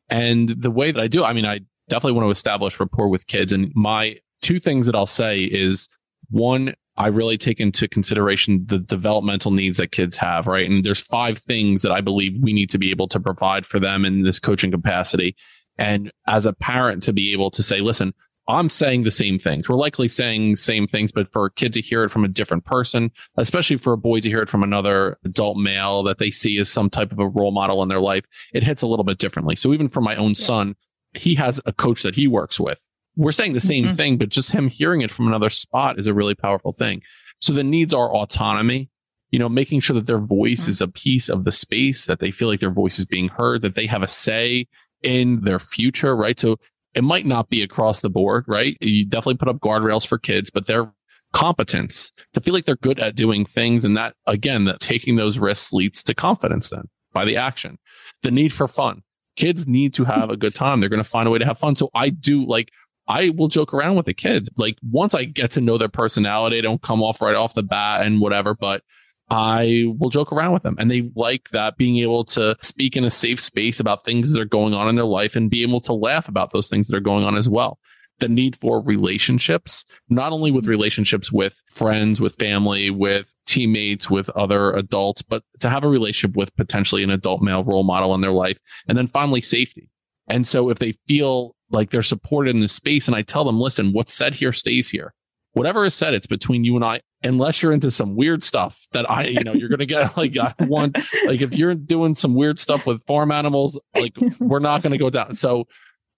And 0.09 0.55
the 0.57 0.71
way 0.71 0.91
that 0.91 1.01
I 1.01 1.07
do, 1.07 1.23
I 1.23 1.33
mean, 1.33 1.45
I 1.45 1.61
definitely 1.89 2.13
want 2.13 2.27
to 2.27 2.31
establish 2.31 2.79
rapport 2.79 3.07
with 3.07 3.27
kids. 3.27 3.51
And 3.51 3.71
my 3.75 4.17
two 4.41 4.59
things 4.59 4.85
that 4.85 4.95
I'll 4.95 5.05
say 5.05 5.39
is 5.41 5.87
one, 6.29 6.73
I 6.97 7.07
really 7.07 7.37
take 7.37 7.59
into 7.59 7.87
consideration 7.87 8.65
the 8.67 8.79
developmental 8.79 9.51
needs 9.51 9.77
that 9.77 9.91
kids 9.91 10.17
have, 10.17 10.45
right? 10.45 10.69
And 10.69 10.83
there's 10.83 10.99
five 10.99 11.37
things 11.37 11.81
that 11.81 11.91
I 11.91 12.01
believe 12.01 12.37
we 12.41 12.53
need 12.53 12.69
to 12.71 12.77
be 12.77 12.91
able 12.91 13.07
to 13.09 13.19
provide 13.19 13.65
for 13.65 13.79
them 13.79 14.05
in 14.05 14.23
this 14.23 14.39
coaching 14.39 14.71
capacity. 14.71 15.35
And 15.77 16.11
as 16.27 16.45
a 16.45 16.53
parent, 16.53 17.01
to 17.03 17.13
be 17.13 17.31
able 17.31 17.49
to 17.51 17.63
say, 17.63 17.79
listen, 17.79 18.13
I'm 18.51 18.69
saying 18.69 19.03
the 19.03 19.11
same 19.11 19.39
things. 19.39 19.69
We're 19.69 19.75
likely 19.75 20.09
saying 20.09 20.57
same 20.57 20.87
things, 20.87 21.11
but 21.11 21.31
for 21.31 21.45
a 21.45 21.51
kid 21.51 21.73
to 21.73 21.81
hear 21.81 22.03
it 22.03 22.09
from 22.09 22.25
a 22.25 22.27
different 22.27 22.65
person, 22.65 23.11
especially 23.37 23.77
for 23.77 23.93
a 23.93 23.97
boy 23.97 24.19
to 24.19 24.29
hear 24.29 24.41
it 24.41 24.49
from 24.49 24.63
another 24.63 25.17
adult 25.23 25.57
male 25.57 26.03
that 26.03 26.17
they 26.17 26.31
see 26.31 26.57
as 26.57 26.69
some 26.69 26.89
type 26.89 27.11
of 27.11 27.19
a 27.19 27.27
role 27.27 27.51
model 27.51 27.81
in 27.81 27.89
their 27.89 28.01
life, 28.01 28.25
it 28.53 28.63
hits 28.63 28.81
a 28.81 28.87
little 28.87 29.05
bit 29.05 29.17
differently. 29.17 29.55
So 29.55 29.73
even 29.73 29.87
for 29.87 30.01
my 30.01 30.15
own 30.15 30.29
yeah. 30.31 30.45
son, 30.45 30.75
he 31.13 31.35
has 31.35 31.59
a 31.65 31.73
coach 31.73 32.03
that 32.03 32.15
he 32.15 32.27
works 32.27 32.59
with. 32.59 32.77
We're 33.15 33.31
saying 33.31 33.53
the 33.53 33.59
same 33.59 33.85
mm-hmm. 33.85 33.95
thing, 33.95 34.17
but 34.17 34.29
just 34.29 34.51
him 34.51 34.67
hearing 34.67 35.01
it 35.01 35.11
from 35.11 35.27
another 35.27 35.49
spot 35.49 35.99
is 35.99 36.07
a 36.07 36.13
really 36.13 36.35
powerful 36.35 36.73
thing. 36.73 37.01
So 37.39 37.53
the 37.53 37.63
needs 37.63 37.93
are 37.93 38.13
autonomy, 38.13 38.89
you 39.31 39.39
know, 39.39 39.49
making 39.49 39.81
sure 39.81 39.95
that 39.95 40.07
their 40.07 40.19
voice 40.19 40.61
mm-hmm. 40.61 40.69
is 40.71 40.81
a 40.81 40.87
piece 40.87 41.29
of 41.29 41.43
the 41.43 41.51
space, 41.51 42.05
that 42.05 42.19
they 42.19 42.31
feel 42.31 42.47
like 42.47 42.59
their 42.59 42.71
voice 42.71 42.99
is 42.99 43.05
being 43.05 43.27
heard, 43.29 43.61
that 43.63 43.75
they 43.75 43.87
have 43.87 44.03
a 44.03 44.07
say 44.07 44.67
in 45.03 45.41
their 45.41 45.59
future, 45.59 46.15
right? 46.15 46.39
So 46.39 46.57
it 46.93 47.03
might 47.03 47.25
not 47.25 47.49
be 47.49 47.61
across 47.61 48.01
the 48.01 48.09
board, 48.09 48.45
right? 48.47 48.77
You 48.81 49.05
definitely 49.05 49.37
put 49.37 49.47
up 49.49 49.59
guardrails 49.59 50.05
for 50.05 50.17
kids, 50.17 50.49
but 50.49 50.67
their 50.67 50.91
competence 51.33 52.11
to 52.33 52.41
feel 52.41 52.53
like 52.53 52.65
they're 52.65 52.75
good 52.75 52.99
at 52.99 53.15
doing 53.15 53.45
things. 53.45 53.85
And 53.85 53.95
that 53.97 54.15
again, 54.27 54.65
that 54.65 54.79
taking 54.79 55.15
those 55.15 55.39
risks 55.39 55.71
leads 55.71 56.03
to 56.03 56.13
confidence 56.13 56.69
then 56.69 56.89
by 57.13 57.25
the 57.25 57.37
action. 57.37 57.77
The 58.23 58.31
need 58.31 58.53
for 58.53 58.67
fun. 58.67 59.03
Kids 59.37 59.67
need 59.67 59.93
to 59.93 60.03
have 60.03 60.29
a 60.29 60.37
good 60.37 60.53
time. 60.53 60.79
They're 60.79 60.89
going 60.89 61.03
to 61.03 61.09
find 61.09 61.27
a 61.27 61.31
way 61.31 61.39
to 61.39 61.45
have 61.45 61.57
fun. 61.57 61.75
So 61.75 61.89
I 61.95 62.09
do 62.09 62.45
like, 62.45 62.69
I 63.07 63.29
will 63.29 63.47
joke 63.47 63.73
around 63.73 63.95
with 63.95 64.05
the 64.05 64.13
kids. 64.13 64.49
Like 64.57 64.77
once 64.83 65.13
I 65.13 65.23
get 65.23 65.51
to 65.51 65.61
know 65.61 65.77
their 65.77 65.89
personality, 65.89 66.61
don't 66.61 66.81
come 66.81 67.01
off 67.01 67.21
right 67.21 67.35
off 67.35 67.53
the 67.53 67.63
bat 67.63 68.05
and 68.05 68.19
whatever, 68.19 68.53
but 68.53 68.83
I 69.31 69.85
will 69.97 70.09
joke 70.09 70.33
around 70.33 70.51
with 70.51 70.63
them. 70.63 70.75
And 70.77 70.91
they 70.91 71.09
like 71.15 71.49
that 71.51 71.77
being 71.77 71.97
able 71.99 72.25
to 72.25 72.57
speak 72.61 72.97
in 72.97 73.05
a 73.05 73.09
safe 73.09 73.39
space 73.39 73.79
about 73.79 74.03
things 74.03 74.33
that 74.33 74.41
are 74.41 74.45
going 74.45 74.73
on 74.73 74.89
in 74.89 74.95
their 74.95 75.05
life 75.05 75.37
and 75.37 75.49
be 75.49 75.63
able 75.63 75.79
to 75.81 75.93
laugh 75.93 76.27
about 76.27 76.51
those 76.51 76.67
things 76.67 76.87
that 76.87 76.97
are 76.97 77.01
going 77.01 77.23
on 77.23 77.37
as 77.37 77.47
well. 77.47 77.79
The 78.19 78.27
need 78.27 78.57
for 78.57 78.83
relationships, 78.83 79.85
not 80.09 80.33
only 80.33 80.51
with 80.51 80.67
relationships 80.67 81.31
with 81.31 81.59
friends, 81.65 82.19
with 82.19 82.35
family, 82.35 82.89
with 82.91 83.33
teammates, 83.47 84.09
with 84.09 84.29
other 84.31 84.73
adults, 84.73 85.21
but 85.21 85.43
to 85.61 85.69
have 85.69 85.85
a 85.85 85.89
relationship 85.89 86.35
with 86.35 86.53
potentially 86.57 87.01
an 87.01 87.09
adult 87.09 87.41
male 87.41 87.63
role 87.63 87.83
model 87.83 88.13
in 88.13 88.21
their 88.21 88.31
life. 88.31 88.59
And 88.89 88.97
then 88.97 89.07
finally, 89.07 89.41
safety. 89.41 89.89
And 90.27 90.45
so 90.45 90.69
if 90.69 90.79
they 90.79 90.91
feel 91.07 91.55
like 91.69 91.89
they're 91.89 92.01
supported 92.01 92.53
in 92.53 92.61
this 92.61 92.73
space 92.73 93.07
and 93.07 93.15
I 93.15 93.21
tell 93.21 93.45
them, 93.45 93.61
listen, 93.61 93.93
what's 93.93 94.13
said 94.13 94.35
here 94.35 94.51
stays 94.53 94.89
here 94.89 95.13
whatever 95.53 95.85
is 95.85 95.93
said, 95.93 96.13
it's 96.13 96.27
between 96.27 96.63
you 96.63 96.75
and 96.75 96.85
I, 96.85 97.01
unless 97.23 97.61
you're 97.61 97.71
into 97.71 97.91
some 97.91 98.15
weird 98.15 98.43
stuff 98.43 98.87
that 98.93 99.09
I, 99.09 99.25
you 99.25 99.41
know, 99.43 99.53
you're 99.53 99.69
going 99.69 99.79
to 99.79 99.85
get 99.85 100.15
like, 100.17 100.37
I 100.37 100.53
want, 100.61 100.97
like, 101.25 101.41
if 101.41 101.53
you're 101.53 101.75
doing 101.75 102.15
some 102.15 102.35
weird 102.35 102.59
stuff 102.59 102.85
with 102.85 103.03
farm 103.05 103.31
animals, 103.31 103.79
like, 103.95 104.13
we're 104.39 104.59
not 104.59 104.81
going 104.81 104.91
to 104.91 104.97
go 104.97 105.09
down. 105.09 105.35
So 105.35 105.67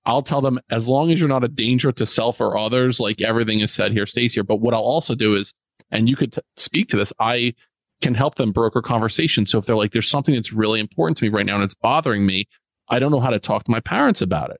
I'll 0.05 0.21
tell 0.21 0.41
them, 0.41 0.59
as 0.69 0.87
long 0.87 1.11
as 1.11 1.19
you're 1.19 1.29
not 1.29 1.43
a 1.43 1.49
danger 1.49 1.91
to 1.91 2.05
self 2.05 2.41
or 2.41 2.57
others, 2.57 2.99
like 2.99 3.21
everything 3.21 3.61
is 3.61 3.71
said 3.71 3.91
here 3.91 4.05
stays 4.05 4.33
here. 4.33 4.43
But 4.43 4.57
what 4.57 4.73
I'll 4.73 4.81
also 4.81 5.15
do 5.15 5.35
is, 5.35 5.53
and 5.91 6.09
you 6.09 6.15
could 6.15 6.33
t- 6.33 6.41
speak 6.57 6.89
to 6.89 6.97
this, 6.97 7.13
I 7.19 7.53
can 8.01 8.13
help 8.13 8.35
them 8.35 8.51
broker 8.51 8.81
conversation. 8.81 9.45
So 9.45 9.57
if 9.57 9.65
they're 9.65 9.77
like, 9.77 9.93
there's 9.93 10.09
something 10.09 10.35
that's 10.35 10.51
really 10.51 10.79
important 10.79 11.17
to 11.17 11.25
me 11.25 11.29
right 11.29 11.45
now 11.45 11.55
and 11.55 11.63
it's 11.63 11.75
bothering 11.75 12.25
me, 12.25 12.47
I 12.89 12.99
don't 12.99 13.11
know 13.11 13.21
how 13.21 13.29
to 13.29 13.39
talk 13.39 13.63
to 13.63 13.71
my 13.71 13.79
parents 13.79 14.21
about 14.21 14.49
it. 14.49 14.59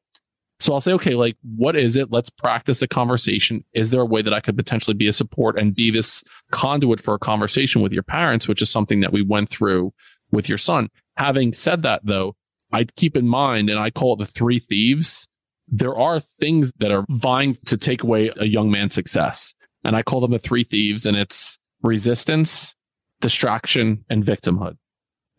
So 0.64 0.74
I'll 0.74 0.80
say, 0.80 0.94
okay, 0.94 1.16
like, 1.16 1.36
what 1.58 1.76
is 1.76 1.98
it? 1.98 2.10
Let's 2.10 2.30
practice 2.30 2.80
the 2.80 2.88
conversation. 2.88 3.66
Is 3.74 3.92
there 3.92 4.00
a 4.00 4.06
way 4.06 4.22
that 4.22 4.34
I 4.34 4.40
could 4.40 4.56
potentially 4.56 4.94
be 4.94 5.10
a 5.10 5.14
support 5.14 5.60
and 5.60 5.76
be 5.76 5.92
this 5.92 6.24
conduit 6.52 7.02
for 7.02 7.14
a 7.14 7.20
conversation 7.20 7.82
with 7.82 7.92
your 7.92 8.02
parents, 8.02 8.48
which 8.48 8.62
is 8.62 8.70
something 8.70 9.02
that 9.02 9.12
we 9.12 9.22
went 9.22 9.50
through 9.50 9.92
with 10.32 10.48
your 10.48 10.58
son? 10.58 10.90
Having 11.18 11.52
said 11.52 11.82
that, 11.82 12.00
though, 12.06 12.38
I 12.72 12.86
keep 12.96 13.18
in 13.18 13.28
mind, 13.28 13.70
and 13.70 13.78
I 13.78 13.90
call 13.90 14.14
it 14.14 14.20
the 14.20 14.26
three 14.26 14.60
thieves. 14.60 15.28
There 15.68 15.98
are 15.98 16.22
things 16.22 16.72
that 16.78 16.92
are 16.92 17.04
vying 17.10 17.58
to 17.66 17.76
take 17.76 18.02
away 18.02 18.32
a 18.38 18.46
young 18.46 18.72
man's 18.72 18.96
success. 18.96 19.54
And 19.84 19.98
I 19.98 20.02
call 20.02 20.22
them 20.22 20.32
the 20.32 20.40
three 20.40 20.64
thieves, 20.64 21.06
and 21.06 21.18
it's 21.18 21.60
resistance, 21.82 22.74
distraction, 23.20 24.06
and 24.10 24.24
victimhood. 24.24 24.78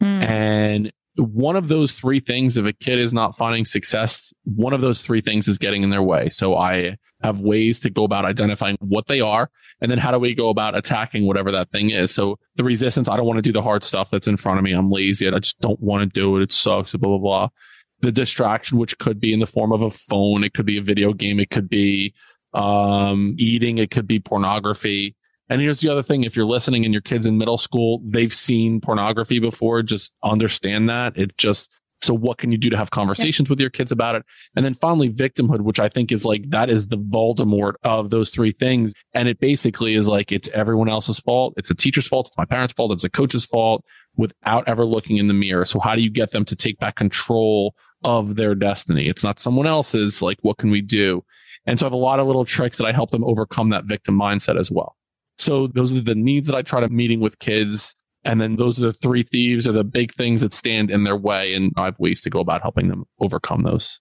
Mm. 0.03 0.23
And 0.23 0.93
one 1.17 1.57
of 1.57 1.69
those 1.69 1.93
three 1.93 2.21
things, 2.21 2.57
if 2.57 2.67
a 2.67 2.73
kid 2.73 2.99
is 2.99 3.13
not 3.13 3.37
finding 3.37 3.65
success, 3.65 4.33
one 4.45 4.73
of 4.73 4.81
those 4.81 5.03
three 5.03 5.21
things 5.21 5.47
is 5.47 5.59
getting 5.59 5.83
in 5.83 5.91
their 5.91 6.03
way. 6.03 6.29
So 6.29 6.57
I 6.57 6.97
have 7.23 7.41
ways 7.41 7.81
to 7.81 7.91
go 7.91 8.05
about 8.05 8.25
identifying 8.25 8.77
what 8.81 9.07
they 9.07 9.21
are. 9.21 9.49
And 9.81 9.91
then 9.91 9.99
how 9.99 10.11
do 10.11 10.19
we 10.19 10.35
go 10.35 10.49
about 10.49 10.77
attacking 10.77 11.27
whatever 11.27 11.51
that 11.53 11.71
thing 11.71 11.91
is? 11.91 12.13
So 12.13 12.39
the 12.57 12.65
resistance, 12.65 13.09
I 13.09 13.17
don't 13.17 13.27
want 13.27 13.39
to 13.39 13.43
do 13.43 13.53
the 13.53 13.63
hard 13.63 13.85
stuff 13.85 14.11
that's 14.11 14.29
in 14.29 14.37
front 14.37 14.59
of 14.59 14.65
me. 14.65 14.73
I'm 14.73 14.91
lazy. 14.91 15.29
I 15.29 15.39
just 15.39 15.61
don't 15.61 15.81
want 15.81 16.03
to 16.03 16.21
do 16.21 16.37
it. 16.37 16.43
It 16.43 16.53
sucks, 16.53 16.93
blah, 16.93 17.11
blah, 17.11 17.19
blah. 17.19 17.49
The 18.01 18.13
distraction, 18.13 18.79
which 18.79 18.99
could 18.99 19.21
be 19.21 19.33
in 19.33 19.41
the 19.41 19.47
form 19.47 19.73
of 19.73 19.83
a 19.83 19.91
phone, 19.91 20.45
it 20.45 20.53
could 20.53 20.67
be 20.67 20.79
a 20.79 20.83
video 20.83 21.13
game, 21.13 21.41
it 21.41 21.51
could 21.51 21.69
be 21.69 22.13
um, 22.53 23.35
eating, 23.39 23.79
it 23.79 23.91
could 23.91 24.07
be 24.07 24.21
pornography 24.21 25.15
and 25.49 25.61
here's 25.61 25.81
the 25.81 25.91
other 25.91 26.03
thing 26.03 26.25
if 26.25 26.37
you're 26.37 26.47
listening 26.47 26.85
and 26.85 26.95
your 26.95 27.03
kids 27.03 27.27
in 27.27 27.39
middle 27.39 27.59
school, 27.59 28.01
they've 28.05 28.35
seen 28.35 28.81
pornography 28.81 29.39
before, 29.39 29.83
just 29.83 30.13
understand 30.23 30.89
that. 30.89 31.17
It 31.17 31.37
just, 31.37 31.71
so 32.01 32.15
what 32.15 32.39
can 32.39 32.53
you 32.53 32.59
do 32.59 32.71
to 32.71 32.77
have 32.77 32.91
conversations 32.91 33.49
yeah. 33.49 33.53
with 33.53 33.61
your 33.61 33.71
kids 33.71 33.93
about 33.93 34.15
it? 34.15 34.25
And 34.57 34.65
then 34.65 34.75
finally, 34.75 35.11
victimhood, 35.11 35.61
which 35.61 35.81
I 35.81 35.89
think 35.89 36.13
is 36.13 36.25
like, 36.25 36.49
that 36.51 36.71
is 36.71 36.89
the 36.89 36.99
Voldemort 36.99 37.75
of 37.83 38.11
those 38.11 38.31
three 38.31 38.53
things. 38.53 38.93
And 39.13 39.29
it 39.29 39.39
basically 39.39 39.95
is 39.95 40.09
like, 40.09 40.33
it's 40.33 40.49
everyone 40.49 40.89
else's 40.89 41.19
fault. 41.19 41.55
It's 41.57 41.71
a 41.71 41.75
teacher's 41.75 42.07
fault. 42.07 42.29
It's 42.29 42.39
my 42.39 42.45
parents' 42.45 42.75
fault. 42.75 42.93
It's 42.93 43.05
a 43.05 43.11
coach's 43.11 43.47
fault 43.47 43.85
without 44.17 44.67
ever 44.69 44.85
looking 44.85 45.19
in 45.19 45.29
the 45.29 45.35
mirror. 45.35 45.65
So 45.65 45.79
how 45.79 45.95
do 45.95 46.03
you 46.03 46.11
get 46.11 46.31
them 46.31 46.45
to 46.47 46.57
take 46.57 46.79
back 46.79 46.97
control 46.97 47.75
of 48.03 48.37
their 48.37 48.55
destiny? 48.55 49.09
It's 49.09 49.25
not 49.25 49.41
someone 49.41 49.67
else's. 49.67 50.23
Like, 50.23 50.39
what 50.43 50.59
can 50.59 50.71
we 50.71 50.81
do? 50.81 51.25
And 51.67 51.79
so 51.79 51.85
I 51.85 51.89
have 51.89 51.93
a 51.93 51.97
lot 51.97 52.21
of 52.21 52.27
little 52.27 52.45
tricks 52.45 52.79
that 52.79 52.87
I 52.87 52.93
help 52.93 53.11
them 53.11 53.25
overcome 53.25 53.71
that 53.71 53.85
victim 53.85 54.19
mindset 54.19 54.59
as 54.59 54.71
well. 54.71 54.97
So 55.45 55.67
those 55.67 55.95
are 55.95 56.01
the 56.01 56.15
needs 56.15 56.49
that 56.49 56.57
I 56.57 56.63
try 56.63 56.81
to 56.81 56.89
meeting 56.89 57.21
with 57.21 57.39
kids. 57.39 57.95
And 58.25 58.41
then 58.41 58.57
those 58.57 58.79
are 58.79 58.87
the 58.87 58.93
three 58.95 59.23
thieves 59.23 59.69
or 59.69 59.73
the 59.73 59.85
big 59.85 60.15
things 60.15 60.41
that 60.41 60.55
stand 60.55 60.91
in 60.91 61.05
their 61.05 61.17
way. 61.17 61.53
And 61.53 61.71
I 61.77 61.85
have 61.85 61.99
ways 61.99 62.23
to 62.23 62.31
go 62.31 62.39
about 62.39 62.63
helping 62.63 62.89
them 62.89 63.05
overcome 63.21 63.63
those. 63.63 64.01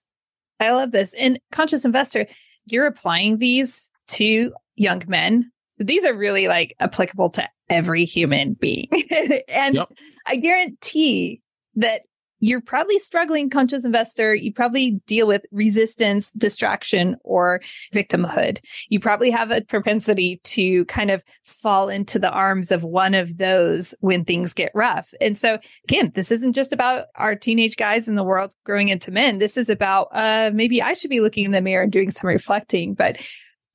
I 0.60 0.70
love 0.70 0.92
this. 0.92 1.12
And 1.14 1.38
conscious 1.52 1.84
investor, 1.84 2.26
you're 2.66 2.86
applying 2.86 3.38
these 3.38 3.90
to 4.08 4.54
young 4.76 5.02
men. 5.06 5.50
These 5.76 6.06
are 6.06 6.14
really 6.14 6.48
like 6.48 6.74
applicable 6.80 7.28
to 7.30 7.46
every 7.68 8.06
human 8.06 8.54
being. 8.54 8.88
and 9.48 9.74
yep. 9.74 9.88
I 10.26 10.36
guarantee 10.36 11.42
that 11.74 12.02
you're 12.44 12.60
probably 12.60 12.98
struggling 12.98 13.48
conscious 13.48 13.86
investor. 13.86 14.34
You 14.34 14.52
probably 14.52 15.00
deal 15.06 15.26
with 15.26 15.46
resistance 15.50 16.30
distraction 16.32 17.16
or 17.24 17.62
victimhood. 17.90 18.62
You 18.90 19.00
probably 19.00 19.30
have 19.30 19.50
a 19.50 19.62
propensity 19.62 20.42
to 20.44 20.84
kind 20.84 21.10
of 21.10 21.24
fall 21.42 21.88
into 21.88 22.18
the 22.18 22.30
arms 22.30 22.70
of 22.70 22.84
one 22.84 23.14
of 23.14 23.38
those 23.38 23.94
when 24.00 24.26
things 24.26 24.52
get 24.52 24.72
rough. 24.74 25.14
And 25.22 25.38
so 25.38 25.58
again 25.84 26.12
this 26.14 26.30
isn't 26.30 26.52
just 26.52 26.74
about 26.74 27.06
our 27.16 27.34
teenage 27.34 27.76
guys 27.76 28.08
in 28.08 28.14
the 28.14 28.24
world 28.24 28.54
growing 28.64 28.90
into 28.90 29.10
men. 29.10 29.38
This 29.38 29.56
is 29.56 29.70
about 29.70 30.08
uh 30.12 30.50
maybe 30.52 30.82
i 30.82 30.92
should 30.92 31.10
be 31.10 31.20
looking 31.20 31.46
in 31.46 31.52
the 31.52 31.62
mirror 31.62 31.84
and 31.84 31.92
doing 31.92 32.10
some 32.10 32.28
reflecting. 32.28 32.92
But 32.92 33.16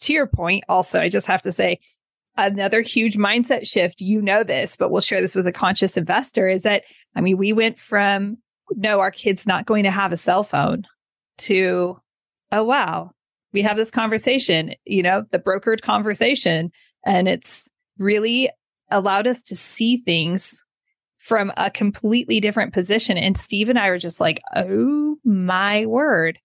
to 0.02 0.14
your 0.14 0.28
point 0.28 0.64
also 0.70 1.02
i 1.02 1.10
just 1.10 1.28
have 1.28 1.42
to 1.42 1.52
say 1.52 1.80
another 2.38 2.80
huge 2.82 3.18
mindset 3.18 3.68
shift 3.68 4.00
you 4.00 4.22
know 4.22 4.44
this 4.44 4.78
but 4.78 4.92
we'll 4.92 5.02
share 5.02 5.20
this 5.20 5.36
with 5.36 5.46
a 5.46 5.52
conscious 5.52 5.98
investor 5.98 6.48
is 6.48 6.64
that 6.64 6.84
I 7.16 7.22
mean, 7.22 7.38
we 7.38 7.54
went 7.54 7.80
from 7.80 8.38
no, 8.76 9.00
our 9.00 9.12
kid's 9.12 9.48
not 9.48 9.66
going 9.66 9.84
to 9.84 9.92
have 9.92 10.12
a 10.12 10.18
cell 10.18 10.44
phone 10.44 10.86
to, 11.40 12.00
oh, 12.52 12.64
wow, 12.64 13.12
we 13.54 13.62
have 13.62 13.78
this 13.78 13.92
conversation, 13.92 14.74
you 14.86 15.04
know, 15.04 15.24
the 15.32 15.40
brokered 15.40 15.82
conversation. 15.82 16.72
And 17.06 17.28
it's 17.28 17.70
really 17.98 18.50
allowed 18.92 19.28
us 19.28 19.42
to 19.44 19.56
see 19.56 19.98
things 19.98 20.64
from 21.18 21.52
a 21.58 21.70
completely 21.70 22.40
different 22.40 22.74
position. 22.74 23.18
And 23.18 23.38
Steve 23.38 23.70
and 23.70 23.78
I 23.78 23.88
are 23.88 23.98
just 23.98 24.20
like, 24.20 24.42
oh 24.56 25.18
my 25.24 25.86
word. 25.86 26.40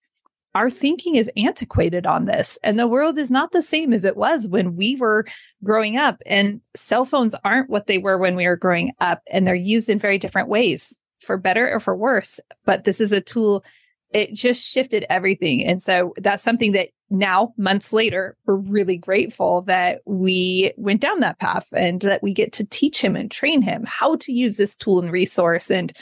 Our 0.55 0.71
thinking 0.71 1.17
is 1.17 1.31
antiquated 1.37 2.07
on 2.07 2.27
this, 2.27 2.61
and 2.63 2.79
the 2.79 2.87
world 2.87 3.19
is 3.19 3.29
not 3.29 3.51
the 3.51 3.61
same 3.61 3.93
as 3.93 4.05
it 4.05 4.17
was 4.17 4.47
when 4.47 4.77
we 4.77 4.95
were 4.95 5.27
growing 5.65 5.97
up. 5.97 6.23
And 6.27 6.61
cell 6.77 7.05
phones 7.05 7.35
aren't 7.45 7.71
what 7.71 7.89
they 7.89 7.99
were 7.99 8.19
when 8.19 8.37
we 8.37 8.47
were 8.47 8.57
growing 8.57 8.93
up, 9.01 9.21
and 9.33 9.45
they're 9.45 9.57
used 9.57 9.91
in 9.91 9.99
very 9.99 10.17
different 10.17 10.49
ways 10.49 10.97
for 11.25 11.37
better 11.37 11.73
or 11.73 11.81
for 11.81 11.97
worse. 11.97 12.41
But 12.65 12.85
this 12.85 13.01
is 13.01 13.13
a 13.13 13.21
tool, 13.21 13.65
it 14.11 14.33
just 14.35 14.65
shifted 14.65 15.05
everything. 15.11 15.65
And 15.65 15.83
so 15.83 16.15
that's 16.19 16.43
something 16.43 16.73
that 16.73 16.91
now, 17.11 17.53
months 17.57 17.93
later, 17.93 18.37
we're 18.47 18.57
really 18.57 18.97
grateful 18.97 19.63
that 19.63 20.01
we 20.07 20.73
went 20.77 21.01
down 21.01 21.21
that 21.21 21.39
path 21.39 21.69
and 21.73 22.01
that 22.03 22.23
we 22.23 22.33
get 22.33 22.53
to 22.55 22.65
teach 22.65 23.01
him 23.01 23.17
and 23.17 23.31
train 23.31 23.61
him 23.61 23.85
how 23.87 24.17
to 24.17 24.33
use 24.33 24.57
this 24.57 24.77
tool 24.77 25.01
and 25.01 25.13
resource 25.13 25.71
and 25.71 25.93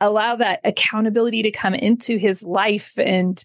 allow 0.00 0.36
that 0.36 0.60
accountability 0.64 1.42
to 1.42 1.50
come 1.50 1.74
into 1.74 2.16
his 2.16 2.42
life. 2.42 2.92
And 2.98 3.42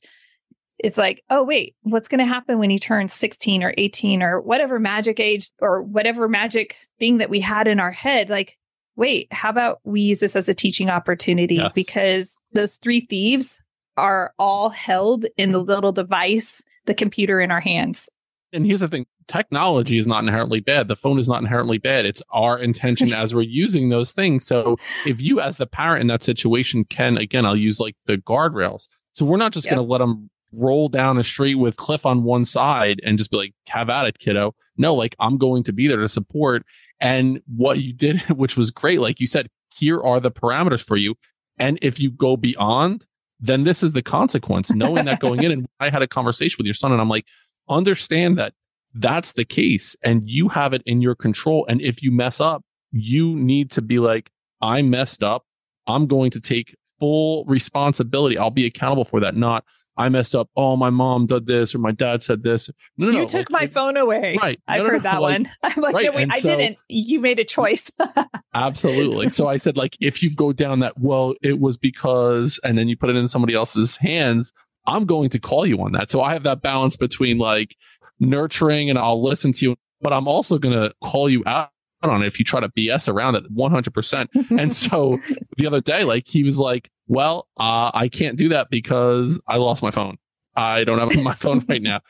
it's 0.80 0.97
like, 0.97 1.24
oh, 1.30 1.43
wait, 1.43 1.76
what's 1.82 2.08
going 2.08 2.20
to 2.20 2.26
happen 2.26 2.60
when 2.60 2.70
he 2.70 2.80
turns 2.80 3.14
16 3.14 3.64
or 3.64 3.74
18 3.78 4.24
or 4.24 4.39
whatever 4.41 4.80
magic 4.80 5.20
age 5.20 5.49
or 5.60 5.82
whatever 5.82 6.28
magic 6.30 6.78
thing 6.99 7.18
that 7.18 7.30
we 7.30 7.39
had 7.39 7.68
in 7.68 7.80
our 7.80 7.91
head? 7.91 8.30
Like, 8.30 8.58
wait, 8.98 9.32
how 9.32 9.50
about 9.50 9.80
we 9.84 10.02
use 10.02 10.20
this 10.20 10.36
as 10.36 10.50
a 10.50 10.54
teaching 10.54 10.89
opportunity? 10.89 11.56
Yes. 11.56 11.72
Because 11.74 12.38
those 12.52 12.76
three 12.76 13.02
thieves 13.02 13.62
are 13.95 14.34
all 14.38 14.70
held 14.70 15.26
in 15.38 15.54
the 15.54 15.60
little 15.60 15.91
device 15.91 16.64
the 16.86 16.93
computer 16.93 17.39
in 17.39 17.52
our 17.52 17.60
hands. 17.60 18.10
And 18.52 18.66
here's 18.66 18.82
the 18.82 18.88
thing 18.88 19.06
technology 19.28 19.98
is 19.98 20.08
not 20.08 20.24
inherently 20.24 20.60
bad. 20.60 20.88
The 20.88 20.95
phone 20.95 21.20
is 21.20 21.28
not 21.28 21.41
inherently 21.41 21.78
bad. 21.78 22.06
It's 22.06 22.24
our 22.32 22.58
intention 22.58 23.14
as 23.16 23.36
we're 23.36 23.41
using 23.41 23.89
those 23.89 24.12
things. 24.12 24.45
So 24.45 24.78
if 25.06 25.22
you, 25.22 25.39
as 25.39 25.58
the 25.58 25.68
parent 25.68 26.02
in 26.02 26.08
that 26.08 26.24
situation, 26.24 26.86
can, 26.86 27.18
again, 27.18 27.45
I'll 27.45 27.56
use 27.56 27.80
like 27.80 27.95
the 28.06 28.18
guardrails. 28.18 28.88
So 29.14 29.26
we're 29.26 29.38
not 29.38 29.52
just 29.52 29.66
yep. 29.66 29.76
going 29.76 29.86
to 29.86 29.91
let 29.91 29.98
them 30.00 30.30
roll 30.54 30.89
down 30.89 31.18
a 31.18 31.24
street 31.24 31.56
with 31.56 31.78
cliff 31.78 32.06
on 32.06 32.24
one 32.24 32.45
side 32.45 33.02
and 33.04 33.18
just 33.18 33.32
be 33.32 33.38
like, 33.38 33.54
have 33.68 33.89
at 33.89 34.06
it, 34.06 34.20
kiddo. 34.20 34.56
No, 34.78 34.95
like 34.95 35.16
I'm 35.20 35.38
going 35.38 35.64
to 35.64 35.74
be 35.74 35.88
there 35.88 36.00
to 36.00 36.10
support. 36.10 36.64
And 37.00 37.41
what 37.56 37.80
you 37.80 37.93
did, 37.93 38.22
which 38.30 38.58
was 38.58 38.72
great, 38.72 39.00
like 39.00 39.20
you 39.20 39.28
said, 39.28 39.48
here 39.76 40.02
are 40.02 40.20
the 40.20 40.32
parameters 40.32 40.84
for 40.84 40.98
you. 40.98 41.16
And 41.60 41.80
if 41.82 42.00
you 42.00 42.12
go 42.12 42.38
beyond, 42.38 43.06
then 43.39 43.64
this 43.64 43.84
is 43.84 43.93
the 43.93 44.02
consequence. 44.02 44.72
Knowing 44.72 45.06
that 45.06 45.20
going 45.20 45.43
in, 45.43 45.52
and 45.54 45.68
I 45.80 45.89
had 45.89 46.02
a 46.02 46.08
conversation 46.08 46.56
with 46.58 46.66
your 46.66 46.74
son, 46.74 46.91
and 46.91 47.02
I'm 47.02 47.10
like, 47.10 47.26
understand 47.70 48.38
that 48.38 48.54
that's 48.93 49.34
the 49.34 49.45
case, 49.45 49.95
and 50.04 50.28
you 50.28 50.50
have 50.50 50.74
it 50.74 50.82
in 50.86 51.02
your 51.02 51.16
control. 51.16 51.66
And 51.68 51.82
if 51.82 52.02
you 52.02 52.12
mess 52.12 52.39
up, 52.39 52.64
you 52.91 53.36
need 53.36 53.70
to 53.72 53.82
be 53.82 54.00
like, 54.00 54.32
I 54.62 54.82
messed 54.82 55.24
up. 55.24 55.45
I'm 55.86 56.08
going 56.08 56.32
to 56.32 56.39
take 56.39 56.76
full 57.00 57.45
responsibility. 57.45 58.38
I'll 58.38 58.50
be 58.50 58.66
accountable 58.66 59.06
for 59.06 59.20
that. 59.20 59.36
Not 59.36 59.64
I 59.98 60.10
messed 60.10 60.36
up. 60.36 60.50
Oh, 60.56 60.76
my 60.76 60.91
mom 60.91 61.26
did 61.26 61.48
this 61.48 61.74
or 61.74 61.80
my 61.80 61.91
dad 61.91 62.24
said 62.24 62.43
this. 62.43 62.70
No, 62.98 63.08
no, 63.08 63.12
you 63.14 63.18
no. 63.20 63.28
took 63.28 63.50
like, 63.50 63.62
my 63.62 63.68
phone 63.68 63.98
away. 63.98 64.38
Right. 64.39 64.60
I've 64.68 64.86
heard 64.86 65.04
that 65.04 65.22
like, 65.22 65.39
one. 65.39 65.50
I'm 65.64 65.82
like, 65.82 65.95
right. 65.95 66.06
no, 66.06 66.12
wait, 66.12 66.24
and 66.24 66.32
I 66.32 66.39
so, 66.39 66.56
didn't. 66.56 66.78
You 66.88 67.20
made 67.20 67.39
a 67.39 67.43
choice. 67.43 67.91
absolutely. 68.54 69.30
So 69.30 69.48
I 69.48 69.58
said, 69.58 69.76
like, 69.76 69.98
if 70.00 70.22
you 70.22 70.34
go 70.34 70.54
down 70.54 70.80
that, 70.80 71.00
well, 71.00 71.34
it 71.41 71.60
was 71.60 71.78
because, 71.78 72.60
and 72.64 72.78
then 72.78 72.88
you 72.88 72.95
put 72.95 73.10
it 73.10 73.16
in 73.16 73.28
somebody 73.28 73.56
else's 73.56 73.95
hands, 73.95 74.54
I'm 74.86 75.06
going 75.06 75.30
to 75.32 75.39
call 75.39 75.66
you 75.66 75.82
on 75.82 75.93
that. 75.93 76.12
So 76.12 76.22
I 76.22 76.34
have 76.34 76.43
that 76.43 76.62
balance 76.62 76.95
between 76.95 77.39
like 77.39 77.76
nurturing 78.20 78.89
and 78.89 79.00
I'll 79.00 79.22
listen 79.22 79.52
to 79.54 79.66
you, 79.66 79.76
but 80.00 80.14
I'm 80.14 80.28
also 80.28 80.60
going 80.60 80.76
to 80.76 80.93
call 81.02 81.28
you 81.28 81.43
out 81.48 81.72
on 82.10 82.24
it 82.24 82.28
if 82.28 82.39
you 82.39 82.45
try 82.45 82.60
to 82.60 82.70
BS 82.70 83.12
around 83.12 83.36
it 83.36 83.53
100%. 83.53 84.28
and 84.60 84.76
so 84.76 85.18
the 85.58 85.68
other 85.68 85.82
day, 85.82 86.03
like, 86.03 86.28
he 86.28 86.43
was 86.43 86.60
like, 86.60 86.89
well, 87.08 87.47
uh, 87.60 87.91
I 87.93 88.10
can't 88.10 88.38
do 88.38 88.49
that 88.49 88.70
because 88.70 89.41
I 89.47 89.58
lost 89.58 89.82
my 89.82 89.91
phone. 89.91 90.18
I 90.55 90.84
don't 90.84 90.99
have 90.99 91.24
my 91.24 91.36
phone 91.36 91.66
right 91.68 91.82
now. 91.82 92.01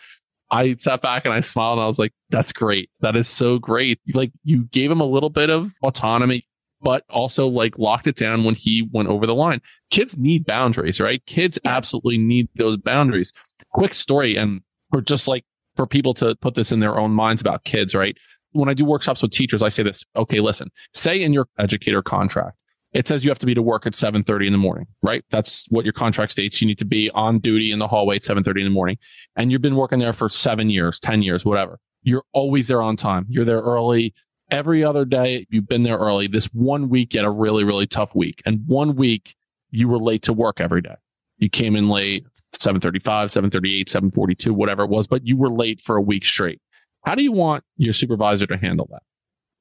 I 0.50 0.76
sat 0.80 1.02
back 1.02 1.26
and 1.26 1.34
I 1.34 1.42
smiled 1.42 1.78
and 1.78 1.84
I 1.84 1.88
was 1.88 2.00
like, 2.00 2.14
that's 2.30 2.54
great. 2.54 2.90
That 3.02 3.16
is 3.16 3.28
so 3.28 3.60
great. 3.60 4.00
Like 4.14 4.32
you 4.44 4.64
gave 4.66 4.90
him 4.90 5.02
a 5.02 5.06
little 5.06 5.30
bit 5.30 5.50
of 5.50 5.72
autonomy, 5.84 6.48
but 6.82 7.04
also 7.10 7.48
like 7.48 7.78
locked 7.78 8.08
it 8.08 8.16
down 8.16 8.46
when 8.46 8.56
he 8.56 8.88
went 8.94 9.10
over 9.10 9.26
the 9.26 9.36
line. 9.36 9.62
Kids 9.92 10.18
need 10.18 10.46
boundaries, 10.46 11.02
right? 11.02 11.26
Kids 11.26 11.60
yeah. 11.64 11.76
absolutely 11.76 12.18
need 12.18 12.48
those 12.56 12.78
boundaries. 12.78 13.34
Quick 13.74 13.94
story 13.94 14.38
and 14.38 14.62
or 14.94 15.02
just 15.02 15.28
like 15.28 15.44
for 15.76 15.86
people 15.86 16.14
to 16.16 16.36
put 16.38 16.56
this 16.56 16.72
in 16.72 16.80
their 16.80 16.98
own 16.98 17.12
minds 17.12 17.42
about 17.42 17.66
kids, 17.66 17.94
right? 17.94 18.18
When 18.58 18.70
I 18.70 18.74
do 18.74 18.86
workshops 18.86 19.22
with 19.22 19.32
teachers, 19.32 19.62
I 19.62 19.70
say 19.70 19.84
this, 19.84 20.04
okay, 20.16 20.40
listen, 20.40 20.70
say 20.94 21.22
in 21.22 21.34
your 21.34 21.48
educator 21.58 22.02
contract, 22.02 22.58
it 22.94 23.08
says 23.08 23.24
you 23.24 23.30
have 23.30 23.40
to 23.40 23.46
be 23.46 23.54
to 23.54 23.62
work 23.62 23.86
at 23.86 23.94
7.30 23.94 24.48
in 24.48 24.52
the 24.54 24.58
morning 24.58 24.88
right? 25.02 25.24
That's 25.30 25.66
what 25.70 25.86
your 25.86 25.94
contract 25.94 26.32
states. 26.32 26.62
You 26.62 26.68
need 26.68 26.80
to 26.80 26.86
be 26.86 27.10
on 27.12 27.40
duty 27.40 27.72
in 27.72 27.80
the 27.80 27.88
hallway 27.88 28.18
at 28.18 28.24
7.30 28.24 28.60
in 28.60 28.64
the 28.64 28.70
morning 28.70 28.98
and 29.36 29.52
you've 29.52 29.62
been 29.62 29.76
working 29.76 30.00
there 30.00 30.14
for 30.14 30.30
seven 30.30 30.70
years 30.70 31.00
10 31.00 31.22
years 31.22 31.46
whatever. 31.46 31.80
You're 32.04 32.24
always 32.34 32.68
there 32.68 32.82
on 32.82 32.96
time. 32.96 33.26
You're 33.30 33.46
there 33.46 33.62
early. 33.62 34.14
Every 34.50 34.84
other 34.84 35.06
day 35.06 35.46
you've 35.50 35.68
been 35.68 35.84
there 35.84 35.98
early. 35.98 36.28
This 36.28 36.46
one 36.48 36.90
week 36.90 37.14
you 37.14 37.20
had 37.20 37.28
a 37.28 37.32
really 37.32 37.64
really 37.64 37.88
tough 37.88 38.16
week 38.16 38.42
and 38.46 38.62
one 38.68 38.96
week 38.96 39.36
you 39.70 39.88
were 39.88 40.00
late 40.00 40.24
to 40.24 40.34
work 40.34 40.62
every 40.62 40.82
day. 40.82 40.96
You 41.38 41.50
came 41.50 41.76
in 41.76 41.90
late 41.90 42.26
7.35 42.56 43.02
7.38 43.04 43.86
7.42 43.86 44.52
whatever 44.52 44.84
it 44.84 44.90
was 44.90 45.06
but 45.06 45.28
you 45.28 45.38
were 45.38 45.52
late 45.52 45.82
for 45.82 45.98
a 45.98 46.02
week 46.02 46.26
straight 46.26 46.60
how 47.08 47.16
do 47.16 47.24
you 47.24 47.32
want 47.32 47.64
your 47.78 47.94
supervisor 47.94 48.46
to 48.46 48.58
handle 48.58 48.88
that 48.92 49.02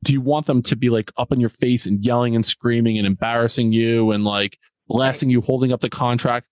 do 0.02 0.12
you 0.12 0.20
want 0.20 0.46
them 0.46 0.62
to 0.62 0.76
be 0.76 0.90
like 0.90 1.10
up 1.16 1.32
in 1.32 1.40
your 1.40 1.50
face 1.50 1.86
and 1.86 2.04
yelling 2.04 2.34
and 2.34 2.44
screaming 2.44 2.98
and 2.98 3.06
embarrassing 3.06 3.72
you 3.72 4.12
and 4.12 4.24
like 4.24 4.58
blasting 4.88 5.30
you, 5.30 5.40
holding 5.40 5.72
up 5.72 5.80
the 5.80 5.90
contract? 5.90 6.46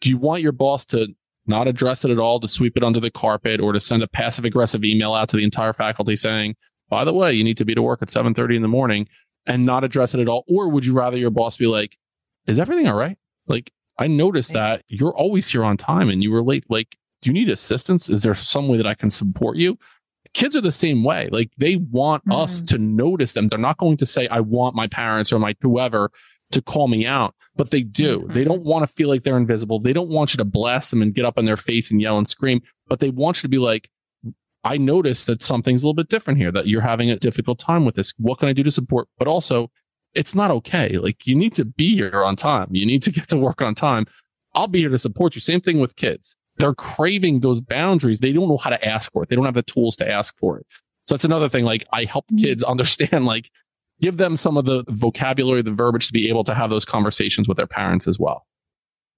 Do 0.00 0.10
you 0.10 0.18
want 0.18 0.42
your 0.42 0.52
boss 0.52 0.84
to 0.86 1.08
not 1.46 1.68
address 1.68 2.04
it 2.04 2.10
at 2.10 2.18
all, 2.18 2.40
to 2.40 2.48
sweep 2.48 2.76
it 2.76 2.82
under 2.82 2.98
the 2.98 3.10
carpet, 3.10 3.60
or 3.60 3.72
to 3.72 3.78
send 3.78 4.02
a 4.02 4.08
passive 4.08 4.44
aggressive 4.44 4.84
email 4.84 5.14
out 5.14 5.28
to 5.28 5.36
the 5.36 5.44
entire 5.44 5.72
faculty 5.72 6.16
saying, 6.16 6.56
by 6.88 7.04
the 7.04 7.12
way, 7.12 7.32
you 7.32 7.44
need 7.44 7.58
to 7.58 7.64
be 7.64 7.74
to 7.74 7.82
work 7.82 8.02
at 8.02 8.08
7:30 8.08 8.56
in 8.56 8.62
the 8.62 8.68
morning 8.68 9.08
and 9.46 9.64
not 9.64 9.84
address 9.84 10.12
it 10.12 10.20
at 10.20 10.28
all? 10.28 10.44
Or 10.48 10.68
would 10.68 10.84
you 10.84 10.92
rather 10.92 11.16
your 11.16 11.30
boss 11.30 11.56
be 11.56 11.66
like, 11.66 11.96
is 12.46 12.58
everything 12.58 12.88
all 12.88 12.96
right? 12.96 13.16
Like, 13.46 13.72
I 13.98 14.08
noticed 14.08 14.52
that 14.54 14.82
you're 14.88 15.16
always 15.16 15.48
here 15.48 15.62
on 15.62 15.76
time 15.76 16.08
and 16.08 16.22
you 16.22 16.32
were 16.32 16.42
late. 16.42 16.64
Like, 16.68 16.96
do 17.22 17.30
you 17.30 17.34
need 17.34 17.48
assistance? 17.48 18.10
Is 18.10 18.24
there 18.24 18.34
some 18.34 18.66
way 18.68 18.76
that 18.76 18.86
I 18.86 18.94
can 18.94 19.10
support 19.10 19.56
you? 19.56 19.78
Kids 20.36 20.54
are 20.54 20.60
the 20.60 20.70
same 20.70 21.02
way. 21.02 21.28
Like 21.32 21.50
they 21.56 21.76
want 21.76 22.22
mm-hmm. 22.24 22.32
us 22.32 22.60
to 22.60 22.78
notice 22.78 23.32
them. 23.32 23.48
They're 23.48 23.58
not 23.58 23.78
going 23.78 23.96
to 23.96 24.06
say, 24.06 24.28
I 24.28 24.40
want 24.40 24.76
my 24.76 24.86
parents 24.86 25.32
or 25.32 25.38
my 25.38 25.56
whoever 25.62 26.10
to 26.52 26.62
call 26.62 26.88
me 26.88 27.06
out, 27.06 27.34
but 27.56 27.70
they 27.70 27.80
do. 27.80 28.20
Mm-hmm. 28.20 28.34
They 28.34 28.44
don't 28.44 28.62
want 28.62 28.82
to 28.82 28.94
feel 28.94 29.08
like 29.08 29.24
they're 29.24 29.38
invisible. 29.38 29.80
They 29.80 29.94
don't 29.94 30.10
want 30.10 30.34
you 30.34 30.38
to 30.38 30.44
blast 30.44 30.90
them 30.90 31.00
and 31.00 31.14
get 31.14 31.24
up 31.24 31.38
in 31.38 31.46
their 31.46 31.56
face 31.56 31.90
and 31.90 32.00
yell 32.02 32.18
and 32.18 32.28
scream, 32.28 32.60
but 32.86 33.00
they 33.00 33.08
want 33.08 33.38
you 33.38 33.42
to 33.42 33.48
be 33.48 33.58
like, 33.58 33.88
I 34.62 34.76
noticed 34.76 35.26
that 35.28 35.42
something's 35.42 35.82
a 35.82 35.86
little 35.86 35.94
bit 35.94 36.10
different 36.10 36.38
here, 36.38 36.52
that 36.52 36.66
you're 36.66 36.82
having 36.82 37.10
a 37.10 37.16
difficult 37.16 37.58
time 37.58 37.84
with 37.84 37.94
this. 37.94 38.12
What 38.18 38.38
can 38.38 38.48
I 38.48 38.52
do 38.52 38.62
to 38.62 38.70
support? 38.70 39.08
But 39.16 39.28
also, 39.28 39.70
it's 40.12 40.34
not 40.34 40.50
okay. 40.50 40.98
Like 40.98 41.26
you 41.26 41.34
need 41.34 41.54
to 41.54 41.64
be 41.64 41.94
here 41.94 42.24
on 42.24 42.36
time. 42.36 42.68
You 42.72 42.84
need 42.84 43.02
to 43.04 43.12
get 43.12 43.28
to 43.28 43.38
work 43.38 43.62
on 43.62 43.74
time. 43.74 44.06
I'll 44.54 44.68
be 44.68 44.80
here 44.80 44.90
to 44.90 44.98
support 44.98 45.34
you. 45.34 45.40
Same 45.40 45.60
thing 45.60 45.80
with 45.80 45.96
kids 45.96 46.36
they're 46.58 46.74
craving 46.74 47.40
those 47.40 47.60
boundaries. 47.60 48.20
They 48.20 48.32
don't 48.32 48.48
know 48.48 48.56
how 48.56 48.70
to 48.70 48.84
ask 48.84 49.12
for 49.12 49.22
it. 49.22 49.28
They 49.28 49.36
don't 49.36 49.44
have 49.44 49.54
the 49.54 49.62
tools 49.62 49.96
to 49.96 50.10
ask 50.10 50.36
for 50.38 50.58
it. 50.58 50.66
So 51.06 51.14
that's 51.14 51.24
another 51.24 51.48
thing. 51.48 51.64
Like 51.64 51.86
I 51.92 52.04
help 52.04 52.26
mm-hmm. 52.26 52.44
kids 52.44 52.64
understand, 52.64 53.26
like 53.26 53.50
give 54.00 54.16
them 54.16 54.36
some 54.36 54.56
of 54.56 54.64
the 54.64 54.84
vocabulary, 54.88 55.62
the 55.62 55.72
verbiage 55.72 56.06
to 56.06 56.12
be 56.12 56.28
able 56.28 56.44
to 56.44 56.54
have 56.54 56.70
those 56.70 56.84
conversations 56.84 57.48
with 57.48 57.56
their 57.56 57.66
parents 57.66 58.06
as 58.06 58.18
well. 58.18 58.46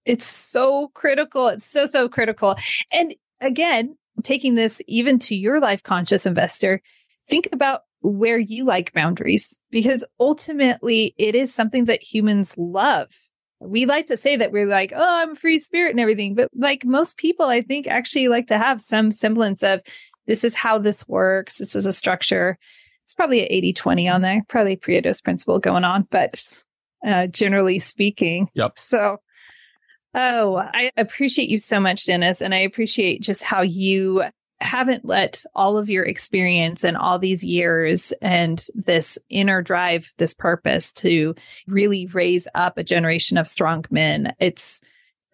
It's 0.04 0.24
so 0.24 0.88
critical. 0.94 1.48
It's 1.48 1.66
so, 1.66 1.86
so 1.86 2.08
critical. 2.08 2.56
And 2.92 3.14
again, 3.40 3.96
taking 4.22 4.54
this 4.54 4.80
even 4.86 5.18
to 5.20 5.34
your 5.34 5.60
life 5.60 5.82
conscious 5.82 6.26
investor, 6.26 6.80
think 7.26 7.48
about 7.52 7.82
where 8.00 8.38
you 8.38 8.64
like 8.64 8.92
boundaries 8.92 9.58
because 9.70 10.04
ultimately 10.20 11.14
it 11.18 11.34
is 11.34 11.52
something 11.52 11.86
that 11.86 12.02
humans 12.02 12.56
love 12.56 13.10
we 13.60 13.86
like 13.86 14.06
to 14.06 14.16
say 14.16 14.36
that 14.36 14.52
we're 14.52 14.66
like, 14.66 14.92
oh, 14.94 15.22
I'm 15.22 15.32
a 15.32 15.36
free 15.36 15.58
spirit 15.58 15.90
and 15.90 16.00
everything. 16.00 16.34
But 16.34 16.50
like 16.54 16.84
most 16.84 17.18
people, 17.18 17.46
I 17.46 17.60
think 17.60 17.86
actually 17.86 18.28
like 18.28 18.46
to 18.48 18.58
have 18.58 18.80
some 18.80 19.10
semblance 19.10 19.62
of 19.62 19.80
this 20.26 20.44
is 20.44 20.54
how 20.54 20.78
this 20.78 21.08
works. 21.08 21.58
This 21.58 21.74
is 21.74 21.86
a 21.86 21.92
structure. 21.92 22.58
It's 23.04 23.14
probably 23.14 23.40
an 23.40 23.48
80 23.50 23.72
20 23.72 24.08
on 24.08 24.22
there, 24.22 24.42
probably 24.48 24.76
Pareto's 24.76 25.20
principle 25.20 25.58
going 25.58 25.84
on, 25.84 26.06
but 26.10 26.62
uh, 27.04 27.26
generally 27.26 27.78
speaking. 27.78 28.48
Yep. 28.54 28.78
So, 28.78 29.16
oh, 30.14 30.56
I 30.56 30.90
appreciate 30.96 31.48
you 31.48 31.58
so 31.58 31.80
much, 31.80 32.04
Dennis. 32.04 32.42
And 32.42 32.54
I 32.54 32.58
appreciate 32.58 33.22
just 33.22 33.44
how 33.44 33.62
you 33.62 34.24
haven't 34.60 35.04
let 35.04 35.44
all 35.54 35.78
of 35.78 35.88
your 35.88 36.04
experience 36.04 36.84
and 36.84 36.96
all 36.96 37.18
these 37.18 37.44
years 37.44 38.12
and 38.20 38.66
this 38.74 39.18
inner 39.28 39.62
drive, 39.62 40.10
this 40.18 40.34
purpose 40.34 40.92
to 40.92 41.34
really 41.66 42.06
raise 42.06 42.48
up 42.54 42.76
a 42.76 42.84
generation 42.84 43.38
of 43.38 43.46
strong 43.46 43.84
men, 43.90 44.34
it's 44.40 44.80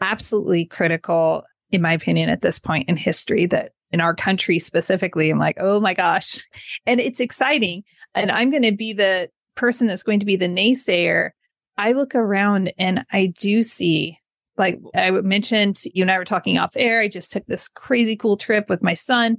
absolutely 0.01 0.67
critical, 0.67 1.45
in 1.71 1.81
my 1.81 1.93
opinion, 1.93 2.29
at 2.29 2.43
this 2.43 2.59
point 2.59 2.89
in 2.89 2.97
history 2.97 3.47
that 3.47 3.73
in 3.93 4.01
our 4.01 4.15
country 4.15 4.59
specifically, 4.59 5.31
I'm 5.31 5.39
like, 5.39 5.57
oh 5.61 5.81
my 5.81 5.95
gosh. 5.95 6.45
And 6.85 7.01
it's 7.01 7.21
exciting. 7.21 7.85
And 8.15 8.31
I'm 8.31 8.51
going 8.51 8.65
to 8.65 8.77
be 8.77 8.93
the 8.93 9.31
person 9.55 9.87
that's 9.87 10.03
going 10.03 10.21
to 10.21 10.27
be 10.27 10.37
the 10.37 10.49
naysayer. 10.49 11.31
I 11.79 11.93
look 11.93 12.15
around 12.15 12.73
and 12.79 13.05
I 13.13 13.33
do 13.39 13.63
see 13.63 14.19
like 14.57 14.81
I 14.95 15.11
mentioned, 15.11 15.83
you 15.95 16.03
and 16.03 16.11
I 16.11 16.19
were 16.19 16.25
talking 16.25 16.59
off 16.59 16.77
air. 16.77 17.01
I 17.01 17.09
just 17.09 17.33
took 17.33 17.47
this 17.47 17.69
crazy 17.69 18.17
cool 18.17 18.37
trip 18.37 18.69
with 18.69 18.83
my 18.83 18.95
son, 18.95 19.39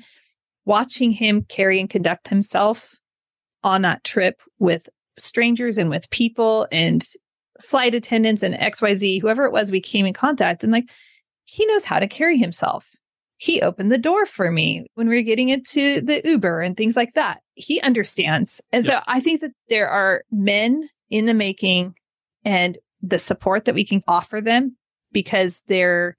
watching 0.66 1.11
him 1.11 1.43
carry 1.47 1.80
and 1.80 1.89
conduct 1.89 2.28
himself 2.28 2.95
on 3.63 3.82
that 3.84 4.03
trip 4.03 4.41
with 4.59 4.89
strangers 5.18 5.78
and 5.78 5.89
with 5.89 6.09
people 6.09 6.68
and 6.72 7.05
flight 7.61 7.95
attendants 7.95 8.43
and 8.43 8.55
XYZ, 8.55 9.22
whoever 9.22 9.45
it 9.45 9.51
was 9.51 9.72
we 9.72 9.80
came 9.80 10.05
in 10.05 10.13
contact. 10.13 10.63
And 10.63 10.74
like, 10.74 10.89
he 11.45 11.66
knows 11.68 11.86
how 11.86 11.99
to 11.99 12.07
carry 12.07 12.38
himself. 12.38 12.89
He 13.38 13.61
opened 13.61 13.91
the 13.91 13.97
door 13.97 14.26
for 14.26 14.51
me 14.51 14.86
when 14.95 15.07
we 15.07 15.16
were 15.16 15.22
getting 15.22 15.49
into 15.49 16.01
the 16.01 16.22
Uber 16.24 16.61
and 16.61 16.76
things 16.76 16.95
like 16.95 17.13
that. 17.13 17.41
He 17.53 17.82
understands. 17.82 18.61
And 18.72 18.84
yeah. 18.86 18.99
so 18.99 19.03
I 19.07 19.20
think 19.20 19.41
that 19.41 19.51
there 19.70 19.89
are 19.89 20.24
men 20.32 20.89
in 21.09 21.26
the 21.26 21.34
making 21.34 21.95
and 22.43 22.78
the 23.01 23.20
support 23.20 23.66
that 23.66 23.76
we 23.76 23.86
can 23.86 24.03
offer 24.07 24.41
them 24.41 24.78
because 25.16 25.63
they're 25.68 26.18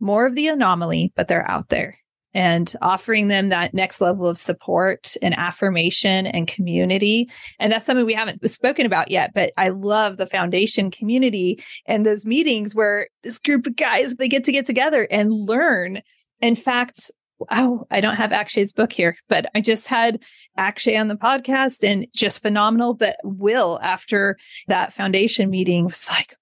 more 0.00 0.24
of 0.24 0.34
the 0.34 0.48
anomaly, 0.48 1.12
but 1.14 1.28
they're 1.28 1.48
out 1.48 1.68
there 1.68 1.98
and 2.32 2.72
offering 2.80 3.28
them 3.28 3.50
that 3.50 3.74
next 3.74 4.00
level 4.00 4.26
of 4.26 4.38
support 4.38 5.14
and 5.20 5.38
affirmation 5.38 6.26
and 6.26 6.48
community. 6.48 7.30
And 7.58 7.70
that's 7.70 7.84
something 7.84 8.06
we 8.06 8.14
haven't 8.14 8.46
spoken 8.48 8.86
about 8.86 9.10
yet, 9.10 9.32
but 9.34 9.52
I 9.58 9.68
love 9.68 10.16
the 10.16 10.26
foundation 10.26 10.90
community 10.90 11.62
and 11.84 12.06
those 12.06 12.24
meetings 12.24 12.74
where 12.74 13.08
this 13.22 13.38
group 13.38 13.66
of 13.66 13.76
guys, 13.76 14.14
they 14.16 14.28
get 14.28 14.44
to 14.44 14.52
get 14.52 14.64
together 14.64 15.06
and 15.10 15.30
learn. 15.30 16.00
In 16.40 16.56
fact, 16.56 17.10
oh, 17.50 17.86
I 17.90 18.00
don't 18.00 18.16
have 18.16 18.30
Akshay's 18.30 18.72
book 18.72 18.92
here, 18.92 19.14
but 19.28 19.44
I 19.54 19.60
just 19.60 19.88
had 19.88 20.22
Akshay 20.56 20.96
on 20.96 21.08
the 21.08 21.16
podcast 21.16 21.84
and 21.86 22.06
just 22.14 22.40
phenomenal. 22.40 22.94
But 22.94 23.16
Will, 23.24 23.78
after 23.82 24.38
that 24.68 24.94
foundation 24.94 25.50
meeting, 25.50 25.84
was 25.84 26.08
like, 26.10 26.34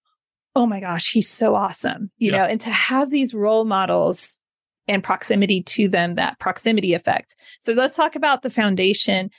oh 0.55 0.67
my 0.67 0.81
gosh, 0.81 1.13
he's 1.13 1.29
so 1.29 1.55
awesome, 1.55 2.11
you 2.19 2.31
yeah. 2.31 2.39
know, 2.39 2.45
and 2.45 2.61
to 2.61 2.71
have 2.71 3.11
these 3.11 3.35
role 3.35 3.65
models 3.65 4.41
and 4.87 5.03
proximity 5.03 5.63
to 5.63 5.89
them, 5.89 6.15
that 6.15 6.39
proximity 6.39 6.95
effect. 6.95 7.37
So 7.61 7.73
let's 7.73 7.97
talk 7.97 8.17
about 8.17 8.43
the 8.43 8.51
foundation 8.51 9.31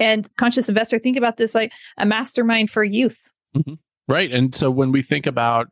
and 0.00 0.28
conscious 0.36 0.68
investor. 0.68 0.98
Think 0.98 1.16
about 1.16 1.36
this 1.36 1.54
like 1.54 1.72
a 1.96 2.06
mastermind 2.06 2.70
for 2.70 2.82
youth. 2.82 3.32
Mm-hmm. 3.56 3.74
Right. 4.08 4.32
And 4.32 4.54
so 4.54 4.70
when 4.70 4.90
we 4.92 5.02
think 5.02 5.26
about 5.26 5.68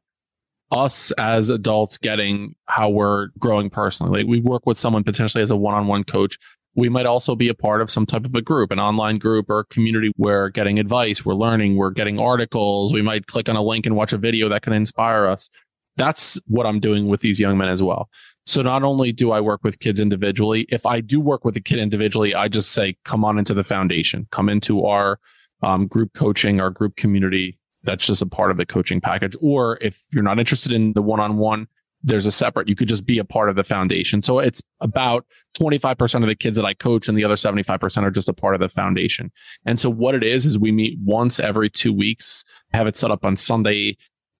us 0.71 1.11
as 1.13 1.49
adults 1.49 1.97
getting 1.97 2.55
how 2.67 2.91
we're 2.91 3.29
growing 3.39 3.71
personally, 3.71 4.23
like 4.23 4.29
we 4.29 4.41
work 4.41 4.67
with 4.67 4.77
someone 4.77 5.05
potentially 5.05 5.43
as 5.43 5.51
a 5.51 5.57
one 5.57 5.75
on 5.75 5.87
one 5.87 6.05
coach 6.05 6.39
we 6.77 6.91
might 6.91 7.07
also 7.07 7.35
be 7.35 7.49
a 7.49 7.55
part 7.55 7.81
of 7.81 7.91
some 7.91 8.05
type 8.05 8.27
of 8.27 8.35
a 8.35 8.43
group, 8.43 8.71
an 8.71 8.79
online 8.79 9.19
group 9.19 9.49
or 9.49 9.61
a 9.61 9.65
community 9.65 10.13
where 10.17 10.51
getting 10.51 10.79
advice, 10.79 11.25
we're 11.25 11.35
learning, 11.35 11.77
we're 11.77 11.91
getting 11.91 12.21
articles. 12.21 12.93
We 12.93 13.01
might 13.01 13.27
click 13.27 13.49
on 13.49 13.57
a 13.57 13.63
link 13.63 13.87
and 13.87 13.97
watch 13.97 14.13
a 14.13 14.19
video 14.19 14.51
that 14.51 14.63
can 14.63 14.75
inspire 14.75 15.27
us. 15.27 15.49
That's 15.97 16.39
what 16.47 16.67
I'm 16.67 16.79
doing 16.79 17.09
with 17.09 17.23
these 17.23 17.41
young 17.41 17.57
men 17.57 17.71
as 17.71 17.83
well. 17.83 18.11
So 18.45 18.61
not 18.61 18.83
only 18.83 19.11
do 19.11 19.33
I 19.33 19.41
work 19.41 19.65
with 19.65 19.81
kids 19.81 19.99
individually, 19.99 20.67
if 20.69 20.85
I 20.85 21.01
do 21.01 21.19
work 21.19 21.47
with 21.47 21.57
a 21.57 21.61
kid 21.61 21.79
individually, 21.79 22.35
I 22.35 22.49
just 22.49 22.73
say, 22.73 22.97
come 23.05 23.25
on 23.25 23.39
into 23.39 23.55
the 23.55 23.65
foundation, 23.65 24.29
come 24.31 24.51
into 24.51 24.85
our 24.85 25.19
um, 25.63 25.87
group 25.87 26.13
coaching, 26.13 26.61
our 26.61 26.71
group 26.71 26.97
community. 26.97 27.59
That's 27.85 28.07
just 28.07 28.21
a 28.21 28.27
part 28.27 28.51
of 28.51 28.59
the 28.59 28.67
coaching 28.67 29.01
package. 29.01 29.35
Or 29.41 29.79
if 29.81 29.99
you're 30.13 30.23
not 30.23 30.39
interested 30.39 30.73
in 30.73 30.93
the 30.93 31.03
one 31.03 31.21
on 31.21 31.39
one, 31.39 31.69
there's 32.07 32.25
a 32.25 32.33
separate, 32.33 32.69
you 32.69 32.77
could 32.77 32.89
just 32.89 33.05
be 33.05 33.19
a 33.19 33.25
part 33.25 33.51
of 33.51 33.57
the 33.57 33.65
foundation. 33.65 34.23
So 34.23 34.39
it's 34.39 34.63
about 34.81 35.27
25% 35.59 36.23
of 36.23 36.29
the 36.29 36.37
kids 36.37 36.57
that 36.57 36.65
I 36.65 36.73
coach 36.73 37.09
and 37.09 37.19
the 37.19 37.25
other 37.25 37.35
75% 37.35 38.03
are 38.05 38.11
just 38.13 38.29
a 38.29 38.33
part 38.33 38.55
of 38.55 38.61
the 38.61 38.69
foundation. 38.69 39.33
And 39.67 39.81
so 39.81 39.91
what 39.91 40.15
it 40.15 40.23
is, 40.23 40.47
is 40.47 40.57
we 40.57 40.71
meet 40.71 40.99
once 41.05 41.41
every 41.41 41.69
two 41.69 41.93
weeks, 41.93 42.45
have 42.73 42.87
it 42.87 42.97
set 42.97 43.11
up 43.11 43.25
on 43.25 43.37
Sunday, 43.37 43.97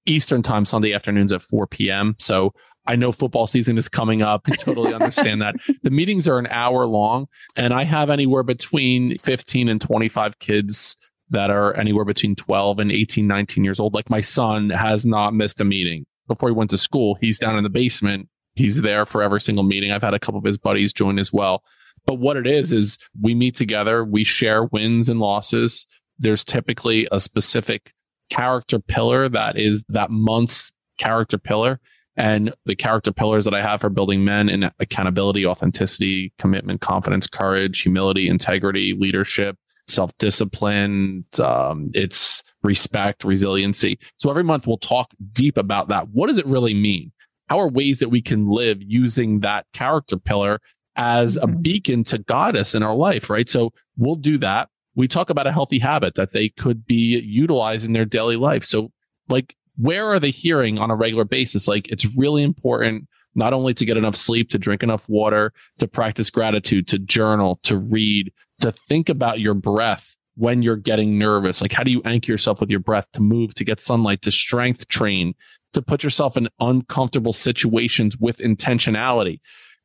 Eastern 0.07 0.43
time, 0.43 0.65
Sunday 0.65 0.95
afternoons 0.95 1.33
at 1.33 1.43
4 1.43 1.67
p.m. 1.67 2.15
So 2.21 2.53
I 2.87 2.95
know 2.95 3.11
football 3.11 3.49
season 3.49 3.77
is 3.79 3.89
coming 3.89 4.23
up. 4.23 4.43
I 4.47 4.53
totally 4.53 4.95
understand 4.95 5.43
that. 5.43 5.57
The 5.83 5.91
meetings 5.91 6.29
are 6.29 6.39
an 6.39 6.47
hour 6.47 6.87
long 6.87 7.27
and 7.57 7.75
I 7.75 7.83
have 7.83 8.11
anywhere 8.11 8.45
between 8.45 9.19
15 9.19 9.69
and 9.69 9.81
25 9.81 10.39
kids 10.39 10.97
that 11.31 11.51
are 11.51 11.77
anywhere 11.77 12.05
between 12.05 12.37
12 12.37 12.79
and 12.79 12.93
18, 12.93 13.27
19 13.27 13.65
years 13.65 13.81
old. 13.81 13.93
Like 13.93 14.09
my 14.09 14.21
son 14.21 14.71
has 14.71 15.05
not 15.05 15.35
missed 15.35 15.61
a 15.61 15.65
meeting 15.65 16.07
before 16.29 16.49
he 16.49 16.55
went 16.55 16.71
to 16.71 16.79
school. 16.79 17.17
He's 17.21 17.39
down 17.39 17.57
in 17.57 17.63
the 17.63 17.71
basement. 17.71 18.29
He's 18.55 18.83
there 18.83 19.07
for 19.07 19.23
every 19.23 19.41
single 19.41 19.65
meeting. 19.65 19.93
I've 19.93 20.03
had 20.03 20.15
a 20.15 20.19
couple 20.19 20.39
of 20.39 20.45
his 20.45 20.59
buddies 20.59 20.93
join 20.93 21.19
as 21.19 21.33
well. 21.33 21.63
But 22.07 22.15
what 22.15 22.37
it 22.37 22.47
is, 22.47 22.73
is 22.73 22.99
we 23.21 23.35
meet 23.35 23.55
together, 23.57 24.05
we 24.05 24.25
share 24.25 24.65
wins 24.65 25.09
and 25.09 25.21
losses. 25.21 25.87
There's 26.19 26.45
typically 26.45 27.09
a 27.13 27.21
specific 27.21 27.93
character 28.31 28.79
pillar 28.79 29.29
that 29.29 29.59
is 29.59 29.85
that 29.89 30.11
month's 30.11 30.73
character 30.99 31.39
pillar. 31.39 31.81
And 32.17 32.55
the 32.65 32.75
character 32.75 33.13
pillars 33.13 33.45
that 33.45 33.55
I 33.55 33.61
have 33.61 33.83
for 33.83 33.91
building 33.91 34.25
men 34.25 34.49
in 34.49 34.71
accountability, 34.81 35.45
authenticity, 35.45 36.33
commitment, 36.39 36.81
confidence, 36.81 37.27
courage, 37.27 37.83
humility, 37.83 38.29
integrity, 38.29 38.95
leadership, 38.99 39.59
self 39.87 40.17
discipline. 40.19 41.27
Um, 41.39 41.91
it's 41.93 42.43
respect, 42.67 43.25
resiliency. 43.25 43.99
So 44.17 44.29
every 44.29 44.45
month 44.45 44.67
we'll 44.67 44.79
talk 44.79 45.11
deep 45.33 45.57
about 45.57 45.89
that. 45.89 46.09
What 46.11 46.27
does 46.27 46.39
it 46.39 46.47
really 46.47 46.75
mean? 46.75 47.13
How 47.49 47.61
are 47.61 47.69
ways 47.69 48.01
that 48.01 48.11
we 48.11 48.21
can 48.21 48.51
live 48.51 48.79
using 48.81 49.41
that 49.41 49.67
character 49.73 50.19
pillar 50.19 50.61
as 50.97 51.37
a 51.37 51.43
mm-hmm. 51.43 51.63
beacon 51.63 52.05
to 52.05 52.19
guide 52.19 52.57
us 52.57 52.75
in 52.75 52.83
our 52.83 52.95
life, 52.95 53.31
right? 53.31 53.49
So 53.49 53.73
we'll 53.97 54.17
do 54.17 54.39
that. 54.39 54.69
We 54.95 55.07
talk 55.07 55.31
about 55.31 55.47
a 55.47 55.53
healthy 55.53 55.79
habit 55.79 56.15
that 56.17 56.33
they 56.33 56.49
could 56.49 56.87
be 56.87 57.21
utilized 57.21 57.85
in 57.87 57.93
their 57.93 58.07
daily 58.07 58.37
life. 58.37 58.65
So, 58.65 58.91
like, 59.29 59.55
where 59.77 60.07
are 60.07 60.19
they 60.19 60.31
hearing 60.31 60.79
on 60.79 60.91
a 60.91 60.97
regular 60.97 61.25
basis? 61.25 61.69
Like, 61.69 61.89
it's 61.89 62.07
really 62.17 62.43
important 62.43 63.07
not 63.35 63.53
only 63.53 63.75
to 63.75 63.85
get 63.85 63.99
enough 63.99 64.17
sleep, 64.17 64.49
to 64.51 64.59
drink 64.59 64.83
enough 64.83 65.07
water, 65.07 65.53
to 65.79 65.87
practice 65.87 66.31
gratitude, 66.31 66.89
to 66.89 66.99
journal, 66.99 67.61
to 67.65 67.77
read, 67.77 68.33
to 68.61 68.73
think 68.73 69.11
about 69.11 69.39
your 69.39 69.53
breath 69.53 70.17
when 70.37 70.63
you're 70.63 70.77
getting 70.77 71.19
nervous? 71.19 71.61
Like, 71.61 71.73
how 71.73 71.83
do 71.83 71.91
you 71.91 72.03
anchor 72.05 72.31
yourself 72.31 72.61
with 72.61 72.71
your 72.71 72.81
breath 72.81 73.07
to 73.13 73.21
move, 73.21 73.55
to 73.55 73.65
get 73.65 73.81
sunlight, 73.81 74.23
to 74.23 74.31
strength 74.31 74.89
train, 74.89 75.35
to 75.73 75.83
put 75.83 76.05
yourself 76.05 76.37
in 76.37 76.49
uncomfortable 76.61 77.33
situations 77.33 78.17
with 78.19 78.39
intentionality? 78.39 79.41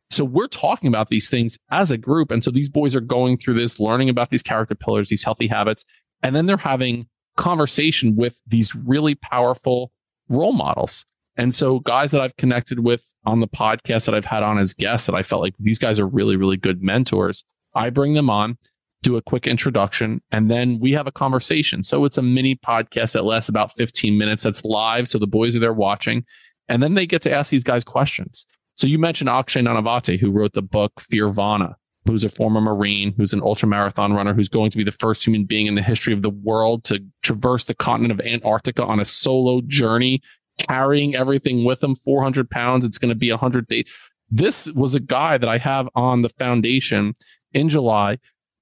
So 0.10 0.26
we're 0.26 0.47
talking 0.47 0.89
about 0.89 1.08
these 1.08 1.30
things 1.30 1.58
as 1.72 1.89
a 1.89 1.97
group. 1.97 2.32
And 2.32 2.43
so 2.43 2.52
these 2.52 2.70
boys 2.70 2.95
are 2.95 3.02
going 3.02 3.38
through 3.38 3.54
this, 3.54 3.80
learning 3.80 4.10
about 4.10 4.30
these 4.30 4.43
character 4.43 4.76
pillars, 4.76 5.08
these 5.08 5.24
healthy 5.24 5.47
habits, 5.47 5.86
and 6.22 6.36
then 6.36 6.45
they're 6.45 6.58
having 6.58 7.08
conversation 7.38 8.18
with 8.18 8.36
these 8.45 8.76
really 8.76 9.16
powerful 9.16 9.91
role 10.28 10.52
models. 10.52 11.06
And 11.38 11.56
so 11.56 11.80
guys 11.80 12.12
that 12.12 12.22
I've 12.22 12.36
connected 12.36 12.80
with 12.80 13.04
on 13.26 13.39
the 13.39 13.47
podcast 13.47 14.06
that 14.06 14.14
I've 14.14 14.26
had 14.26 14.43
on 14.43 14.58
as 14.58 14.74
guests 14.74 15.08
that 15.08 15.16
I 15.16 15.24
felt 15.24 15.41
like 15.41 15.56
these 15.60 15.80
guys 15.80 15.97
are 15.97 16.08
really, 16.08 16.36
really 16.36 16.58
good 16.58 16.84
mentors. 16.84 17.45
I 17.74 17.89
bring 17.89 18.14
them 18.14 18.30
on 18.30 18.58
do 19.04 19.18
a 19.18 19.22
quick 19.22 19.47
introduction, 19.47 20.22
and 20.32 20.49
then 20.49 20.80
we 20.80 20.91
have 20.93 21.08
a 21.08 21.12
conversation. 21.12 21.84
So 21.84 22.06
it's 22.06 22.18
a 22.18 22.22
mini 22.22 22.56
podcast 22.56 23.14
that 23.14 23.26
lasts 23.26 23.49
about 23.49 23.74
15 23.76 24.18
minutes. 24.18 24.43
That's 24.43 24.64
live. 24.64 25.08
So 25.08 25.18
the 25.18 25.28
boys 25.28 25.56
are 25.56 25.60
there 25.60 25.74
watching, 25.74 26.26
and 26.70 26.82
then 26.84 26.93
they 26.93 27.06
get 27.06 27.22
to 27.24 27.34
ask 27.34 27.49
these 27.49 27.64
guys 27.64 27.84
questions. 27.84 28.45
So 28.76 28.88
you 28.88 28.99
mentioned 28.99 29.30
Akshay 29.30 29.62
Nanavati, 29.62 30.20
who 30.20 30.32
wrote 30.32 30.54
the 30.54 30.62
book 30.62 30.93
Fearvana, 30.99 31.76
who's 32.06 32.24
a 32.24 32.30
former 32.30 32.62
Marine, 32.62 33.14
who's 33.18 33.34
an 33.34 33.41
ultra 33.43 33.68
marathon 33.68 34.14
runner, 34.14 34.34
who's 34.34 34.49
going 34.49 34.72
to 34.72 34.78
be 34.78 34.84
the 34.84 34.91
first 34.91 35.26
human 35.26 35.45
being 35.45 35.68
in 35.68 35.76
the 35.76 35.82
history 35.82 36.14
of 36.14 36.22
the 36.22 36.30
world 36.30 36.84
to 36.86 37.04
traverse 37.22 37.66
the 37.66 37.76
continent 37.76 38.20
of 38.20 38.26
Antarctica 38.26 38.84
on 38.84 38.99
a 38.99 39.06
solo 39.06 39.62
journey, 39.68 40.22
carrying 40.58 41.16
everything 41.16 41.64
with 41.64 41.84
him, 41.84 41.95
400 41.95 42.49
pounds. 42.49 42.86
It's 42.86 42.97
going 42.97 43.10
to 43.10 43.16
be 43.16 43.30
100 43.30 43.68
days. 43.68 43.86
This 44.30 44.68
was 44.68 44.95
a 44.95 44.99
guy 44.99 45.38
that 45.38 45.49
I 45.49 45.58
have 45.58 45.89
on 45.93 46.22
the 46.22 46.30
foundation 46.30 47.16
in 47.54 47.68
July 47.68 48.18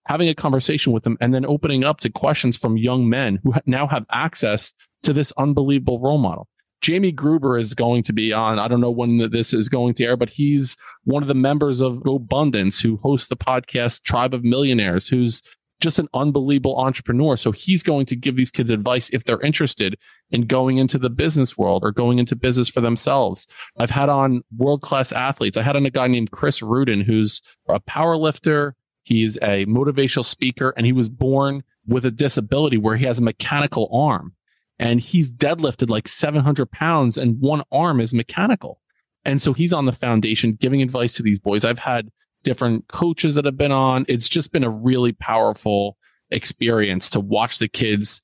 having 0.10 0.28
a 0.28 0.36
conversation 0.36 0.92
with 0.92 1.04
them 1.04 1.18
and 1.22 1.36
then 1.36 1.46
opening 1.46 1.84
up 1.84 2.00
to 2.00 2.10
questions 2.10 2.58
from 2.58 2.78
young 2.78 3.08
men 3.08 3.40
who 3.44 3.54
now 3.68 3.86
have 3.86 4.06
access 4.12 4.74
to 5.04 5.14
this 5.14 5.32
unbelievable 5.38 6.00
role 6.00 6.18
model. 6.18 6.48
Jamie 6.82 7.12
Gruber 7.12 7.60
is 7.60 7.76
going 7.76 8.02
to 8.04 8.14
be 8.14 8.34
on. 8.34 8.58
I 8.58 8.68
don't 8.68 8.82
know 8.82 8.90
when 8.90 9.30
this 9.32 9.54
is 9.54 9.70
going 9.70 9.94
to 9.96 10.06
air, 10.06 10.18
but 10.18 10.30
he's 10.30 10.76
one 11.04 11.22
of 11.22 11.28
the 11.28 11.36
members 11.36 11.80
of 11.80 11.98
GoBundance 11.98 12.82
who 12.82 12.98
hosts 12.98 13.28
the 13.28 13.38
podcast 13.38 14.02
Tribe 14.02 14.34
of 14.34 14.44
Millionaires, 14.44 15.08
who's 15.08 15.44
just 15.80 16.00
an 16.00 16.08
unbelievable 16.14 16.80
entrepreneur. 16.80 17.38
So 17.38 17.52
he's 17.52 17.84
going 17.84 18.06
to 18.08 18.16
give 18.16 18.36
these 18.36 18.52
kids 18.52 18.72
advice 18.72 19.10
if 19.12 19.26
they're 19.26 19.42
interested 19.42 19.96
in 20.32 20.48
going 20.48 20.78
into 20.78 20.98
the 20.98 21.10
business 21.10 21.58
world 21.58 21.84
or 21.84 21.92
going 21.92 22.18
into 22.18 22.36
business 22.36 22.68
for 22.68 22.82
themselves. 22.82 23.46
I've 23.80 23.92
had 23.92 24.10
on 24.10 24.42
world 24.58 24.82
class 24.82 25.12
athletes. 25.12 25.56
I 25.56 25.62
had 25.62 25.76
on 25.76 25.86
a 25.86 25.92
guy 25.92 26.08
named 26.08 26.32
Chris 26.32 26.62
Ruden, 26.62 27.04
who's 27.04 27.42
a 27.68 27.80
power 27.80 28.18
lifter. 28.18 28.76
He's 29.10 29.38
a 29.38 29.66
motivational 29.66 30.24
speaker 30.24 30.72
and 30.78 30.86
he 30.86 30.94
was 30.94 31.10
born 31.10 31.64
with 31.88 32.06
a 32.06 32.12
disability 32.12 32.78
where 32.78 32.96
he 32.96 33.08
has 33.08 33.18
a 33.18 33.24
mechanical 33.24 33.90
arm 33.92 34.36
and 34.78 35.02
he's 35.02 35.32
deadlifted 35.32 35.90
like 35.90 36.08
700 36.08 36.70
pounds 36.70 37.18
and 37.18 37.42
one 37.42 37.64
arm 37.72 38.00
is 38.00 38.14
mechanical. 38.14 38.80
And 39.26 39.42
so 39.42 39.52
he's 39.52 39.74
on 39.74 39.86
the 39.86 39.94
foundation 39.94 40.54
giving 40.54 40.84
advice 40.84 41.14
to 41.14 41.24
these 41.24 41.40
boys. 41.40 41.66
I've 41.66 41.80
had 41.80 42.12
different 42.44 42.88
coaches 42.90 43.34
that 43.34 43.46
have 43.46 43.58
been 43.58 43.72
on. 43.72 44.06
It's 44.08 44.30
just 44.30 44.52
been 44.52 44.64
a 44.64 44.70
really 44.70 45.14
powerful 45.14 45.98
experience 46.30 47.10
to 47.10 47.20
watch 47.20 47.58
the 47.58 47.68
kids 47.68 48.22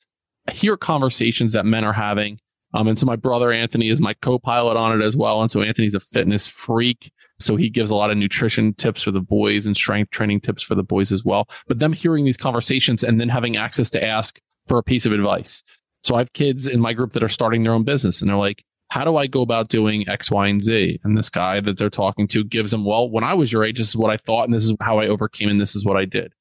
hear 0.51 0.77
conversations 0.77 1.53
that 1.53 1.65
men 1.65 1.83
are 1.83 1.93
having. 1.93 2.37
Um, 2.75 2.87
and 2.87 2.99
so 2.99 3.07
my 3.07 3.15
brother 3.15 3.51
Anthony 3.51 3.89
is 3.89 3.99
my 3.99 4.13
co-pilot 4.21 4.77
on 4.77 5.01
it 5.01 5.03
as 5.03 5.17
well. 5.17 5.41
And 5.41 5.49
so 5.49 5.63
Anthony's 5.63 5.95
a 5.95 5.99
fitness 5.99 6.47
freak. 6.47 7.11
So 7.39 7.55
he 7.55 7.69
gives 7.69 7.89
a 7.89 7.95
lot 7.95 8.11
of 8.11 8.17
nutrition 8.17 8.73
tips 8.73 9.01
for 9.03 9.11
the 9.11 9.21
boys 9.21 9.65
and 9.65 9.75
strength 9.75 10.11
training 10.11 10.41
tips 10.41 10.63
for 10.63 10.75
the 10.75 10.83
boys 10.83 11.11
as 11.11 11.25
well. 11.25 11.49
But 11.67 11.79
them 11.79 11.93
hearing 11.93 12.25
these 12.25 12.37
conversations 12.37 13.03
and 13.03 13.19
then 13.19 13.29
having 13.29 13.57
access 13.57 13.89
to 13.91 14.03
ask 14.03 14.39
for 14.67 14.77
a 14.77 14.83
piece 14.83 15.05
of 15.05 15.11
advice. 15.11 15.61
So 16.03 16.15
I 16.15 16.19
have 16.19 16.33
kids 16.33 16.67
in 16.67 16.79
my 16.79 16.93
group 16.93 17.13
that 17.13 17.23
are 17.23 17.29
starting 17.29 17.63
their 17.63 17.73
own 17.73 17.83
business 17.83 18.21
and 18.21 18.29
they're 18.29 18.37
like, 18.37 18.63
how 18.89 19.03
do 19.03 19.17
I 19.17 19.27
go 19.27 19.41
about 19.41 19.69
doing 19.69 20.07
X, 20.07 20.29
Y, 20.29 20.47
and 20.47 20.63
Z? 20.63 20.99
And 21.03 21.17
this 21.17 21.29
guy 21.29 21.59
that 21.59 21.77
they're 21.77 21.89
talking 21.89 22.27
to 22.29 22.43
gives 22.43 22.71
them, 22.71 22.85
well, 22.85 23.09
when 23.09 23.23
I 23.23 23.33
was 23.33 23.51
your 23.51 23.63
age, 23.63 23.79
this 23.79 23.89
is 23.89 23.97
what 23.97 24.11
I 24.11 24.17
thought, 24.17 24.43
and 24.43 24.53
this 24.53 24.63
is 24.63 24.73
how 24.79 24.99
I 24.99 25.07
overcame, 25.07 25.49
and 25.49 25.59
this 25.59 25.75
is 25.75 25.83
what 25.83 25.97
I 25.97 26.05
did. 26.05 26.33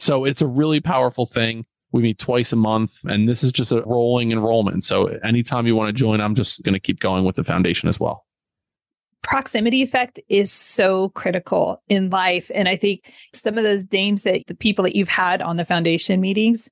So 0.00 0.24
it's 0.24 0.42
a 0.42 0.46
really 0.46 0.80
powerful 0.80 1.24
thing. 1.24 1.64
We 1.92 2.02
meet 2.02 2.18
twice 2.18 2.52
a 2.52 2.56
month, 2.56 2.98
and 3.04 3.28
this 3.28 3.44
is 3.44 3.52
just 3.52 3.70
a 3.70 3.82
rolling 3.82 4.32
enrollment. 4.32 4.82
So 4.82 5.06
anytime 5.22 5.68
you 5.68 5.76
want 5.76 5.88
to 5.88 5.92
join, 5.92 6.20
I'm 6.20 6.34
just 6.34 6.64
going 6.64 6.72
to 6.72 6.80
keep 6.80 6.98
going 6.98 7.24
with 7.24 7.36
the 7.36 7.44
foundation 7.44 7.88
as 7.88 8.00
well. 8.00 8.26
Proximity 9.24 9.82
effect 9.82 10.20
is 10.28 10.52
so 10.52 11.08
critical 11.10 11.80
in 11.88 12.10
life. 12.10 12.50
And 12.54 12.68
I 12.68 12.76
think 12.76 13.12
some 13.32 13.58
of 13.58 13.64
those 13.64 13.90
names 13.90 14.22
that 14.22 14.46
the 14.46 14.54
people 14.54 14.84
that 14.84 14.94
you've 14.94 15.08
had 15.08 15.42
on 15.42 15.56
the 15.56 15.64
foundation 15.64 16.20
meetings, 16.20 16.70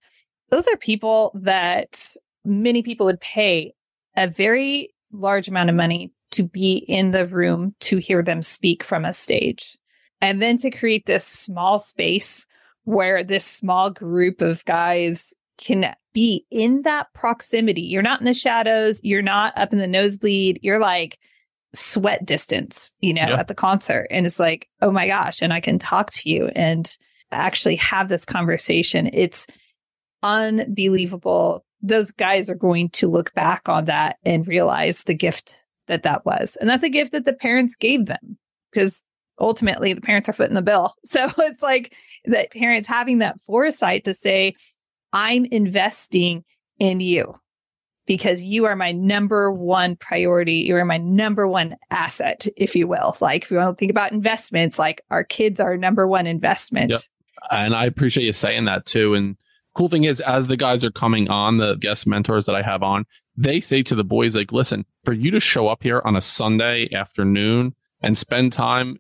those 0.51 0.69
are 0.69 0.77
people 0.77 1.33
that 1.35 2.15
many 2.45 2.83
people 2.83 3.07
would 3.07 3.21
pay 3.21 3.73
a 4.17 4.29
very 4.29 4.95
large 5.13 5.49
amount 5.49 5.71
of 5.71 5.77
money 5.77 6.13
to 6.33 6.43
be 6.43 6.77
in 6.89 7.11
the 7.11 7.27
room 7.27 7.75
to 7.81 7.97
hear 7.97 8.23
them 8.23 8.43
speak 8.43 8.85
from 8.85 9.05
a 9.05 9.13
stage. 9.13 9.77
And 10.21 10.41
then 10.41 10.57
to 10.59 10.71
create 10.71 11.07
this 11.07 11.27
small 11.27 11.79
space 11.79 12.47
where 12.85 13.25
this 13.25 13.45
small 13.45 13.91
group 13.91 14.41
of 14.41 14.65
guys 14.67 15.35
can 15.59 15.95
be 16.13 16.45
in 16.51 16.83
that 16.83 17.07
proximity. 17.15 17.83
You're 17.83 18.03
not 18.03 18.21
in 18.21 18.27
the 18.27 18.35
shadows, 18.35 19.01
you're 19.03 19.23
not 19.23 19.53
up 19.57 19.73
in 19.73 19.79
the 19.79 19.87
nosebleed, 19.87 20.59
you're 20.63 20.81
like 20.81 21.19
sweat 21.75 22.25
distance, 22.25 22.91
you 23.01 23.15
know, 23.15 23.23
at 23.23 23.49
the 23.49 23.55
concert. 23.55 24.07
And 24.11 24.27
it's 24.27 24.41
like, 24.41 24.69
oh 24.81 24.91
my 24.91 25.07
gosh, 25.07 25.41
and 25.41 25.53
I 25.53 25.61
can 25.61 25.79
talk 25.79 26.11
to 26.11 26.31
you 26.31 26.51
and 26.55 26.87
actually 27.31 27.77
have 27.77 28.09
this 28.09 28.25
conversation. 28.25 29.09
It's 29.13 29.47
unbelievable 30.23 31.65
those 31.83 32.13
guys 32.13 32.49
are 32.49 32.55
going 32.55 32.89
to 32.91 33.09
look 33.09 33.35
back 33.35 33.69
on 33.69 33.87
that 33.87 34.17
and 34.25 34.47
realize 34.47 35.05
the 35.05 35.15
gift 35.15 35.65
that 35.89 36.05
that 36.05 36.25
was. 36.25 36.57
And 36.61 36.71
that's 36.71 36.85
a 36.85 36.89
gift 36.89 37.13
that 37.13 37.25
the 37.25 37.33
parents 37.33 37.75
gave 37.75 38.07
them 38.07 38.39
because 38.71 39.03
ultimately 39.41 39.93
the 39.93 40.01
parents 40.01 40.29
are 40.29 40.33
footing 40.33 40.55
the 40.55 40.63
bill. 40.63 40.95
So 41.05 41.29
it's 41.39 41.63
like 41.63 41.95
that 42.27 42.53
parents 42.53 42.87
having 42.87 43.19
that 43.19 43.41
foresight 43.41 44.05
to 44.05 44.15
say, 44.15 44.55
I'm 45.13 45.45
investing 45.47 46.45
in 46.79 47.01
you 47.01 47.35
because 48.07 48.43
you 48.43 48.65
are 48.65 48.77
my 48.77 48.93
number 48.93 49.53
one 49.53 49.97
priority. 49.97 50.55
You 50.55 50.77
are 50.77 50.85
my 50.85 50.99
number 50.99 51.47
one 51.47 51.77
asset, 51.91 52.47
if 52.57 52.75
you 52.75 52.89
will. 52.89 53.17
Like 53.21 53.45
if 53.45 53.51
you 53.51 53.59
want 53.59 53.77
to 53.77 53.81
think 53.81 53.91
about 53.91 54.13
investments, 54.13 54.79
like 54.79 55.03
our 55.11 55.25
kids 55.25 55.61
are 55.61 55.77
number 55.77 56.07
one 56.07 56.27
investment. 56.27 56.91
Yep. 56.91 57.01
And 57.51 57.75
I 57.75 57.87
appreciate 57.87 58.25
you 58.25 58.33
saying 58.33 58.65
that 58.67 58.87
too. 58.87 59.15
And 59.15 59.37
cool 59.75 59.89
thing 59.89 60.05
is, 60.05 60.21
as 60.21 60.49
the 60.49 60.57
guys 60.57 60.85
are 60.85 60.91
coming 60.91 61.29
on, 61.29 61.59
the 61.59 61.77
guest 61.77 62.07
mentors 62.07 62.47
that 62.47 62.55
I 62.55 62.63
have 62.63 62.83
on, 62.83 63.05
they 63.37 63.61
say 63.61 63.83
to 63.85 63.95
the 63.95 64.05
boys, 64.05 64.37
like, 64.37 64.53
listen, 64.53 64.85
for 65.05 65.13
you 65.13 65.31
to 65.31 65.41
show 65.41 65.69
up 65.69 65.83
here 65.83 66.03
on 66.05 66.17
a 66.17 66.21
Sunday 66.21 66.93
afternoon 66.93 67.75
and 68.03 68.19
spend 68.19 68.53
time 68.53 68.99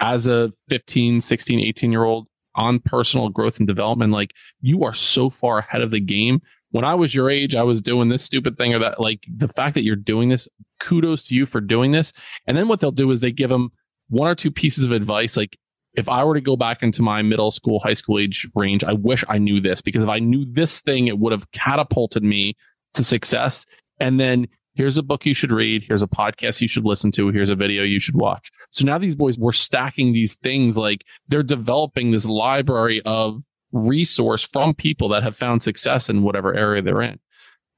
as 0.00 0.26
a 0.26 0.52
15, 0.68 1.20
16, 1.20 1.60
18 1.60 1.92
year 1.92 2.04
old 2.04 2.26
on 2.54 2.80
personal 2.80 3.28
growth 3.28 3.58
and 3.58 3.66
development, 3.66 4.12
like 4.12 4.34
you 4.60 4.84
are 4.84 4.94
so 4.94 5.30
far 5.30 5.58
ahead 5.58 5.80
of 5.80 5.90
the 5.90 6.00
game. 6.00 6.42
When 6.72 6.84
I 6.84 6.94
was 6.94 7.14
your 7.14 7.30
age, 7.30 7.54
I 7.54 7.62
was 7.62 7.80
doing 7.80 8.08
this 8.08 8.24
stupid 8.24 8.58
thing 8.58 8.74
or 8.74 8.80
that. 8.80 9.00
Like 9.00 9.26
the 9.34 9.48
fact 9.48 9.74
that 9.74 9.84
you're 9.84 9.96
doing 9.96 10.28
this, 10.28 10.48
kudos 10.80 11.24
to 11.24 11.34
you 11.34 11.46
for 11.46 11.60
doing 11.60 11.92
this. 11.92 12.12
And 12.46 12.56
then 12.56 12.68
what 12.68 12.80
they'll 12.80 12.90
do 12.90 13.10
is 13.10 13.20
they 13.20 13.32
give 13.32 13.50
them 13.50 13.70
one 14.08 14.28
or 14.28 14.34
two 14.34 14.50
pieces 14.50 14.84
of 14.84 14.92
advice, 14.92 15.36
like 15.36 15.58
if 15.94 16.08
I 16.08 16.24
were 16.24 16.34
to 16.34 16.40
go 16.40 16.56
back 16.56 16.82
into 16.82 17.02
my 17.02 17.22
middle 17.22 17.50
school, 17.50 17.78
high 17.80 17.94
school 17.94 18.18
age 18.18 18.48
range, 18.54 18.84
I 18.84 18.92
wish 18.92 19.24
I 19.28 19.38
knew 19.38 19.60
this 19.60 19.82
because 19.82 20.02
if 20.02 20.08
I 20.08 20.18
knew 20.18 20.44
this 20.46 20.80
thing, 20.80 21.06
it 21.06 21.18
would 21.18 21.32
have 21.32 21.50
catapulted 21.52 22.22
me 22.22 22.56
to 22.94 23.04
success. 23.04 23.66
And 24.00 24.18
then 24.18 24.48
here's 24.74 24.98
a 24.98 25.02
book 25.02 25.26
you 25.26 25.34
should 25.34 25.52
read. 25.52 25.84
Here's 25.86 26.02
a 26.02 26.08
podcast 26.08 26.60
you 26.60 26.68
should 26.68 26.84
listen 26.84 27.12
to. 27.12 27.28
Here's 27.28 27.50
a 27.50 27.54
video 27.54 27.82
you 27.82 28.00
should 28.00 28.16
watch. 28.16 28.50
So 28.70 28.84
now 28.84 28.98
these 28.98 29.14
boys 29.14 29.38
were 29.38 29.52
stacking 29.52 30.12
these 30.12 30.34
things 30.34 30.78
like 30.78 31.04
they're 31.28 31.42
developing 31.42 32.10
this 32.10 32.26
library 32.26 33.02
of 33.04 33.42
resource 33.72 34.46
from 34.46 34.74
people 34.74 35.08
that 35.08 35.22
have 35.22 35.36
found 35.36 35.62
success 35.62 36.08
in 36.08 36.22
whatever 36.22 36.54
area 36.54 36.82
they're 36.82 37.02
in. 37.02 37.18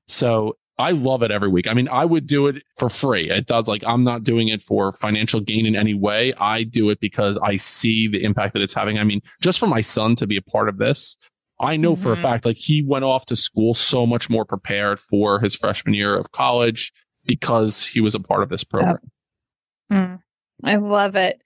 So 0.09 0.57
I 0.77 0.91
love 0.91 1.23
it 1.23 1.31
every 1.31 1.49
week. 1.49 1.69
I 1.69 1.75
mean, 1.75 1.89
I 1.89 2.05
would 2.05 2.27
do 2.27 2.49
it 2.49 2.63
for 2.77 2.89
free. 2.89 3.31
It 3.31 3.47
does 3.47 3.69
like 3.69 3.85
I'm 3.87 4.03
not 4.03 4.25
doing 4.25 4.49
it 4.49 4.63
for 4.63 4.93
financial 4.93 5.41
gain 5.41 5.67
in 5.67 5.77
any 5.77 5.95
way. 5.95 6.35
I 6.39 6.65
do 6.65 6.91
it 6.91 6.99
because 7.01 7.39
I 7.39 7.57
see 7.57 8.09
the 8.09 8.25
impact 8.25 8.55
that 8.55 8.63
it's 8.63 8.75
having. 8.75 8.99
I 8.99 9.05
mean, 9.05 9.23
just 9.41 9.61
for 9.61 9.69
my 9.69 9.81
son 9.81 10.17
to 10.17 10.27
be 10.27 10.37
a 10.37 10.43
part 10.43 10.69
of 10.69 10.79
this, 10.79 11.17
I 11.61 11.77
know 11.77 11.93
mm-hmm. 11.93 12.03
for 12.03 12.13
a 12.13 12.15
mm-hmm. 12.15 12.23
fact 12.23 12.45
like 12.45 12.57
he 12.57 12.83
went 12.83 13.05
off 13.05 13.27
to 13.27 13.37
school 13.37 13.75
so 13.75 14.05
much 14.05 14.29
more 14.29 14.45
prepared 14.45 14.99
for 14.99 15.39
his 15.39 15.55
freshman 15.55 15.95
year 15.95 16.17
of 16.17 16.33
college 16.33 16.93
because 17.25 17.87
he 17.87 18.01
was 18.01 18.17
a 18.17 18.21
part 18.21 18.43
of 18.43 18.49
this 18.49 18.65
program. 18.65 18.99
Yep. 19.91 19.99
Mm, 19.99 20.21
I 20.65 20.77
love 20.77 21.15
it. 21.15 21.41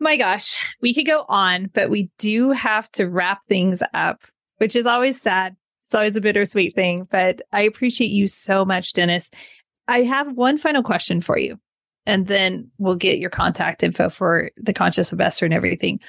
My 0.00 0.16
gosh, 0.16 0.56
we 0.80 0.94
could 0.94 1.06
go 1.06 1.24
on, 1.28 1.70
but 1.72 1.90
we 1.90 2.10
do 2.18 2.50
have 2.50 2.90
to 2.92 3.08
wrap 3.08 3.44
things 3.48 3.82
up, 3.94 4.22
which 4.58 4.76
is 4.76 4.86
always 4.86 5.20
sad 5.20 5.56
it's 5.88 5.94
always 5.94 6.16
a 6.16 6.20
bittersweet 6.20 6.74
thing, 6.74 7.08
but 7.10 7.40
I 7.50 7.62
appreciate 7.62 8.10
you 8.10 8.28
so 8.28 8.66
much, 8.66 8.92
Dennis. 8.92 9.30
I 9.88 10.02
have 10.02 10.36
one 10.36 10.58
final 10.58 10.82
question 10.82 11.22
for 11.22 11.38
you, 11.38 11.58
and 12.04 12.26
then 12.26 12.70
we'll 12.76 12.94
get 12.94 13.18
your 13.18 13.30
contact 13.30 13.82
info 13.82 14.10
for 14.10 14.50
the 14.58 14.74
conscious 14.74 15.12
investor 15.12 15.46
and 15.46 15.54
everything. 15.54 16.00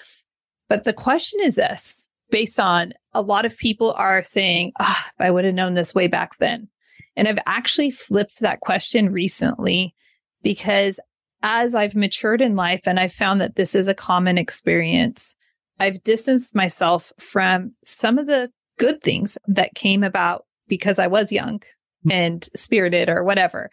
But 0.67 0.83
the 0.83 0.91
question 0.91 1.39
is 1.41 1.55
this 1.55 2.09
based 2.29 2.59
on 2.59 2.91
a 3.13 3.21
lot 3.21 3.45
of 3.45 3.57
people 3.57 3.93
are 3.93 4.21
saying, 4.21 4.73
oh, 4.81 5.01
I 5.17 5.31
would 5.31 5.45
have 5.45 5.55
known 5.55 5.75
this 5.75 5.95
way 5.95 6.07
back 6.07 6.37
then. 6.39 6.67
And 7.15 7.25
I've 7.25 7.39
actually 7.47 7.89
flipped 7.89 8.41
that 8.41 8.59
question 8.59 9.13
recently 9.13 9.95
because 10.43 10.99
as 11.41 11.75
I've 11.75 11.95
matured 11.95 12.41
in 12.41 12.55
life 12.55 12.81
and 12.85 12.99
I've 12.99 13.13
found 13.13 13.41
that 13.41 13.55
this 13.55 13.75
is 13.75 13.87
a 13.87 13.93
common 13.93 14.37
experience, 14.37 15.35
I've 15.79 16.03
distanced 16.03 16.55
myself 16.55 17.13
from 17.19 17.73
some 17.83 18.17
of 18.17 18.27
the 18.27 18.51
good 18.77 19.01
things 19.01 19.37
that 19.47 19.75
came 19.75 20.03
about 20.03 20.45
because 20.67 20.99
I 20.99 21.07
was 21.07 21.31
young 21.31 21.61
hmm. 22.03 22.11
and 22.11 22.43
spirited 22.55 23.09
or 23.09 23.23
whatever. 23.23 23.69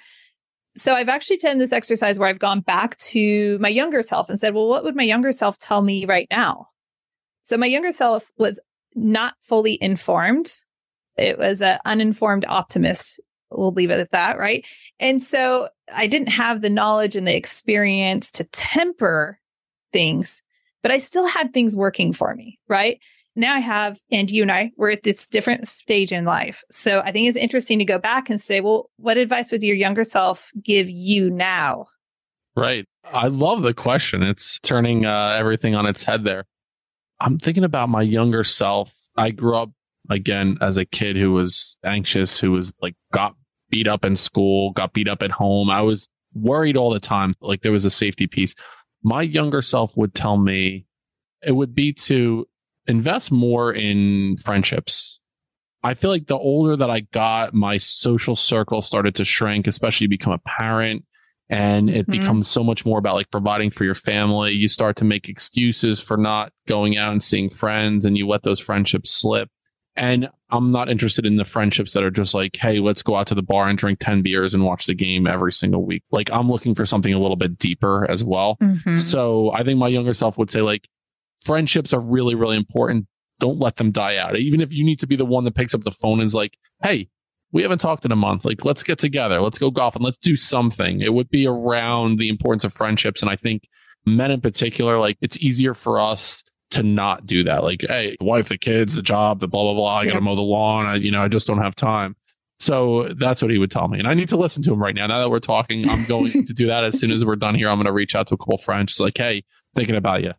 So 0.77 0.95
I've 0.95 1.09
actually 1.09 1.39
done 1.39 1.59
this 1.59 1.73
exercise 1.73 2.19
where 2.19 2.29
I've 2.29 2.39
gone 2.39 2.61
back 2.61 2.97
to 2.99 3.59
my 3.61 3.69
younger 3.69 4.03
self 4.03 4.29
and 4.29 4.39
said, 4.39 4.55
well, 4.55 4.69
what 4.69 4.85
would 4.85 4.95
my 4.95 5.05
younger 5.05 5.33
self 5.33 5.59
tell 5.59 5.83
me 5.83 6.05
right 6.05 6.29
now? 6.31 6.67
So 7.43 7.57
my 7.57 7.67
younger 7.67 7.93
self 7.93 8.31
was 8.37 8.61
not 8.95 9.35
fully 9.41 9.79
informed. 9.81 10.53
It 11.17 11.39
was 11.39 11.63
an 11.63 11.79
uninformed 11.87 12.45
optimist. 12.47 13.21
We'll 13.57 13.73
leave 13.73 13.91
it 13.91 14.01
at 14.01 14.13
that. 14.13 14.39
Right. 14.39 14.67
And 15.01 15.23
so 15.23 15.69
I 15.93 16.07
didn't 16.07 16.29
have 16.29 16.61
the 16.61 16.71
knowledge 16.71 17.17
and 17.17 17.27
the 17.27 17.37
experience 17.37 18.31
to 18.33 18.45
temper 18.45 19.39
things, 19.93 20.43
but 20.83 20.93
I 20.93 20.99
still 20.99 21.27
had 21.27 21.53
things 21.53 21.77
working 21.77 22.13
for 22.13 22.35
me. 22.35 22.59
Right 22.69 23.01
now 23.35 23.55
I 23.55 23.61
have, 23.61 23.99
and 24.11 24.31
you 24.31 24.43
and 24.43 24.51
I, 24.51 24.73
we're 24.77 24.91
at 24.91 25.03
this 25.03 25.27
different 25.27 25.69
stage 25.69 26.13
in 26.13 26.25
life. 26.25 26.65
So 26.71 27.01
I 27.01 27.13
think 27.13 27.29
it's 27.29 27.37
interesting 27.37 27.79
to 27.79 27.85
go 27.85 27.99
back 27.99 28.31
and 28.31 28.41
say, 28.41 28.61
well, 28.61 28.91
what 28.97 29.19
advice 29.19 29.53
would 29.53 29.63
your 29.63 29.77
younger 29.77 30.05
self 30.05 30.51
give 30.63 30.89
you 30.89 31.31
now? 31.31 31.87
Right. 32.57 32.87
I 33.05 33.29
love 33.29 33.63
the 33.63 33.75
question. 33.75 34.23
It's 34.23 34.59
turning 34.61 35.05
uh, 35.05 35.37
everything 35.39 35.75
on 35.75 35.87
its 35.87 36.03
head 36.03 36.25
there. 36.25 36.47
I'm 37.21 37.39
thinking 37.39 37.65
about 37.65 37.89
my 37.89 38.03
younger 38.03 38.45
self. 38.45 38.93
I 39.17 39.31
grew 39.31 39.55
up 39.57 39.71
again 40.11 40.59
as 40.61 40.77
a 40.77 40.85
kid 40.85 41.17
who 41.17 41.33
was 41.33 41.77
anxious, 41.85 42.39
who 42.41 42.53
was 42.53 42.73
like 42.81 42.95
got 43.13 43.35
beat 43.71 43.89
up 43.89 44.05
in 44.05 44.17
school, 44.17 44.73
got 44.73 44.93
beat 44.93 45.09
up 45.09 45.23
at 45.23 45.31
home. 45.31 45.71
I 45.71 45.83
was 45.83 46.09
worried 46.35 46.77
all 46.77 46.91
the 46.91 47.01
time. 47.01 47.35
Like 47.41 47.63
there 47.63 47.73
was 47.73 47.85
a 47.85 47.91
safety 47.91 48.27
piece. 48.27 48.55
My 49.03 49.23
younger 49.23 49.63
self 49.63 49.97
would 49.97 50.15
tell 50.15 50.37
me 50.37 50.87
it 51.43 51.53
would 51.53 51.75
be 51.75 51.93
to 51.93 52.47
invest 52.87 53.33
more 53.33 53.73
in 53.73 54.37
friendships. 54.37 55.21
I 55.83 55.95
feel 55.95 56.11
like 56.11 56.27
the 56.27 56.39
older 56.39 56.77
that 56.77 56.91
I 56.91 57.01
got, 57.01 57.55
my 57.55 57.77
social 57.77 58.35
circle 58.35 58.83
started 58.83 59.15
to 59.17 59.25
shrink, 59.25 59.67
especially 59.67 60.09
become 60.09 60.33
a 60.33 60.39
parent 60.39 61.05
and 61.49 61.89
it 61.89 62.09
mm-hmm. 62.09 62.21
becomes 62.21 62.49
so 62.49 62.65
much 62.65 62.85
more 62.85 62.99
about 62.99 63.15
like 63.15 63.31
providing 63.31 63.71
for 63.71 63.85
your 63.85 63.95
family. 63.95 64.53
You 64.53 64.69
start 64.69 64.97
to 64.97 65.05
make 65.05 65.29
excuses 65.29 66.01
for 66.01 66.17
not 66.17 66.53
going 66.67 66.97
out 66.97 67.13
and 67.13 67.23
seeing 67.23 67.51
friends 67.51 68.05
and 68.05 68.17
you 68.17 68.27
let 68.27 68.43
those 68.43 68.59
friendships 68.59 69.11
slip. 69.11 69.49
And 69.97 70.29
I'm 70.51 70.71
not 70.71 70.91
interested 70.91 71.25
in 71.25 71.37
the 71.37 71.45
friendships 71.45 71.95
that 71.95 72.05
are 72.05 72.11
just 72.11 72.35
like, 72.35 72.57
hey, 72.57 72.79
let's 72.81 73.03
go 73.03 73.17
out 73.17 73.27
to 73.29 73.35
the 73.35 73.43
bar 73.43 73.67
and 73.67 73.79
drink 73.79 73.99
10 74.01 74.23
beers 74.23 74.53
and 74.53 74.65
watch 74.65 74.87
the 74.87 74.95
game 74.95 75.27
every 75.27 75.53
single 75.53 75.85
week. 75.85 76.05
Like, 76.11 76.31
I'm 76.31 76.51
looking 76.51 76.75
for 76.75 76.85
something 76.87 77.13
a 77.13 77.19
little 77.19 77.37
bit 77.37 77.59
deeper 77.59 78.09
as 78.11 78.23
well. 78.23 78.57
Mm-hmm. 78.63 78.97
So 78.97 79.53
I 79.55 79.65
think 79.65 79.79
my 79.79 79.89
younger 79.89 80.13
self 80.13 80.39
would 80.39 80.51
say, 80.51 80.61
like, 80.61 80.89
friendships 81.45 81.93
are 81.93 82.01
really, 82.01 82.35
really 82.35 82.57
important. 82.57 83.07
Don't 83.41 83.59
let 83.59 83.77
them 83.77 83.91
die 83.91 84.17
out. 84.17 84.39
Even 84.39 84.61
if 84.61 84.73
you 84.73 84.85
need 84.85 85.01
to 85.01 85.07
be 85.07 85.17
the 85.17 85.25
one 85.25 85.45
that 85.45 85.55
picks 85.55 85.75
up 85.75 85.83
the 85.83 85.91
phone 85.91 86.21
and 86.21 86.27
is 86.27 86.35
like, 86.35 86.59
hey, 86.83 87.09
we 87.53 87.63
haven't 87.63 87.81
talked 87.81 88.05
in 88.05 88.13
a 88.13 88.17
month. 88.17 88.45
Like, 88.45 88.65
let's 88.65 88.83
get 88.83 88.99
together. 88.99 89.41
Let's 89.41 89.59
go 89.59 89.71
golf 89.71 89.97
and 89.97 90.05
let's 90.05 90.19
do 90.19 90.37
something. 90.37 91.01
It 91.01 91.15
would 91.15 91.31
be 91.31 91.47
around 91.47 92.19
the 92.19 92.29
importance 92.29 92.65
of 92.65 92.73
friendships. 92.73 93.23
And 93.23 93.31
I 93.31 93.37
think 93.37 93.69
men 94.05 94.31
in 94.31 94.41
particular, 94.41 94.99
like, 94.99 95.17
it's 95.21 95.39
easier 95.39 95.75
for 95.75 96.01
us 96.01 96.45
to 96.71 96.83
not 96.83 97.27
do 97.27 97.45
that. 97.45 97.63
Like, 97.63 97.85
hey, 97.89 98.17
wife, 98.21 98.49
the 98.49 98.59
kids, 98.59 98.95
the 98.95 99.03
job, 99.03 99.41
the 99.41 99.49
blah, 99.49 99.63
blah, 99.63 99.75
blah. 99.75 99.97
I 99.97 100.07
got 100.07 100.15
to 100.15 100.21
mow 100.21 100.35
the 100.35 100.43
lawn. 100.43 100.87
I, 100.87 100.97
you 100.97 101.11
know, 101.11 101.23
I 101.23 101.29
just 101.29 101.47
don't 101.47 101.63
have 101.63 101.77
time. 101.77 102.17
So 102.59 103.13
that's 103.19 103.43
what 103.43 103.51
he 103.51 103.59
would 103.59 103.71
tell 103.71 103.89
me. 103.89 103.99
And 103.99 104.09
I 104.09 104.15
need 104.15 104.29
to 104.31 104.37
listen 104.37 104.63
to 104.65 104.73
him 104.73 104.83
right 104.83 104.95
now. 104.95 105.07
Now 105.07 105.19
that 105.19 105.31
we're 105.31 105.41
talking, 105.41 105.89
I'm 105.89 106.05
going 106.07 106.31
to 106.47 106.55
do 106.55 106.67
that 106.67 106.85
as 106.85 106.99
soon 106.99 107.11
as 107.13 107.25
we're 107.25 107.37
done 107.37 107.55
here. 107.55 107.69
I'm 107.69 107.77
going 107.77 107.87
to 107.87 107.93
reach 107.93 108.15
out 108.15 108.29
to 108.29 108.35
a 108.35 108.39
couple 108.39 108.59
friends. 108.59 108.93
It's 108.93 109.01
like, 109.01 109.17
hey, 109.17 109.45
thinking 109.75 109.97
about 109.97 110.23
you. 110.23 110.33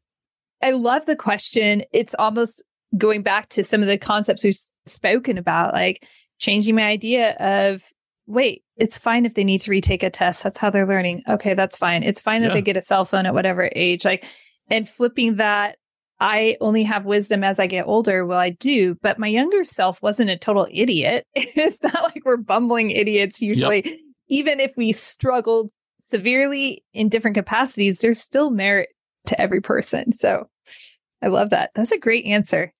I 0.61 0.71
love 0.71 1.05
the 1.05 1.15
question. 1.15 1.83
It's 1.93 2.15
almost 2.15 2.63
going 2.97 3.21
back 3.21 3.49
to 3.49 3.63
some 3.63 3.81
of 3.81 3.87
the 3.87 3.97
concepts 3.97 4.43
we've 4.43 4.57
spoken 4.87 5.37
about, 5.37 5.73
like 5.73 6.07
changing 6.39 6.75
my 6.75 6.83
idea 6.83 7.33
of, 7.33 7.83
wait, 8.25 8.63
it's 8.75 8.97
fine 8.97 9.25
if 9.25 9.35
they 9.35 9.43
need 9.43 9.61
to 9.61 9.71
retake 9.71 10.03
a 10.03 10.09
test. 10.09 10.43
That's 10.43 10.57
how 10.57 10.71
they're 10.71 10.87
learning. 10.87 11.23
Okay, 11.29 11.53
that's 11.53 11.77
fine. 11.77 12.03
It's 12.03 12.19
fine 12.19 12.41
that 12.41 12.49
yeah. 12.49 12.55
they 12.55 12.61
get 12.61 12.77
a 12.77 12.81
cell 12.81 13.05
phone 13.05 13.25
at 13.25 13.33
whatever 13.33 13.69
age. 13.75 14.03
Like, 14.03 14.25
and 14.69 14.89
flipping 14.89 15.35
that 15.35 15.77
I 16.19 16.57
only 16.61 16.83
have 16.83 17.05
wisdom 17.05 17.43
as 17.43 17.59
I 17.59 17.67
get 17.67 17.85
older. 17.85 18.25
Well, 18.25 18.39
I 18.39 18.49
do, 18.49 18.95
but 19.01 19.19
my 19.19 19.27
younger 19.27 19.63
self 19.63 20.01
wasn't 20.01 20.29
a 20.29 20.37
total 20.37 20.67
idiot. 20.71 21.25
It's 21.35 21.81
not 21.83 22.03
like 22.03 22.23
we're 22.25 22.37
bumbling 22.37 22.91
idiots 22.91 23.41
usually. 23.41 23.83
Yep. 23.85 23.99
Even 24.29 24.59
if 24.59 24.73
we 24.77 24.91
struggled 24.91 25.69
severely 26.03 26.83
in 26.93 27.09
different 27.09 27.35
capacities, 27.35 27.99
there's 27.99 28.19
still 28.19 28.49
merit 28.49 28.89
to 29.27 29.39
every 29.39 29.61
person. 29.61 30.11
So 30.11 30.47
I 31.21 31.27
love 31.27 31.49
that. 31.51 31.71
That's 31.75 31.91
a 31.91 31.99
great 31.99 32.25
answer. 32.25 32.73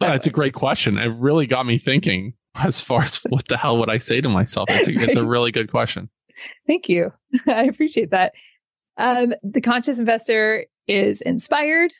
That's 0.00 0.26
a 0.26 0.30
great 0.30 0.54
question. 0.54 0.98
It 0.98 1.14
really 1.16 1.46
got 1.46 1.66
me 1.66 1.78
thinking 1.78 2.34
as 2.62 2.80
far 2.80 3.02
as 3.02 3.16
what 3.28 3.48
the 3.48 3.56
hell 3.56 3.78
would 3.78 3.90
I 3.90 3.98
say 3.98 4.20
to 4.20 4.28
myself? 4.28 4.68
It's 4.70 4.88
a, 4.88 4.92
it's 4.92 5.16
a 5.16 5.26
really 5.26 5.52
good 5.52 5.70
question. 5.70 6.10
Thank 6.66 6.88
you. 6.88 7.12
I 7.46 7.64
appreciate 7.64 8.10
that. 8.10 8.34
Um, 8.96 9.34
the 9.42 9.60
conscious 9.60 9.98
investor 9.98 10.66
is 10.86 11.20
inspired 11.22 11.92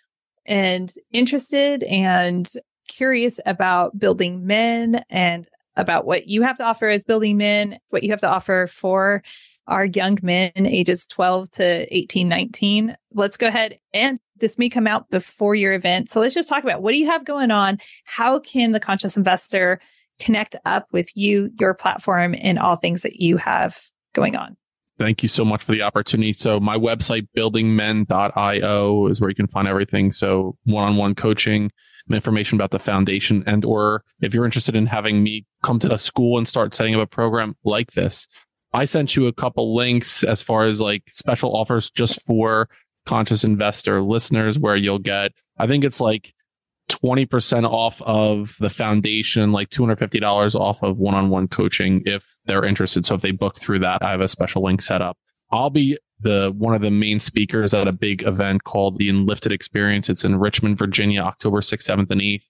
and 0.47 0.93
interested 1.13 1.83
and 1.85 2.51
curious 2.89 3.41
about 3.47 3.99
building 3.99 4.47
men 4.47 5.05
and 5.09 5.49
about 5.77 6.05
what 6.05 6.27
you 6.27 6.43
have 6.43 6.57
to 6.59 6.65
offer 6.65 6.89
as 6.89 7.05
building 7.05 7.37
men, 7.37 7.79
what 7.91 8.03
you 8.03 8.11
have 8.11 8.21
to 8.21 8.29
offer 8.29 8.67
for 8.67 9.23
our 9.69 9.87
young 9.87 10.19
men 10.23 10.51
ages 10.57 11.07
12 11.07 11.51
to 11.51 11.97
18, 11.97 12.29
19. 12.29 12.97
Let's 13.15 13.37
go 13.37 13.47
ahead 13.47 13.79
and 13.95 14.19
this 14.37 14.59
may 14.59 14.69
come 14.69 14.87
out 14.87 15.09
before 15.09 15.55
your 15.55 15.73
event. 15.73 16.11
So 16.11 16.21
let's 16.21 16.35
just 16.35 16.49
talk 16.49 16.65
about 16.65 16.83
what 16.83 16.93
do 16.93 16.99
you 16.99 17.07
have 17.07 17.25
going 17.25 17.51
on? 17.51 17.79
How 18.05 18.41
can 18.41 18.73
the 18.73 18.81
conscious 18.81 19.17
investor 19.17 19.81
connect 20.19 20.57
up 20.65 20.89
with 20.93 21.17
you, 21.17 21.51
your 21.59 21.75
platform, 21.75 22.35
and 22.39 22.59
all 22.59 22.77
things 22.77 23.03
that 23.03 23.21
you 23.21 23.37
have 23.37 23.81
going 24.13 24.37
on? 24.37 24.57
Thank 25.03 25.25
you 25.25 25.29
so 25.29 25.45
much 25.45 25.65
for 25.65 25.73
the 25.73 25.83
opportunity. 25.83 26.33
So 26.33 26.61
my 26.61 26.77
website, 26.77 27.27
buildingmen.io 27.35 29.07
is 29.09 29.21
where 29.21 29.29
you 29.29 29.35
can 29.35 29.49
find 29.49 29.67
everything. 29.67 30.13
So 30.13 30.57
one-on-one 30.63 31.17
coaching, 31.17 31.73
information 32.09 32.55
about 32.55 32.71
the 32.71 32.79
foundation 32.79 33.43
and 33.45 33.65
or 33.65 34.05
if 34.21 34.33
you're 34.33 34.45
interested 34.45 34.77
in 34.77 34.87
having 34.87 35.21
me 35.21 35.45
come 35.65 35.81
to 35.81 35.93
a 35.93 35.99
school 35.99 36.39
and 36.39 36.49
start 36.49 36.73
setting 36.73 36.95
up 36.95 37.01
a 37.01 37.07
program 37.09 37.57
like 37.65 37.91
this, 37.95 38.29
I 38.73 38.85
sent 38.85 39.17
you 39.17 39.27
a 39.27 39.33
couple 39.33 39.75
links 39.75 40.23
as 40.23 40.41
far 40.41 40.67
as 40.67 40.81
like 40.81 41.03
special 41.09 41.57
offers 41.57 41.91
just 41.91 42.23
for 42.23 42.69
conscious 43.05 43.43
investor 43.43 44.03
listeners 44.03 44.57
where 44.57 44.77
you'll 44.77 45.01
get, 45.01 45.33
I 45.59 45.67
think 45.67 45.83
it's 45.83 46.01
like 46.01 46.33
20% 46.93 47.65
off 47.65 48.01
of 48.03 48.57
the 48.61 48.71
foundation, 48.71 49.53
like 49.53 49.71
$250 49.71 50.55
off 50.55 50.83
of 50.83 50.99
one 50.99 51.15
on 51.15 51.31
one 51.31 51.49
coaching 51.49 52.03
if 52.07 52.25
they're 52.47 52.65
interested. 52.65 53.07
So 53.07 53.15
if 53.15 53.23
they 53.23 53.31
book 53.31 53.59
through 53.59 53.81
that, 53.81 54.03
I 54.03 54.11
have 54.11 54.21
a 54.21 54.29
special 54.29 54.63
link 54.63 54.83
set 54.83 55.03
up. 55.03 55.17
I'll 55.51 55.71
be 55.71 55.99
the 56.21 56.53
one 56.57 56.75
of 56.75 56.83
the 56.83 56.91
main 56.91 57.21
speakers 57.21 57.75
at 57.75 57.89
a 57.89 57.93
big 57.93 58.23
event 58.23 58.65
called 58.65 58.99
the 58.99 59.09
Enlifted 59.09 59.53
Experience. 59.53 60.09
It's 60.09 60.25
in 60.25 60.39
Richmond, 60.39 60.79
Virginia, 60.79 61.21
October 61.21 61.61
6th, 61.61 61.89
7th, 61.89 62.11
and 62.11 62.21
8th. 62.21 62.45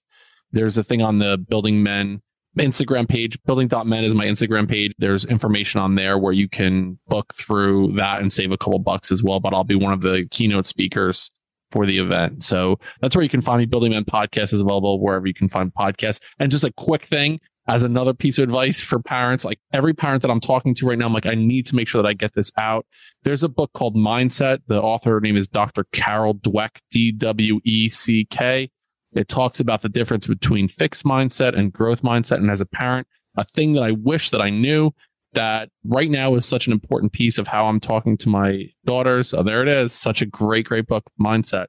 There's 0.51 0.77
a 0.77 0.83
thing 0.83 1.01
on 1.01 1.19
the 1.19 1.37
Building 1.37 1.83
Men 1.83 2.21
Instagram 2.57 3.09
page. 3.09 3.37
Building.men 3.45 4.03
is 4.03 4.13
my 4.13 4.25
Instagram 4.25 4.69
page. 4.69 4.93
There's 4.99 5.25
information 5.25 5.79
on 5.79 5.95
there 5.95 6.17
where 6.17 6.33
you 6.33 6.47
can 6.47 6.99
book 7.07 7.33
through 7.33 7.93
that 7.93 8.21
and 8.21 8.31
save 8.31 8.51
a 8.51 8.57
couple 8.57 8.79
bucks 8.79 9.11
as 9.11 9.23
well. 9.23 9.39
But 9.39 9.53
I'll 9.53 9.63
be 9.63 9.75
one 9.75 9.93
of 9.93 10.01
the 10.01 10.27
keynote 10.29 10.67
speakers 10.67 11.31
for 11.73 11.87
the 11.87 11.97
event. 11.97 12.43
So 12.43 12.79
that's 13.01 13.15
where 13.15 13.23
you 13.23 13.29
can 13.29 13.41
find 13.41 13.57
me. 13.57 13.65
Building 13.65 13.91
Men 13.91 14.05
podcast 14.05 14.53
is 14.53 14.61
available 14.61 15.01
wherever 15.01 15.25
you 15.25 15.33
can 15.33 15.49
find 15.49 15.73
podcasts. 15.73 16.21
And 16.39 16.51
just 16.51 16.63
a 16.63 16.71
quick 16.71 17.07
thing 17.07 17.39
as 17.67 17.81
another 17.81 18.13
piece 18.13 18.37
of 18.37 18.43
advice 18.43 18.79
for 18.81 18.99
parents, 18.99 19.43
like 19.43 19.59
every 19.73 19.93
parent 19.93 20.21
that 20.21 20.29
I'm 20.29 20.39
talking 20.39 20.75
to 20.75 20.85
right 20.85 20.97
now, 20.97 21.07
I'm 21.07 21.13
like, 21.13 21.25
I 21.25 21.33
need 21.33 21.65
to 21.67 21.75
make 21.75 21.87
sure 21.87 22.01
that 22.03 22.07
I 22.07 22.13
get 22.13 22.35
this 22.35 22.51
out. 22.59 22.85
There's 23.23 23.41
a 23.41 23.49
book 23.49 23.71
called 23.73 23.95
Mindset. 23.95 24.59
The 24.67 24.79
author 24.79 25.19
name 25.19 25.35
is 25.35 25.47
Dr. 25.47 25.85
Carol 25.91 26.35
Dweck, 26.35 26.77
D 26.91 27.11
W 27.11 27.59
E 27.63 27.89
C 27.89 28.27
K. 28.29 28.69
It 29.13 29.27
talks 29.27 29.59
about 29.59 29.81
the 29.81 29.89
difference 29.89 30.27
between 30.27 30.67
fixed 30.67 31.05
mindset 31.05 31.57
and 31.57 31.73
growth 31.73 32.03
mindset. 32.03 32.37
And 32.37 32.51
as 32.51 32.61
a 32.61 32.67
parent, 32.67 33.07
a 33.35 33.43
thing 33.43 33.73
that 33.73 33.83
I 33.83 33.91
wish 33.91 34.29
that 34.29 34.41
I 34.41 34.51
knew 34.51 34.91
that 35.33 35.69
right 35.85 36.09
now 36.09 36.35
is 36.35 36.45
such 36.45 36.67
an 36.67 36.73
important 36.73 37.11
piece 37.11 37.37
of 37.37 37.47
how 37.47 37.65
I'm 37.65 37.79
talking 37.79 38.17
to 38.17 38.29
my 38.29 38.65
daughters. 38.85 39.33
Oh, 39.33 39.43
there 39.43 39.61
it 39.61 39.67
is. 39.67 39.93
Such 39.93 40.21
a 40.21 40.25
great, 40.25 40.65
great 40.65 40.87
book, 40.87 41.03
Mindset. 41.19 41.67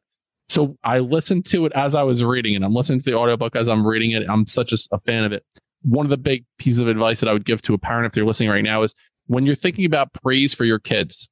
So 0.49 0.77
I 0.85 0.99
listened 0.99 1.47
to 1.47 1.67
it 1.67 1.73
as 1.75 1.95
I 1.95 2.03
was 2.03 2.23
reading 2.23 2.55
it. 2.55 2.63
I'm 2.63 2.75
listening 2.75 3.01
to 3.01 3.05
the 3.05 3.17
audiobook 3.17 3.57
as 3.57 3.69
I'm 3.69 3.87
reading 3.87 4.11
it. 4.11 4.25
I'm 4.29 4.47
such 4.47 4.73
a, 4.73 4.79
a 4.93 5.01
fan 5.01 5.25
of 5.25 5.33
it. 5.33 5.45
One 5.83 6.07
of 6.07 6.11
the 6.11 6.17
big 6.17 6.45
pieces 6.59 6.81
of 6.81 6.89
advice 6.89 7.21
that 7.21 7.29
I 7.29 7.33
would 7.33 7.45
give 7.45 7.63
to 7.63 7.75
a 7.75 7.79
parent 7.79 8.07
if 8.07 8.13
they're 8.13 8.25
listening 8.25 8.51
right 8.51 8.65
now 8.65 8.83
is 8.83 8.95
when 9.27 9.47
you're 9.47 9.55
thinking 9.55 9.85
about 9.85 10.13
praise 10.13 10.53
for 10.53 10.65
your 10.65 10.79
kids, 10.79 11.29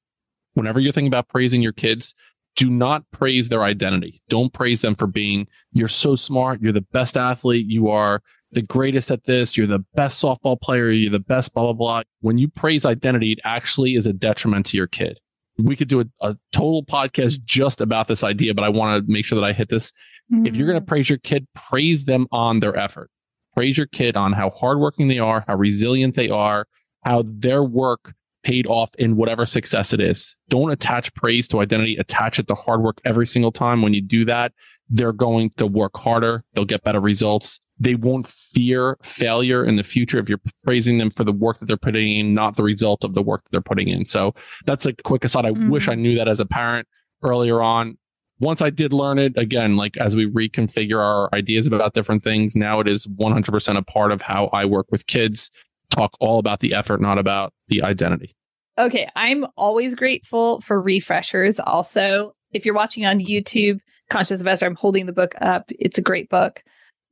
whenever 0.55 0.81
you're 0.81 0.93
thinking 0.93 1.09
about 1.09 1.29
praising 1.29 1.63
your 1.63 1.73
kids, 1.73 2.15
do 2.57 2.69
not 2.69 3.05
praise 3.13 3.49
their 3.49 3.65
identity. 3.65 4.23
Don't 4.29 4.53
praise 4.53 4.83
them 4.83 4.95
for 4.95 5.07
being, 5.07 5.47
you're 5.73 5.89
so 5.89 6.17
smart. 6.17 6.61
You're 6.61 6.73
the 6.73 6.83
best 6.83 7.17
athlete. 7.17 7.67
You 7.67 7.89
are 7.89 8.23
the 8.53 8.63
greatest 8.63 9.11
at 9.11 9.25
this. 9.25 9.57
You're 9.57 9.67
the 9.67 9.85
best 9.95 10.23
softball 10.23 10.61
player. 10.61 10.91
You're 10.91 11.11
the 11.11 11.19
best 11.19 11.55
blah, 11.55 11.65
blah, 11.65 11.73
blah. 11.73 12.03
When 12.21 12.39
you 12.39 12.49
praise 12.49 12.87
identity, 12.87 13.33
it 13.33 13.41
actually 13.45 13.95
is 13.95 14.07
a 14.07 14.13
detriment 14.13 14.67
to 14.67 14.77
your 14.77 14.87
kid. 14.87 15.19
We 15.59 15.77
could 15.77 15.89
do 15.89 16.01
a, 16.01 16.07
a 16.21 16.37
total 16.53 16.85
podcast 16.85 17.45
just 17.45 17.81
about 17.81 18.09
this 18.09 18.25
idea, 18.25 18.55
but 18.55 18.65
I 18.65 18.69
want 18.69 19.05
to 19.05 19.13
make 19.13 19.25
sure 19.25 19.39
that 19.39 19.47
I 19.47 19.53
hit 19.53 19.69
this. 19.69 19.93
Mm-hmm. 20.33 20.47
If 20.47 20.57
you're 20.57 20.67
going 20.67 20.81
to 20.81 20.87
praise 20.87 21.09
your 21.09 21.19
kid, 21.19 21.47
praise 21.55 22.05
them 22.05 22.27
on 22.33 22.61
their 22.61 22.77
effort. 22.77 23.11
Praise 23.55 23.77
your 23.77 23.87
kid 23.87 24.17
on 24.17 24.33
how 24.33 24.51
hardworking 24.51 25.09
they 25.09 25.19
are, 25.19 25.45
how 25.47 25.57
resilient 25.57 26.15
they 26.15 26.31
are, 26.31 26.67
how 27.05 27.25
their 27.27 27.63
work 27.63 28.15
paid 28.43 28.67
off 28.67 28.91
in 28.97 29.17
whatever 29.17 29.47
success 29.47 29.93
it 29.93 30.01
is. 30.01 30.35
Don't 30.49 30.71
attach 30.71 31.15
praise 31.15 31.47
to 31.49 31.61
identity, 31.61 31.97
attach 31.97 32.39
it 32.39 32.49
to 32.49 32.55
hard 32.55 32.83
work 32.83 33.01
every 33.05 33.27
single 33.27 33.53
time. 33.53 33.83
When 33.83 33.95
you 33.95 34.03
do 34.03 34.25
that, 34.25 34.53
they're 34.93 35.13
going 35.13 35.51
to 35.57 35.67
work 35.67 35.97
harder. 35.97 36.45
They'll 36.53 36.67
get 36.67 36.85
better 36.85 37.01
results. 37.01 37.59
They 37.81 37.95
won't 37.95 38.29
fear 38.29 38.99
failure 39.03 39.65
in 39.65 39.77
the 39.77 39.83
future 39.83 40.19
if 40.19 40.29
you're 40.29 40.41
praising 40.65 40.99
them 40.99 41.11
for 41.11 41.25
the 41.25 41.33
work 41.33 41.59
that 41.59 41.67
they're 41.67 41.79
putting 41.79 42.19
in, 42.19 42.33
not 42.35 42.57
the 42.57 42.63
result 42.63 43.03
of 43.03 43.15
the 43.15 43.23
work 43.23 43.43
that 43.43 43.51
they're 43.51 43.63
putting 43.63 43.89
in. 43.89 44.05
So 44.05 44.35
that's 44.67 44.85
a 44.85 44.93
quick 44.93 45.25
aside. 45.25 45.47
I 45.47 45.51
mm-hmm. 45.51 45.71
wish 45.71 45.89
I 45.89 45.95
knew 45.95 46.15
that 46.17 46.29
as 46.29 46.41
a 46.41 46.47
parent 46.47 46.87
earlier 47.23 47.63
on. 47.63 47.97
Once 48.39 48.61
I 48.61 48.69
did 48.69 48.93
learn 48.93 49.19
it, 49.19 49.37
again, 49.39 49.77
like 49.77 49.97
as 49.97 50.15
we 50.15 50.31
reconfigure 50.31 51.03
our 51.03 51.31
ideas 51.33 51.67
about 51.67 51.95
different 51.95 52.23
things, 52.23 52.55
now 52.55 52.79
it 52.81 52.87
is 52.87 53.07
100% 53.07 53.77
a 53.77 53.83
part 53.83 54.13
of 54.13 54.21
how 54.21 54.51
I 54.53 54.67
work 54.67 54.87
with 54.91 55.07
kids 55.07 55.51
talk 55.89 56.13
all 56.21 56.39
about 56.39 56.61
the 56.61 56.75
effort, 56.75 57.01
not 57.01 57.19
about 57.19 57.55
the 57.69 57.83
identity. 57.83 58.37
Okay. 58.79 59.09
I'm 59.17 59.47
always 59.57 59.95
grateful 59.95 60.61
for 60.61 60.83
refreshers. 60.83 61.61
Also, 61.61 62.35
if 62.53 62.67
you're 62.67 62.75
watching 62.75 63.07
on 63.07 63.21
YouTube, 63.21 63.81
Conscious 64.11 64.41
Investor, 64.41 64.67
I'm 64.67 64.75
holding 64.75 65.07
the 65.07 65.13
book 65.13 65.35
up. 65.41 65.71
It's 65.71 65.99
a 65.99 66.03
great 66.03 66.29
book. 66.29 66.63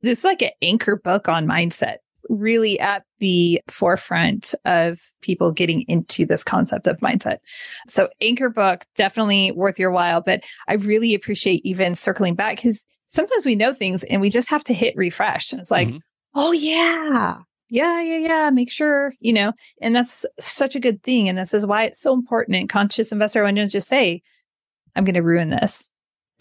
This 0.01 0.19
is 0.19 0.23
like 0.23 0.41
an 0.41 0.51
anchor 0.61 0.95
book 0.97 1.29
on 1.29 1.47
mindset. 1.47 1.97
really 2.29 2.79
at 2.79 3.03
the 3.19 3.61
forefront 3.67 4.55
of 4.65 5.01
people 5.21 5.51
getting 5.51 5.81
into 5.83 6.25
this 6.25 6.43
concept 6.43 6.87
of 6.87 6.97
mindset. 6.97 7.37
So, 7.87 8.09
Anchor 8.21 8.49
Book, 8.49 8.81
definitely 8.95 9.51
worth 9.51 9.79
your 9.79 9.91
while. 9.91 10.21
But 10.21 10.43
I 10.67 10.75
really 10.75 11.13
appreciate 11.13 11.65
even 11.65 11.93
circling 11.95 12.35
back 12.35 12.57
because 12.57 12.85
sometimes 13.07 13.45
we 13.45 13.55
know 13.55 13.73
things 13.73 14.03
and 14.05 14.21
we 14.21 14.29
just 14.29 14.49
have 14.49 14.63
to 14.65 14.73
hit 14.73 14.95
refresh. 14.95 15.51
And 15.51 15.61
it's 15.61 15.71
like, 15.71 15.89
mm-hmm. 15.89 15.97
oh, 16.35 16.51
yeah. 16.51 17.39
Yeah, 17.69 18.01
yeah, 18.01 18.17
yeah. 18.17 18.49
Make 18.49 18.71
sure, 18.71 19.13
you 19.19 19.33
know, 19.33 19.53
and 19.81 19.95
that's 19.95 20.25
such 20.39 20.75
a 20.75 20.79
good 20.79 21.03
thing. 21.03 21.29
And 21.29 21.37
this 21.37 21.53
is 21.53 21.65
why 21.65 21.85
it's 21.85 22.01
so 22.01 22.13
important. 22.13 22.57
And 22.57 22.69
conscious 22.69 23.11
investor, 23.11 23.41
I 23.41 23.43
want 23.43 23.57
to 23.57 23.67
just 23.67 23.87
say, 23.87 24.21
I'm 24.95 25.05
going 25.05 25.15
to 25.15 25.21
ruin 25.21 25.49
this. 25.49 25.89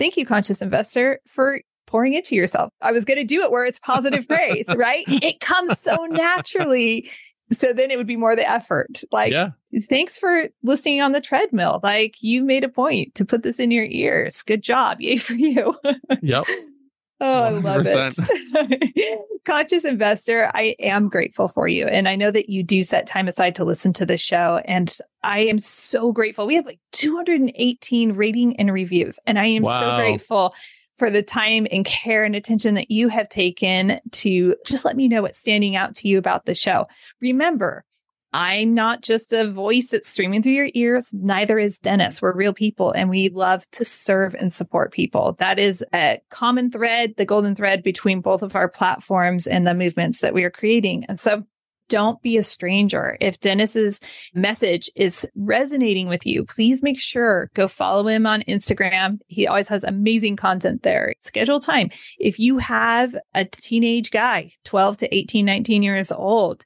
Thank 0.00 0.16
you, 0.16 0.24
conscious 0.24 0.62
investor, 0.62 1.20
for 1.26 1.60
pouring 1.86 2.14
into 2.14 2.34
yourself. 2.34 2.72
I 2.80 2.90
was 2.90 3.04
going 3.04 3.18
to 3.18 3.24
do 3.24 3.42
it 3.42 3.50
where 3.50 3.66
it's 3.66 3.78
positive 3.78 4.26
praise, 4.26 4.66
right? 4.74 5.04
It 5.06 5.40
comes 5.40 5.78
so 5.78 6.06
naturally. 6.06 7.10
So 7.52 7.74
then 7.74 7.90
it 7.90 7.98
would 7.98 8.06
be 8.06 8.16
more 8.16 8.34
the 8.34 8.50
effort. 8.50 9.02
Like, 9.12 9.30
yeah. 9.30 9.50
thanks 9.82 10.16
for 10.16 10.48
listening 10.62 11.02
on 11.02 11.12
the 11.12 11.20
treadmill. 11.20 11.80
Like, 11.82 12.22
you 12.22 12.42
made 12.44 12.64
a 12.64 12.70
point 12.70 13.14
to 13.16 13.26
put 13.26 13.42
this 13.42 13.60
in 13.60 13.70
your 13.70 13.84
ears. 13.84 14.42
Good 14.42 14.62
job. 14.62 15.02
Yay 15.02 15.18
for 15.18 15.34
you. 15.34 15.74
yep. 16.22 16.46
Oh, 17.20 17.60
100%. 17.62 17.64
I 17.64 18.60
love 18.60 18.68
it. 18.70 19.20
Conscious 19.44 19.84
investor, 19.84 20.50
I 20.54 20.74
am 20.80 21.08
grateful 21.08 21.48
for 21.48 21.68
you. 21.68 21.86
And 21.86 22.08
I 22.08 22.16
know 22.16 22.30
that 22.30 22.48
you 22.48 22.62
do 22.62 22.82
set 22.82 23.06
time 23.06 23.28
aside 23.28 23.54
to 23.56 23.64
listen 23.64 23.92
to 23.94 24.06
the 24.06 24.16
show. 24.16 24.62
And 24.64 24.96
I 25.22 25.40
am 25.40 25.58
so 25.58 26.12
grateful. 26.12 26.46
We 26.46 26.54
have 26.54 26.66
like 26.66 26.80
218 26.92 28.12
rating 28.12 28.56
and 28.56 28.72
reviews. 28.72 29.18
And 29.26 29.38
I 29.38 29.46
am 29.46 29.64
wow. 29.64 29.80
so 29.80 29.96
grateful 29.96 30.54
for 30.96 31.10
the 31.10 31.22
time 31.22 31.66
and 31.72 31.84
care 31.84 32.24
and 32.24 32.36
attention 32.36 32.74
that 32.74 32.90
you 32.90 33.08
have 33.08 33.28
taken 33.28 34.00
to 34.12 34.54
just 34.66 34.84
let 34.84 34.96
me 34.96 35.08
know 35.08 35.22
what's 35.22 35.38
standing 35.38 35.76
out 35.76 35.94
to 35.96 36.08
you 36.08 36.18
about 36.18 36.44
the 36.44 36.54
show. 36.54 36.86
Remember, 37.20 37.84
I'm 38.32 38.74
not 38.74 39.02
just 39.02 39.32
a 39.32 39.50
voice 39.50 39.88
that's 39.88 40.08
streaming 40.08 40.42
through 40.42 40.52
your 40.52 40.70
ears. 40.74 41.12
Neither 41.12 41.58
is 41.58 41.78
Dennis. 41.78 42.22
We're 42.22 42.34
real 42.34 42.54
people 42.54 42.92
and 42.92 43.10
we 43.10 43.28
love 43.28 43.68
to 43.72 43.84
serve 43.84 44.34
and 44.34 44.52
support 44.52 44.92
people. 44.92 45.32
That 45.38 45.58
is 45.58 45.84
a 45.92 46.20
common 46.30 46.70
thread, 46.70 47.14
the 47.16 47.24
golden 47.26 47.54
thread 47.54 47.82
between 47.82 48.20
both 48.20 48.42
of 48.42 48.54
our 48.54 48.68
platforms 48.68 49.46
and 49.46 49.66
the 49.66 49.74
movements 49.74 50.20
that 50.20 50.34
we 50.34 50.44
are 50.44 50.50
creating. 50.50 51.04
And 51.08 51.18
so 51.18 51.44
don't 51.90 52.22
be 52.22 52.38
a 52.38 52.42
stranger. 52.44 53.18
If 53.20 53.40
Dennis's 53.40 54.00
message 54.32 54.88
is 54.94 55.28
resonating 55.34 56.06
with 56.06 56.24
you, 56.24 56.44
please 56.46 56.84
make 56.84 57.00
sure 57.00 57.50
go 57.54 57.66
follow 57.66 58.06
him 58.06 58.26
on 58.26 58.42
Instagram. 58.42 59.18
He 59.26 59.48
always 59.48 59.68
has 59.68 59.82
amazing 59.82 60.36
content 60.36 60.84
there. 60.84 61.12
Schedule 61.18 61.58
time. 61.58 61.90
If 62.18 62.38
you 62.38 62.58
have 62.58 63.16
a 63.34 63.44
teenage 63.44 64.12
guy, 64.12 64.52
12 64.64 64.98
to 64.98 65.14
18, 65.14 65.44
19 65.44 65.82
years 65.82 66.12
old, 66.12 66.64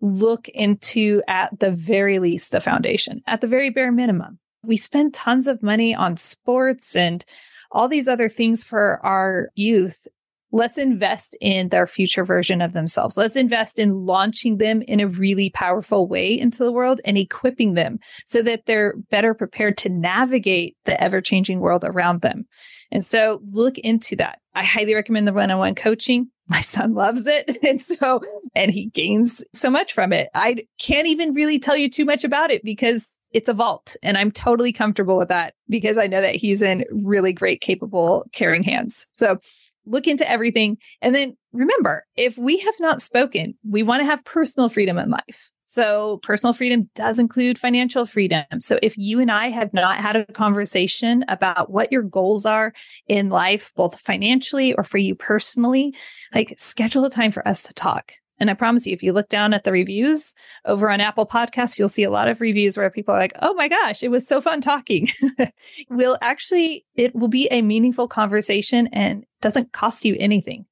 look 0.00 0.48
into 0.48 1.22
at 1.28 1.58
the 1.58 1.72
very 1.72 2.18
least 2.18 2.54
a 2.54 2.60
foundation, 2.60 3.20
at 3.26 3.40
the 3.40 3.46
very 3.46 3.70
bare 3.70 3.92
minimum. 3.92 4.38
We 4.64 4.76
spend 4.76 5.14
tons 5.14 5.46
of 5.46 5.62
money 5.62 5.94
on 5.94 6.16
sports 6.16 6.96
and 6.96 7.24
all 7.70 7.88
these 7.88 8.08
other 8.08 8.28
things 8.28 8.64
for 8.64 9.00
our 9.04 9.50
youth 9.54 10.06
let's 10.50 10.78
invest 10.78 11.36
in 11.40 11.68
their 11.68 11.86
future 11.86 12.24
version 12.24 12.60
of 12.60 12.72
themselves. 12.72 13.16
Let's 13.16 13.36
invest 13.36 13.78
in 13.78 13.90
launching 13.90 14.58
them 14.58 14.82
in 14.82 15.00
a 15.00 15.08
really 15.08 15.50
powerful 15.50 16.08
way 16.08 16.38
into 16.38 16.64
the 16.64 16.72
world 16.72 17.00
and 17.04 17.18
equipping 17.18 17.74
them 17.74 17.98
so 18.24 18.42
that 18.42 18.66
they're 18.66 18.94
better 19.10 19.34
prepared 19.34 19.76
to 19.78 19.88
navigate 19.88 20.76
the 20.84 21.00
ever 21.02 21.20
changing 21.20 21.60
world 21.60 21.84
around 21.84 22.22
them. 22.22 22.46
And 22.90 23.04
so 23.04 23.40
look 23.44 23.78
into 23.78 24.16
that. 24.16 24.38
I 24.54 24.64
highly 24.64 24.94
recommend 24.94 25.28
the 25.28 25.32
one 25.32 25.50
on 25.50 25.58
one 25.58 25.74
coaching. 25.74 26.30
My 26.48 26.62
son 26.62 26.94
loves 26.94 27.26
it. 27.26 27.58
And 27.68 27.80
so, 27.80 28.20
and 28.54 28.70
he 28.70 28.86
gains 28.86 29.44
so 29.52 29.68
much 29.68 29.92
from 29.92 30.12
it. 30.12 30.30
I 30.34 30.66
can't 30.78 31.06
even 31.06 31.34
really 31.34 31.58
tell 31.58 31.76
you 31.76 31.90
too 31.90 32.04
much 32.04 32.24
about 32.24 32.50
it 32.50 32.64
because 32.64 33.14
it's 33.32 33.48
a 33.48 33.54
vault 33.54 33.94
and 34.02 34.16
I'm 34.16 34.30
totally 34.30 34.72
comfortable 34.72 35.18
with 35.18 35.28
that 35.28 35.54
because 35.68 35.98
I 35.98 36.06
know 36.06 36.22
that 36.22 36.34
he's 36.36 36.62
in 36.62 36.84
really 37.04 37.34
great, 37.34 37.60
capable, 37.60 38.26
caring 38.32 38.62
hands. 38.62 39.06
So 39.12 39.38
look 39.84 40.06
into 40.06 40.28
everything. 40.28 40.78
And 41.02 41.14
then 41.14 41.36
remember, 41.52 42.06
if 42.16 42.38
we 42.38 42.58
have 42.58 42.74
not 42.80 43.02
spoken, 43.02 43.54
we 43.68 43.82
want 43.82 44.02
to 44.02 44.06
have 44.06 44.24
personal 44.24 44.68
freedom 44.68 44.96
in 44.98 45.10
life. 45.10 45.50
So, 45.70 46.18
personal 46.22 46.54
freedom 46.54 46.88
does 46.94 47.18
include 47.18 47.58
financial 47.58 48.06
freedom. 48.06 48.46
So, 48.58 48.78
if 48.82 48.96
you 48.96 49.20
and 49.20 49.30
I 49.30 49.50
have 49.50 49.74
not 49.74 49.98
had 49.98 50.16
a 50.16 50.24
conversation 50.24 51.26
about 51.28 51.70
what 51.70 51.92
your 51.92 52.02
goals 52.02 52.46
are 52.46 52.72
in 53.06 53.28
life, 53.28 53.70
both 53.76 54.00
financially 54.00 54.72
or 54.72 54.82
for 54.82 54.96
you 54.96 55.14
personally, 55.14 55.94
like 56.34 56.54
schedule 56.56 57.04
a 57.04 57.10
time 57.10 57.32
for 57.32 57.46
us 57.46 57.64
to 57.64 57.74
talk. 57.74 58.12
And 58.40 58.48
I 58.48 58.54
promise 58.54 58.86
you, 58.86 58.94
if 58.94 59.02
you 59.02 59.12
look 59.12 59.28
down 59.28 59.52
at 59.52 59.64
the 59.64 59.72
reviews 59.72 60.32
over 60.64 60.88
on 60.88 61.02
Apple 61.02 61.26
Podcasts, 61.26 61.78
you'll 61.78 61.90
see 61.90 62.04
a 62.04 62.10
lot 62.10 62.28
of 62.28 62.40
reviews 62.40 62.78
where 62.78 62.88
people 62.88 63.14
are 63.14 63.18
like, 63.18 63.34
oh 63.42 63.52
my 63.52 63.68
gosh, 63.68 64.02
it 64.02 64.10
was 64.10 64.26
so 64.26 64.40
fun 64.40 64.62
talking. 64.62 65.08
we'll 65.90 66.16
actually, 66.22 66.86
it 66.94 67.14
will 67.14 67.28
be 67.28 67.46
a 67.50 67.60
meaningful 67.60 68.08
conversation 68.08 68.86
and 68.86 69.26
doesn't 69.42 69.72
cost 69.72 70.06
you 70.06 70.16
anything. 70.18 70.64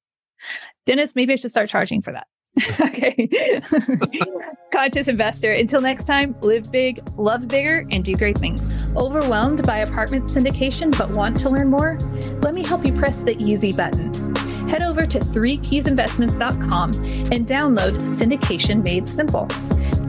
Dennis, 0.87 1.15
maybe 1.15 1.33
I 1.33 1.35
should 1.35 1.51
start 1.51 1.69
charging 1.69 2.01
for 2.01 2.13
that. 2.13 2.25
okay. 2.81 3.29
Conscious 4.71 5.07
investor. 5.07 5.51
Until 5.51 5.81
next 5.81 6.05
time, 6.05 6.35
live 6.41 6.71
big, 6.71 7.01
love 7.17 7.47
bigger, 7.47 7.85
and 7.91 8.03
do 8.03 8.15
great 8.15 8.37
things. 8.37 8.73
Overwhelmed 8.95 9.65
by 9.65 9.79
apartment 9.79 10.25
syndication 10.25 10.95
but 10.97 11.09
want 11.11 11.37
to 11.39 11.49
learn 11.49 11.69
more? 11.69 11.97
Let 12.41 12.53
me 12.53 12.65
help 12.65 12.85
you 12.85 12.93
press 12.93 13.23
the 13.23 13.35
easy 13.41 13.71
button 13.71 14.35
head 14.67 14.83
over 14.83 15.05
to 15.05 15.19
threekeysinvestments.com 15.19 16.89
and 17.31 17.47
download 17.47 17.93
Syndication 18.01 18.83
Made 18.83 19.07
Simple. 19.07 19.47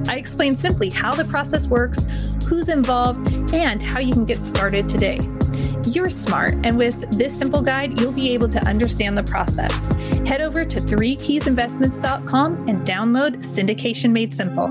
I 0.08 0.16
explain 0.16 0.56
simply 0.56 0.90
how 0.90 1.12
the 1.12 1.24
process 1.24 1.68
works, 1.68 2.04
who's 2.46 2.68
involved, 2.68 3.54
and 3.54 3.82
how 3.82 4.00
you 4.00 4.12
can 4.12 4.24
get 4.24 4.42
started 4.42 4.88
today. 4.88 5.18
You're 5.84 6.10
smart, 6.10 6.54
and 6.64 6.76
with 6.76 7.10
this 7.16 7.36
simple 7.36 7.62
guide, 7.62 8.00
you'll 8.00 8.12
be 8.12 8.30
able 8.32 8.48
to 8.50 8.60
understand 8.64 9.16
the 9.16 9.22
process. 9.22 9.90
Head 10.26 10.40
over 10.40 10.64
to 10.64 10.80
threekeysinvestments.com 10.80 12.68
and 12.68 12.86
download 12.86 13.38
Syndication 13.38 14.10
Made 14.10 14.34
Simple. 14.34 14.68